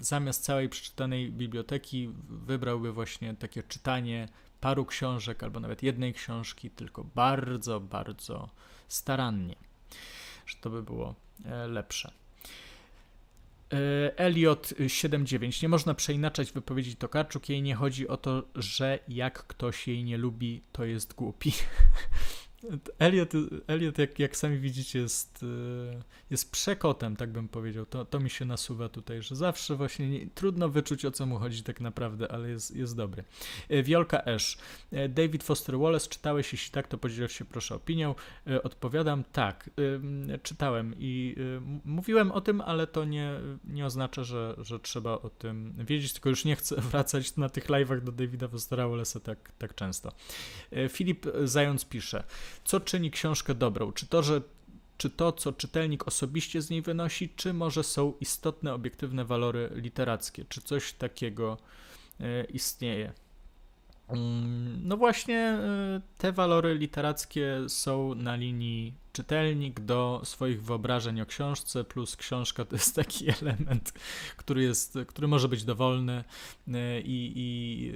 zamiast 0.00 0.44
całej 0.44 0.68
przeczytanej 0.68 1.32
biblioteki 1.32 2.10
wybrałby 2.28 2.92
właśnie 2.92 3.34
takie 3.34 3.62
czytanie 3.62 4.28
paru 4.60 4.86
książek 4.86 5.42
albo 5.42 5.60
nawet 5.60 5.82
jednej 5.82 6.14
książki, 6.14 6.70
tylko 6.70 7.04
bardzo, 7.04 7.80
bardzo 7.80 8.50
starannie, 8.88 9.56
że 10.46 10.56
to 10.60 10.70
by 10.70 10.82
było 10.82 11.14
e, 11.44 11.66
lepsze. 11.66 12.12
E, 13.72 14.18
Elliot 14.18 14.74
79. 14.86 15.62
Nie 15.62 15.68
można 15.68 15.94
przeinaczać 15.94 16.52
wypowiedzi 16.52 16.96
Tokarczuk. 16.96 17.48
Jej 17.48 17.62
nie 17.62 17.74
chodzi 17.74 18.08
o 18.08 18.16
to, 18.16 18.42
że 18.54 18.98
jak 19.08 19.46
ktoś 19.46 19.88
jej 19.88 20.04
nie 20.04 20.18
lubi, 20.18 20.62
to 20.72 20.84
jest 20.84 21.14
głupi. 21.14 21.52
Elliot, 22.98 23.32
Elliot 23.66 23.98
jak, 23.98 24.18
jak 24.18 24.36
sami 24.36 24.58
widzicie, 24.58 24.98
jest, 24.98 25.42
e, 25.42 26.02
jest 26.30 26.52
przekotem, 26.52 27.16
tak 27.16 27.32
bym 27.32 27.48
powiedział. 27.48 27.86
To, 27.86 28.04
to 28.04 28.20
mi 28.20 28.30
się 28.30 28.44
nasuwa 28.44 28.88
tutaj, 28.88 29.22
że 29.22 29.36
zawsze 29.36 29.76
właśnie 29.76 30.08
nie, 30.08 30.26
trudno 30.34 30.68
wyczuć, 30.68 31.04
o 31.04 31.10
co 31.10 31.26
mu 31.26 31.38
chodzi 31.38 31.62
tak 31.62 31.80
naprawdę, 31.80 32.32
ale 32.32 32.48
jest, 32.48 32.76
jest 32.76 32.96
dobry. 32.96 33.24
E, 33.68 33.82
Wiolka 33.82 34.22
Esz. 34.24 34.58
E, 34.92 35.08
David 35.08 35.42
Foster 35.42 35.78
Wallace, 35.78 36.08
czytałeś? 36.08 36.52
Jeśli 36.52 36.70
tak, 36.70 36.88
to 36.88 36.98
podziel 36.98 37.28
się 37.28 37.44
proszę 37.44 37.74
opinią. 37.74 38.14
Odpowiadam, 38.62 39.24
tak, 39.32 39.70
czytałem 40.42 40.94
i 40.98 41.36
mówiłem 41.84 42.32
o 42.32 42.40
tym, 42.40 42.60
ale 42.60 42.86
to 42.86 43.04
nie, 43.04 43.32
nie 43.64 43.86
oznacza, 43.86 44.24
że, 44.24 44.54
że 44.58 44.80
trzeba 44.80 45.12
o 45.12 45.30
tym 45.30 45.74
wiedzieć, 45.78 46.12
tylko 46.12 46.28
już 46.28 46.44
nie 46.44 46.56
chcę 46.56 46.80
wracać 46.90 47.36
na 47.36 47.48
tych 47.48 47.66
live'ach 47.66 48.00
do 48.00 48.12
Davida 48.12 48.48
Fostera 48.48 48.84
Wallace'a 48.84 49.20
tak, 49.20 49.52
tak 49.58 49.74
często. 49.74 50.12
Filip 50.88 51.26
Zając 51.44 51.84
pisze, 51.84 52.24
co 52.64 52.80
czyni 52.80 53.10
książkę 53.10 53.54
dobrą? 53.54 53.92
Czy 53.92 54.06
to, 54.06 54.22
że 54.22 54.40
czy 54.98 55.10
to, 55.10 55.32
co 55.32 55.52
czytelnik 55.52 56.08
osobiście 56.08 56.62
z 56.62 56.70
niej 56.70 56.82
wynosi, 56.82 57.28
czy 57.36 57.52
może 57.52 57.84
są 57.84 58.12
istotne, 58.20 58.74
obiektywne 58.74 59.24
walory 59.24 59.70
literackie? 59.74 60.44
Czy 60.48 60.60
coś 60.60 60.92
takiego 60.92 61.58
e, 62.20 62.44
istnieje? 62.44 63.12
Mm, 64.08 64.88
no 64.88 64.96
właśnie, 64.96 65.38
e, 65.38 66.00
te 66.18 66.32
walory 66.32 66.74
literackie 66.74 67.56
są 67.68 68.14
na 68.14 68.36
linii 68.36 68.94
czytelnik 69.12 69.80
do 69.80 70.20
swoich 70.24 70.62
wyobrażeń 70.62 71.20
o 71.20 71.26
książce, 71.26 71.84
plus 71.84 72.16
książka 72.16 72.64
to 72.64 72.76
jest 72.76 72.96
taki 72.96 73.26
element, 73.42 73.92
który, 74.36 74.62
jest, 74.62 74.98
który 75.08 75.28
może 75.28 75.48
być 75.48 75.64
dowolny 75.64 76.24
e, 76.68 77.00
i, 77.00 77.32
i 77.36 77.92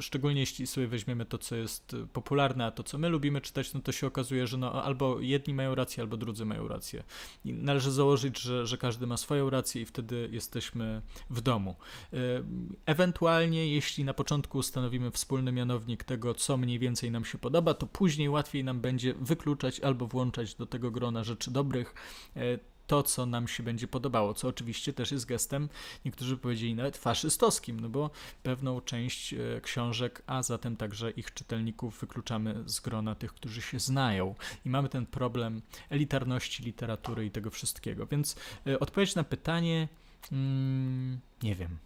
szczególnie 0.00 0.40
jeśli 0.40 0.66
sobie 0.66 0.86
weźmiemy 0.86 1.24
to, 1.24 1.38
co 1.38 1.56
jest 1.56 1.96
popularne, 2.12 2.66
a 2.66 2.70
to, 2.70 2.82
co 2.82 2.98
my 2.98 3.08
lubimy 3.08 3.40
czytać, 3.40 3.74
no 3.74 3.80
to 3.80 3.92
się 3.92 4.06
okazuje, 4.06 4.46
że 4.46 4.56
no, 4.56 4.84
albo 4.84 5.20
jedni 5.20 5.54
mają 5.54 5.74
rację, 5.74 6.02
albo 6.02 6.16
drudzy 6.16 6.44
mają 6.44 6.68
rację. 6.68 7.02
I 7.44 7.52
należy 7.52 7.90
założyć, 7.90 8.38
że, 8.38 8.66
że 8.66 8.78
każdy 8.78 9.06
ma 9.06 9.16
swoją 9.16 9.50
rację 9.50 9.82
i 9.82 9.84
wtedy 9.84 10.28
jesteśmy 10.32 11.02
w 11.30 11.40
domu. 11.40 11.76
E, 12.12 12.16
ewentualnie, 12.86 13.74
jeśli 13.74 14.04
na 14.04 14.14
początku 14.14 14.58
ustanowimy 14.58 15.10
wspólny 15.10 15.52
mianownik 15.52 16.04
tego, 16.04 16.34
co 16.34 16.56
mniej 16.56 16.78
więcej 16.78 17.10
nam 17.10 17.24
się 17.24 17.38
podoba, 17.38 17.74
to 17.74 17.86
później 17.86 18.28
łatwiej 18.28 18.64
nam 18.64 18.80
będzie 18.80 19.14
wykluczać 19.14 19.80
albo 19.80 20.06
włączać 20.06 20.51
do 20.54 20.66
tego 20.66 20.90
grona 20.90 21.24
rzeczy 21.24 21.50
dobrych 21.50 21.94
e, 22.36 22.58
to, 22.86 23.02
co 23.02 23.26
nam 23.26 23.48
się 23.48 23.62
będzie 23.62 23.88
podobało, 23.88 24.34
co 24.34 24.48
oczywiście 24.48 24.92
też 24.92 25.12
jest 25.12 25.26
gestem, 25.26 25.68
niektórzy 26.04 26.36
powiedzieli 26.36 26.74
nawet 26.74 26.96
faszystowskim, 26.96 27.80
no 27.80 27.88
bo 27.88 28.10
pewną 28.42 28.80
część 28.80 29.34
e, 29.34 29.60
książek, 29.62 30.22
a 30.26 30.42
zatem 30.42 30.76
także 30.76 31.10
ich 31.10 31.34
czytelników 31.34 32.00
wykluczamy 32.00 32.62
z 32.66 32.80
grona 32.80 33.14
tych, 33.14 33.34
którzy 33.34 33.62
się 33.62 33.78
znają 33.78 34.34
i 34.64 34.68
mamy 34.68 34.88
ten 34.88 35.06
problem 35.06 35.62
elitarności 35.90 36.62
literatury 36.62 37.26
i 37.26 37.30
tego 37.30 37.50
wszystkiego. 37.50 38.06
Więc 38.06 38.36
e, 38.66 38.80
odpowiedź 38.80 39.14
na 39.14 39.24
pytanie, 39.24 39.88
mm, 40.32 41.20
nie 41.42 41.54
wiem. 41.54 41.78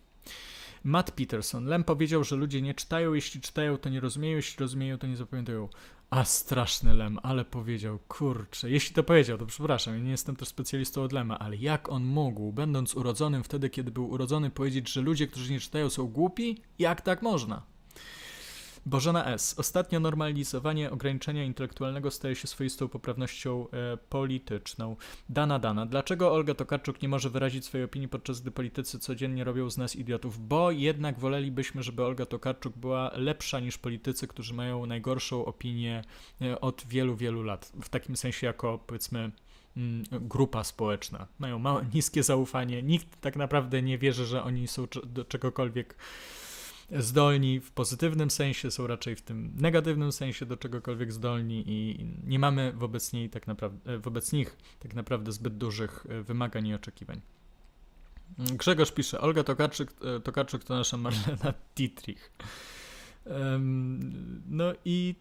Matt 0.85 1.11
Peterson. 1.11 1.65
Lem 1.65 1.85
powiedział, 1.85 2.25
że 2.25 2.37
ludzie 2.37 2.63
nie 2.63 2.75
czytają, 2.75 3.15
jeśli 3.15 3.41
czytają, 3.41 3.79
to 3.79 3.89
nie 3.89 4.01
rozumieją, 4.01 4.37
jeśli 4.37 4.61
rozumieją, 4.61 4.99
to 4.99 5.07
nie 5.07 5.17
zapamiętują. 5.17 5.69
A 6.11 6.25
straszny 6.25 6.95
Lem, 6.95 7.19
ale 7.23 7.45
powiedział, 7.45 7.99
kurczę, 8.09 8.71
jeśli 8.71 8.95
to 8.95 9.03
powiedział, 9.03 9.39
to 9.39 9.47
przepraszam, 9.47 9.95
ja 9.95 10.01
nie 10.01 10.11
jestem 10.11 10.37
też 10.37 10.49
specjalistą 10.49 11.03
od 11.03 11.13
Lema, 11.13 11.39
ale 11.39 11.57
jak 11.57 11.89
on 11.89 12.05
mógł, 12.05 12.53
będąc 12.53 12.95
urodzonym 12.95 13.45
wtedy, 13.45 13.71
kiedy 13.71 13.91
był 13.91 14.11
urodzony, 14.11 14.51
powiedzieć, 14.51 14.93
że 14.93 15.01
ludzie, 15.01 15.27
którzy 15.27 15.53
nie 15.53 15.61
czytają, 15.61 15.91
są 15.91 16.07
głupi? 16.07 16.63
Jak 16.79 17.01
tak 17.01 17.23
można? 17.23 17.63
Bożena 18.87 19.27
S. 19.27 19.55
Ostatnio 19.59 20.01
normalizowanie 20.01 20.91
ograniczenia 20.91 21.45
intelektualnego 21.45 22.11
staje 22.11 22.35
się 22.35 22.47
swoistą 22.47 22.89
poprawnością 22.89 23.67
e, 23.71 23.97
polityczną. 23.97 24.97
Dana 25.29 25.59
Dana. 25.59 25.87
Dlaczego 25.87 26.33
Olga 26.33 26.55
Tokarczuk 26.55 27.03
nie 27.03 27.09
może 27.09 27.31
wyrazić 27.31 27.65
swojej 27.65 27.85
opinii, 27.85 28.09
podczas 28.09 28.41
gdy 28.41 28.51
politycy 28.51 28.99
codziennie 28.99 29.45
robią 29.45 29.71
z 29.71 29.79
nas 29.79 29.97
idiotów? 29.97 30.49
Bo 30.49 30.71
jednak 30.71 31.19
wolelibyśmy, 31.19 31.83
żeby 31.83 32.05
Olga 32.05 32.27
Tokarczuk 32.27 32.77
była 32.77 33.11
lepsza 33.15 33.61
niż 33.61 33.79
politycy, 33.79 34.27
którzy 34.27 34.55
mają 34.55 34.87
najgorszą 34.87 35.45
opinię 35.45 36.05
e, 36.41 36.61
od 36.61 36.85
wielu, 36.87 37.17
wielu 37.17 37.43
lat. 37.43 37.73
W 37.83 37.89
takim 37.89 38.17
sensie 38.17 38.47
jako, 38.47 38.79
powiedzmy, 38.87 39.31
mm, 39.77 40.05
grupa 40.13 40.65
społeczna. 40.65 41.27
Mają 41.39 41.59
małe, 41.59 41.87
niskie 41.95 42.23
zaufanie. 42.23 42.83
Nikt 42.83 43.21
tak 43.21 43.37
naprawdę 43.37 43.83
nie 43.83 43.99
wierzy, 43.99 44.27
że 44.27 44.43
oni 44.43 44.69
są 44.69 44.87
do 45.07 45.25
czegokolwiek 45.25 45.97
zdolni 46.91 47.61
w 47.61 47.71
pozytywnym 47.71 48.31
sensie, 48.31 48.71
są 48.71 48.87
raczej 48.87 49.17
w 49.17 49.23
tym 49.23 49.53
negatywnym 49.57 50.13
sensie 50.13 50.47
do 50.47 50.57
czegokolwiek 50.57 51.13
zdolni 51.13 51.65
i 51.67 52.07
nie 52.25 52.39
mamy 52.39 52.73
wobec, 52.73 53.13
niej 53.13 53.31
tak 53.31 53.47
naprawdę, 53.47 53.99
wobec 53.99 54.33
nich 54.33 54.57
tak 54.81 54.95
naprawdę 54.95 55.33
zbyt 55.33 55.57
dużych 55.59 56.07
e, 56.09 56.23
wymagań 56.23 56.67
i 56.67 56.75
oczekiwań. 56.75 57.21
Grzegorz 58.39 58.93
pisze, 58.93 59.21
Olga 59.21 59.45
Tokarczyk, 59.45 59.93
e, 60.17 60.21
Tokarczyk 60.21 60.65
to 60.65 60.75
nasza 60.75 60.97
Marlena 60.97 61.55
Dietrich. 61.77 62.33
No 64.47 64.73
i 64.85 65.15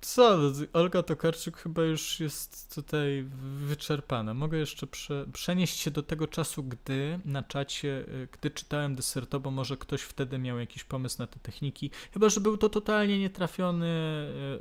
co, 0.00 0.38
Olga 0.72 1.02
Tokarczuk 1.02 1.56
chyba 1.56 1.82
już 1.82 2.20
jest 2.20 2.74
tutaj 2.74 3.24
wyczerpana. 3.66 4.34
Mogę 4.34 4.58
jeszcze 4.58 4.86
prze, 4.86 5.26
przenieść 5.32 5.78
się 5.78 5.90
do 5.90 6.02
tego 6.02 6.26
czasu, 6.26 6.62
gdy 6.62 7.20
na 7.24 7.42
czacie, 7.42 7.88
y, 7.88 8.28
gdy 8.32 8.50
czytałem 8.50 8.94
deserto, 8.94 9.40
bo 9.40 9.50
może 9.50 9.76
ktoś 9.76 10.02
wtedy 10.02 10.38
miał 10.38 10.58
jakiś 10.58 10.84
pomysł 10.84 11.16
na 11.18 11.26
te 11.26 11.38
techniki. 11.40 11.90
Chyba, 12.12 12.28
że 12.28 12.40
był 12.40 12.56
to 12.56 12.68
totalnie 12.68 13.18
nietrafiony 13.18 13.86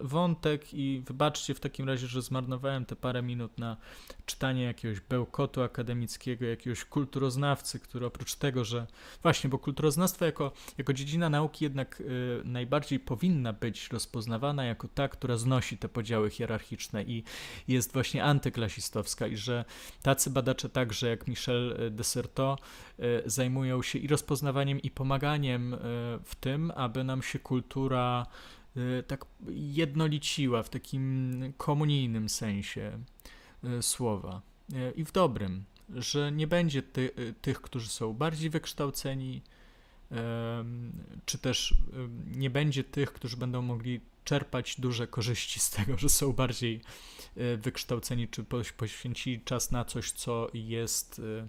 y, 0.02 0.08
wątek 0.08 0.74
i 0.74 1.04
wybaczcie 1.06 1.54
w 1.54 1.60
takim 1.60 1.88
razie, 1.88 2.08
że 2.08 2.22
zmarnowałem 2.22 2.86
te 2.86 2.96
parę 2.96 3.22
minut 3.22 3.58
na 3.58 3.78
czytanie 4.26 4.64
jakiegoś 4.64 5.00
bełkotu 5.00 5.62
akademickiego, 5.62 6.46
jakiegoś 6.46 6.86
kulturoznawcy, 6.86 7.80
który 7.80 8.06
oprócz 8.06 8.36
tego, 8.36 8.66
że 8.66 8.88
właśnie, 9.24 9.50
bo 9.50 9.60
kulturoznawstwo 9.60 10.26
jako, 10.26 10.52
jako 10.78 10.94
dziedzina 10.94 11.30
nauki 11.30 11.66
jednak 11.66 12.02
y, 12.02 12.42
najbardziej 12.46 13.00
powinna 13.00 13.54
być 13.54 13.88
rozpoznawana 13.88 14.66
jako 14.66 14.88
ta, 14.88 15.08
która 15.08 15.29
która 15.30 15.38
znosi 15.38 15.78
te 15.78 15.90
podziały 15.90 16.30
hierarchiczne 16.30 17.04
i 17.04 17.24
jest 17.68 17.94
właśnie 17.94 18.24
antyklasistowska 18.24 19.28
i 19.28 19.38
że 19.38 19.66
tacy 20.02 20.30
badacze 20.30 20.70
także 20.70 21.10
jak 21.10 21.28
Michel 21.28 21.92
Dessertot 21.92 22.62
e, 23.00 23.30
zajmują 23.30 23.82
się 23.82 24.00
i 24.00 24.08
rozpoznawaniem 24.08 24.82
i 24.82 24.92
pomaganiem 24.92 25.74
e, 25.74 25.78
w 26.24 26.36
tym, 26.40 26.72
aby 26.76 27.04
nam 27.04 27.24
się 27.24 27.40
kultura 27.40 28.26
e, 28.76 29.04
tak 29.04 29.26
jednoliciła 29.50 30.64
w 30.64 30.70
takim 30.70 31.54
komunijnym 31.58 32.30
sensie 32.30 33.00
słowa. 33.82 34.42
I 34.96 35.06
w 35.06 35.12
dobrym, 35.12 35.64
że 35.90 36.32
nie 36.32 36.48
będzie 36.48 36.82
ty, 36.82 37.12
tych, 37.42 37.62
którzy 37.62 37.90
są 37.90 38.14
bardziej 38.14 38.50
wykształceni, 38.50 39.42
czy 41.26 41.38
też 41.38 41.76
nie 42.36 42.50
będzie 42.50 42.84
tych, 42.84 43.14
którzy 43.14 43.38
będą 43.38 43.62
mogli 43.62 44.02
czerpać 44.24 44.76
duże 44.80 45.08
korzyści 45.08 45.60
z 45.60 45.70
tego, 45.70 45.98
że 45.98 46.10
są 46.10 46.34
bardziej 46.34 46.82
e, 47.38 47.58
wykształceni, 47.58 48.28
czy 48.28 48.44
poświęcili 48.78 49.42
czas 49.42 49.72
na 49.72 49.86
coś, 49.86 50.12
co 50.12 50.48
jest 50.54 51.20
e, 51.20 51.48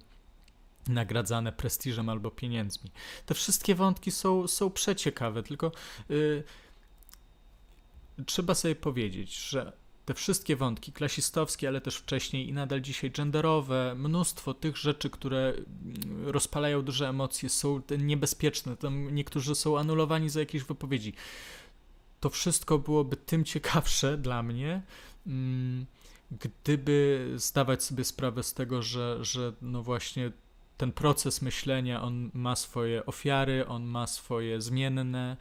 nagradzane 0.89 1.53
prestiżem 1.53 2.09
albo 2.09 2.31
pieniędzmi. 2.31 2.91
Te 3.27 3.35
wszystkie 3.35 3.75
wątki 3.75 4.11
są, 4.11 4.49
są 4.49 4.71
przeciekawe, 4.71 5.43
tylko 5.43 5.73
yy, 6.09 6.45
trzeba 8.27 8.55
sobie 8.55 8.75
powiedzieć, 8.75 9.37
że 9.37 9.73
te 10.05 10.15
wszystkie 10.15 10.57
wątki 10.57 10.93
klasistowskie, 10.93 11.69
ale 11.69 11.81
też 11.81 11.97
wcześniej 11.97 12.49
i 12.49 12.53
nadal 12.53 12.81
dzisiaj 12.81 13.11
genderowe, 13.11 13.95
mnóstwo 13.99 14.55
tych 14.55 14.77
rzeczy, 14.77 15.11
które 15.11 15.53
mm, 15.55 16.29
rozpalają 16.29 16.83
duże 16.83 17.09
emocje, 17.09 17.49
są 17.49 17.83
niebezpieczne. 17.99 18.77
Tam 18.77 19.15
niektórzy 19.15 19.55
są 19.55 19.79
anulowani 19.79 20.31
za 20.31 20.41
jakieś 20.41 20.63
wypowiedzi 20.63 21.13
to 22.21 22.31
wszystko 22.31 22.79
byłoby 22.79 23.17
tym 23.17 23.45
ciekawsze 23.45 24.19
dla 24.27 24.43
mnie, 24.43 24.83
mm, 25.27 25.87
gdyby 26.31 27.27
zdawać 27.37 27.83
sobie 27.83 28.05
sprawę 28.05 28.43
z 28.43 28.55
tego, 28.55 28.83
że, 28.83 29.25
że 29.25 29.53
no 29.63 29.83
właśnie 29.83 30.33
ten 30.77 30.93
proces 30.93 31.43
myślenia, 31.43 32.03
on 32.03 32.31
ma 32.35 32.57
swoje 32.57 33.07
ofiary, 33.07 33.67
on 33.67 33.85
ma 33.85 34.07
swoje 34.07 34.61
zmienne, 34.61 35.37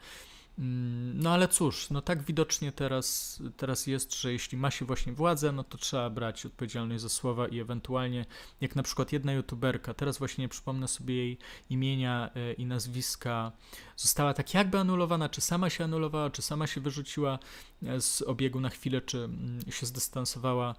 no 0.58 1.30
ale 1.30 1.48
cóż, 1.48 1.90
no 1.90 2.02
tak 2.02 2.22
widocznie 2.22 2.72
teraz, 2.72 3.38
teraz 3.56 3.86
jest, 3.86 4.20
że 4.20 4.32
jeśli 4.32 4.58
ma 4.58 4.70
się 4.70 4.84
właśnie 4.84 5.12
władzę, 5.12 5.52
no 5.52 5.64
to 5.64 5.78
trzeba 5.78 6.10
brać 6.10 6.46
odpowiedzialność 6.46 7.02
za 7.02 7.08
słowa 7.08 7.48
i 7.48 7.60
ewentualnie, 7.60 8.26
jak 8.60 8.76
na 8.76 8.82
przykład 8.82 9.12
jedna 9.12 9.32
youtuberka, 9.32 9.94
teraz 9.94 10.18
właśnie 10.18 10.42
nie 10.42 10.48
przypomnę 10.48 10.88
sobie 10.88 11.14
jej 11.14 11.38
imienia 11.70 12.30
e, 12.34 12.52
i 12.52 12.66
nazwiska, 12.66 13.52
została 13.96 14.34
tak 14.34 14.54
jakby 14.54 14.78
anulowana, 14.78 15.28
czy 15.28 15.40
sama 15.40 15.70
się 15.70 15.84
anulowała, 15.84 16.30
czy 16.30 16.42
sama 16.42 16.66
się 16.66 16.80
wyrzuciła 16.80 17.38
e, 17.82 18.00
z 18.00 18.22
obiegu 18.22 18.60
na 18.60 18.68
chwilę, 18.68 19.00
czy 19.00 19.18
mm, 19.18 19.60
się 19.70 19.86
zdystansowała 19.86 20.74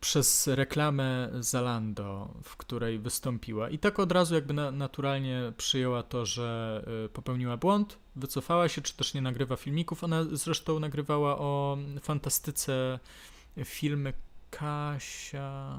przez 0.00 0.46
reklamę 0.46 1.30
Zalando, 1.40 2.34
w 2.42 2.56
której 2.56 2.98
wystąpiła. 2.98 3.70
I 3.70 3.78
tak 3.78 3.98
od 3.98 4.12
razu 4.12 4.34
jakby 4.34 4.54
na, 4.54 4.70
naturalnie 4.70 5.52
przyjęła 5.56 6.02
to, 6.02 6.26
że 6.26 6.84
y, 7.06 7.08
popełniła 7.08 7.56
błąd, 7.56 7.98
wycofała 8.16 8.68
się, 8.68 8.82
czy 8.82 8.96
też 8.96 9.14
nie 9.14 9.22
nagrywa 9.22 9.56
filmików. 9.56 10.04
Ona 10.04 10.24
zresztą 10.32 10.80
nagrywała 10.80 11.38
o 11.38 11.78
fantastyce 12.02 12.98
filmy 13.64 14.12
Kasia. 14.50 15.76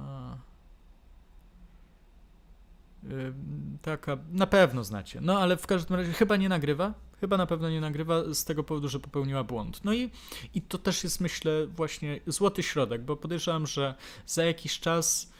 Taka, 3.82 4.18
na 4.32 4.48
pewno 4.48 4.84
znacie. 4.84 5.22
No 5.22 5.40
ale 5.40 5.58
w 5.58 5.68
każdym 5.68 5.96
razie 5.96 6.14
chyba 6.14 6.36
nie 6.36 6.50
nagrywa. 6.50 6.94
Chyba 7.20 7.38
na 7.38 7.46
pewno 7.46 7.70
nie 7.70 7.82
nagrywa 7.82 8.34
z 8.34 8.46
tego 8.46 8.64
powodu, 8.64 8.90
że 8.90 9.00
popełniła 9.00 9.44
błąd. 9.44 9.84
No 9.84 9.94
i, 9.94 10.12
i 10.54 10.62
to 10.62 10.78
też 10.78 11.04
jest, 11.04 11.22
myślę, 11.22 11.68
właśnie 11.68 12.20
złoty 12.28 12.64
środek, 12.64 13.02
bo 13.02 13.16
podejrzewam, 13.16 13.68
że 13.68 13.96
za 14.26 14.46
jakiś 14.46 14.80
czas 14.80 15.32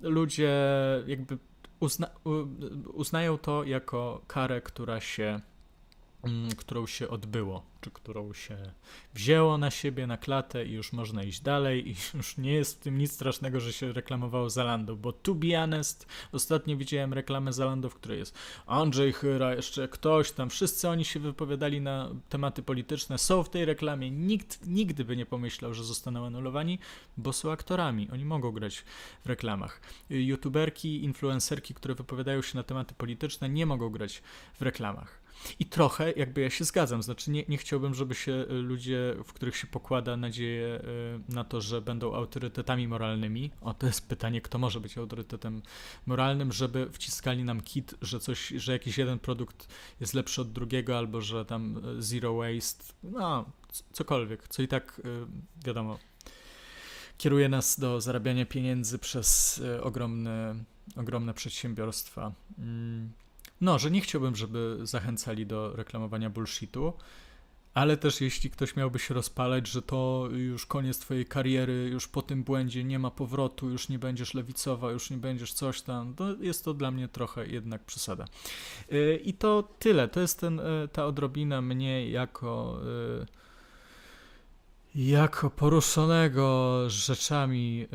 ludzie 0.00 0.52
jakby 1.06 1.38
uzna, 1.80 2.10
uznają 2.94 3.38
to 3.38 3.64
jako 3.64 4.22
karę, 4.26 4.60
która 4.60 5.00
się, 5.00 5.40
którą 6.56 6.86
się 6.86 7.08
odbyło 7.08 7.72
czy 7.82 7.90
którą 7.90 8.32
się 8.32 8.56
wzięło 9.14 9.58
na 9.58 9.70
siebie, 9.70 10.06
na 10.06 10.16
klatę 10.16 10.66
i 10.66 10.72
już 10.72 10.92
można 10.92 11.22
iść 11.22 11.40
dalej 11.40 11.90
i 11.90 11.94
już 12.16 12.36
nie 12.36 12.52
jest 12.52 12.76
w 12.76 12.82
tym 12.82 12.98
nic 12.98 13.12
strasznego, 13.12 13.60
że 13.60 13.72
się 13.72 13.92
reklamowało 13.92 14.50
Zalando, 14.50 14.96
bo 14.96 15.12
to 15.12 15.34
be 15.34 15.56
honest, 15.56 16.06
ostatnio 16.32 16.76
widziałem 16.76 17.12
reklamę 17.12 17.52
Zalando, 17.52 17.88
w 17.88 17.94
której 17.94 18.18
jest 18.18 18.34
Andrzej 18.66 19.12
Chyra, 19.12 19.54
jeszcze 19.54 19.88
ktoś 19.88 20.32
tam, 20.32 20.50
wszyscy 20.50 20.88
oni 20.88 21.04
się 21.04 21.20
wypowiadali 21.20 21.80
na 21.80 22.10
tematy 22.28 22.62
polityczne, 22.62 23.18
są 23.18 23.42
w 23.42 23.50
tej 23.50 23.64
reklamie, 23.64 24.10
nikt 24.10 24.66
nigdy 24.66 25.04
by 25.04 25.16
nie 25.16 25.26
pomyślał, 25.26 25.74
że 25.74 25.84
zostaną 25.84 26.26
anulowani, 26.26 26.78
bo 27.16 27.32
są 27.32 27.52
aktorami, 27.52 28.08
oni 28.12 28.24
mogą 28.24 28.52
grać 28.52 28.84
w 29.24 29.26
reklamach. 29.26 29.80
YouTuberki, 30.10 31.04
influencerki, 31.04 31.74
które 31.74 31.94
wypowiadają 31.94 32.42
się 32.42 32.56
na 32.56 32.62
tematy 32.62 32.94
polityczne, 32.94 33.48
nie 33.48 33.66
mogą 33.66 33.90
grać 33.90 34.22
w 34.54 34.62
reklamach. 34.62 35.21
I 35.58 35.66
trochę 35.66 36.12
jakby 36.12 36.40
ja 36.40 36.50
się 36.50 36.64
zgadzam, 36.64 37.02
znaczy 37.02 37.30
nie, 37.30 37.44
nie 37.48 37.58
chciałbym, 37.58 37.94
żeby 37.94 38.14
się 38.14 38.32
y, 38.32 38.52
ludzie, 38.52 39.14
w 39.24 39.32
których 39.32 39.56
się 39.56 39.66
pokłada 39.66 40.16
nadzieję 40.16 40.80
y, 41.28 41.32
na 41.32 41.44
to, 41.44 41.60
że 41.60 41.80
będą 41.80 42.14
autorytetami 42.14 42.88
moralnymi, 42.88 43.50
o 43.60 43.74
to 43.74 43.86
jest 43.86 44.08
pytanie, 44.08 44.40
kto 44.40 44.58
może 44.58 44.80
być 44.80 44.98
autorytetem 44.98 45.62
moralnym, 46.06 46.52
żeby 46.52 46.90
wciskali 46.92 47.44
nam 47.44 47.60
kit, 47.60 47.94
że 48.02 48.20
coś, 48.20 48.48
że 48.48 48.72
jakiś 48.72 48.98
jeden 48.98 49.18
produkt 49.18 49.68
jest 50.00 50.14
lepszy 50.14 50.40
od 50.40 50.52
drugiego, 50.52 50.98
albo 50.98 51.20
że 51.20 51.44
tam 51.44 51.76
y, 51.98 52.02
zero 52.02 52.34
waste, 52.34 52.84
no 53.02 53.44
cokolwiek, 53.92 54.48
co 54.48 54.62
i 54.62 54.68
tak 54.68 55.00
wiadomo, 55.64 55.98
kieruje 57.18 57.48
nas 57.48 57.80
do 57.80 58.00
zarabiania 58.00 58.46
pieniędzy 58.46 58.98
przez 58.98 59.60
ogromne, 59.82 60.54
ogromne 60.96 61.34
przedsiębiorstwa. 61.34 62.32
No, 63.62 63.78
że 63.78 63.90
nie 63.90 64.00
chciałbym, 64.00 64.36
żeby 64.36 64.78
zachęcali 64.82 65.46
do 65.46 65.76
reklamowania 65.76 66.30
bullshitu, 66.30 66.92
ale 67.74 67.96
też 67.96 68.20
jeśli 68.20 68.50
ktoś 68.50 68.76
miałby 68.76 68.98
się 68.98 69.14
rozpalać, 69.14 69.68
że 69.68 69.82
to 69.82 70.28
już 70.32 70.66
koniec 70.66 70.98
twojej 70.98 71.26
kariery, 71.26 71.88
już 71.92 72.08
po 72.08 72.22
tym 72.22 72.44
błędzie 72.44 72.84
nie 72.84 72.98
ma 72.98 73.10
powrotu, 73.10 73.70
już 73.70 73.88
nie 73.88 73.98
będziesz 73.98 74.34
lewicowa, 74.34 74.90
już 74.90 75.10
nie 75.10 75.16
będziesz 75.16 75.52
coś 75.52 75.82
tam, 75.82 76.14
to 76.14 76.34
jest 76.40 76.64
to 76.64 76.74
dla 76.74 76.90
mnie 76.90 77.08
trochę 77.08 77.46
jednak 77.46 77.84
przesada. 77.84 78.24
Y, 78.92 79.20
I 79.24 79.34
to 79.34 79.68
tyle. 79.78 80.08
To 80.08 80.20
jest 80.20 80.40
ten, 80.40 80.60
y, 80.60 80.88
ta 80.92 81.06
odrobina 81.06 81.62
mnie 81.62 82.10
jako 82.10 82.80
y, 84.94 85.02
jako 85.02 85.50
poruszonego 85.50 86.80
rzeczami, 86.90 87.86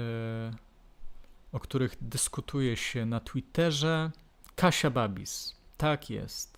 o 1.51 1.59
których 1.59 1.95
dyskutuje 2.01 2.78
się 2.78 3.05
na 3.05 3.20
Twitterze. 3.20 4.11
Kasia 4.55 4.89
Babis. 4.89 5.57
Tak 5.78 6.09
jest. 6.09 6.57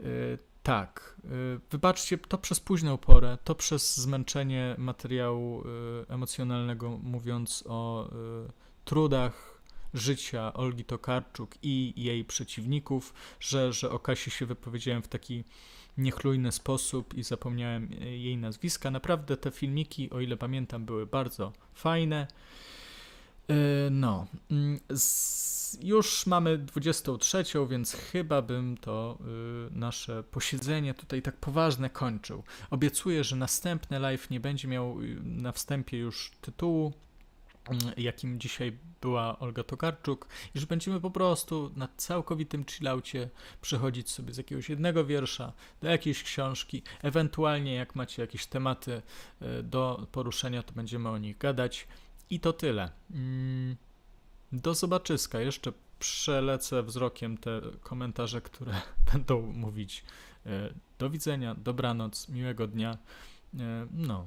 Yy, 0.00 0.38
tak. 0.62 1.16
Yy, 1.24 1.60
wybaczcie, 1.70 2.18
to 2.18 2.38
przez 2.38 2.60
późną 2.60 2.98
porę, 2.98 3.38
to 3.44 3.54
przez 3.54 3.96
zmęczenie 3.96 4.74
materiału 4.78 5.64
yy, 5.64 6.06
emocjonalnego, 6.08 6.98
mówiąc 7.02 7.64
o 7.68 8.08
y, 8.08 8.10
trudach 8.84 9.60
życia 9.94 10.52
Olgi 10.52 10.84
Tokarczuk 10.84 11.54
i 11.62 11.92
jej 11.96 12.24
przeciwników, 12.24 13.14
że, 13.40 13.72
że 13.72 13.90
o 13.90 13.98
Kasi 13.98 14.30
się 14.30 14.46
wypowiedziałem 14.46 15.02
w 15.02 15.08
taki 15.08 15.44
niechlujny 15.98 16.52
sposób 16.52 17.14
i 17.14 17.22
zapomniałem 17.22 17.92
y, 17.92 18.18
jej 18.18 18.36
nazwiska. 18.36 18.90
Naprawdę 18.90 19.36
te 19.36 19.50
filmiki, 19.50 20.10
o 20.10 20.20
ile 20.20 20.36
pamiętam, 20.36 20.84
były 20.84 21.06
bardzo 21.06 21.52
fajne. 21.74 22.26
Y, 23.50 23.90
no. 23.90 24.26
Mm, 24.50 24.80
już 25.80 26.26
mamy 26.26 26.58
23, 26.58 27.44
więc 27.68 27.92
chyba 27.92 28.42
bym 28.42 28.76
to 28.76 29.18
y, 29.68 29.78
nasze 29.78 30.22
posiedzenie 30.22 30.94
tutaj 30.94 31.22
tak 31.22 31.36
poważne 31.36 31.90
kończył. 31.90 32.42
Obiecuję, 32.70 33.24
że 33.24 33.36
następny 33.36 33.98
live 33.98 34.30
nie 34.30 34.40
będzie 34.40 34.68
miał 34.68 35.00
y, 35.02 35.20
na 35.22 35.52
wstępie 35.52 35.98
już 35.98 36.30
tytułu, 36.40 36.92
y, 37.96 38.00
jakim 38.00 38.40
dzisiaj 38.40 38.78
była 39.00 39.38
Olga 39.38 39.62
Tokarczuk, 39.62 40.28
i 40.54 40.60
że 40.60 40.66
będziemy 40.66 41.00
po 41.00 41.10
prostu 41.10 41.72
na 41.76 41.88
całkowitym 41.96 42.64
chillaucie 42.64 43.30
przechodzić 43.60 44.10
sobie 44.10 44.32
z 44.32 44.36
jakiegoś 44.36 44.68
jednego 44.68 45.04
wiersza 45.04 45.52
do 45.80 45.88
jakiejś 45.88 46.22
książki, 46.22 46.82
ewentualnie 47.02 47.74
jak 47.74 47.94
macie 47.94 48.22
jakieś 48.22 48.46
tematy 48.46 49.02
y, 49.42 49.62
do 49.62 50.06
poruszenia, 50.12 50.62
to 50.62 50.72
będziemy 50.72 51.08
o 51.08 51.18
nich 51.18 51.38
gadać. 51.38 51.86
I 52.30 52.40
to 52.40 52.52
tyle. 52.52 52.90
Mm. 53.10 53.76
Do 54.52 54.74
zobaczyska. 54.74 55.40
Jeszcze 55.40 55.72
przelecę 55.98 56.82
wzrokiem 56.82 57.38
te 57.38 57.60
komentarze, 57.80 58.40
które 58.40 58.72
będą 59.12 59.40
mówić 59.42 60.04
e, 60.46 60.74
do 60.98 61.10
widzenia, 61.10 61.54
dobranoc, 61.54 62.28
miłego 62.28 62.66
dnia. 62.66 62.98
E, 63.58 63.86
no, 63.92 64.18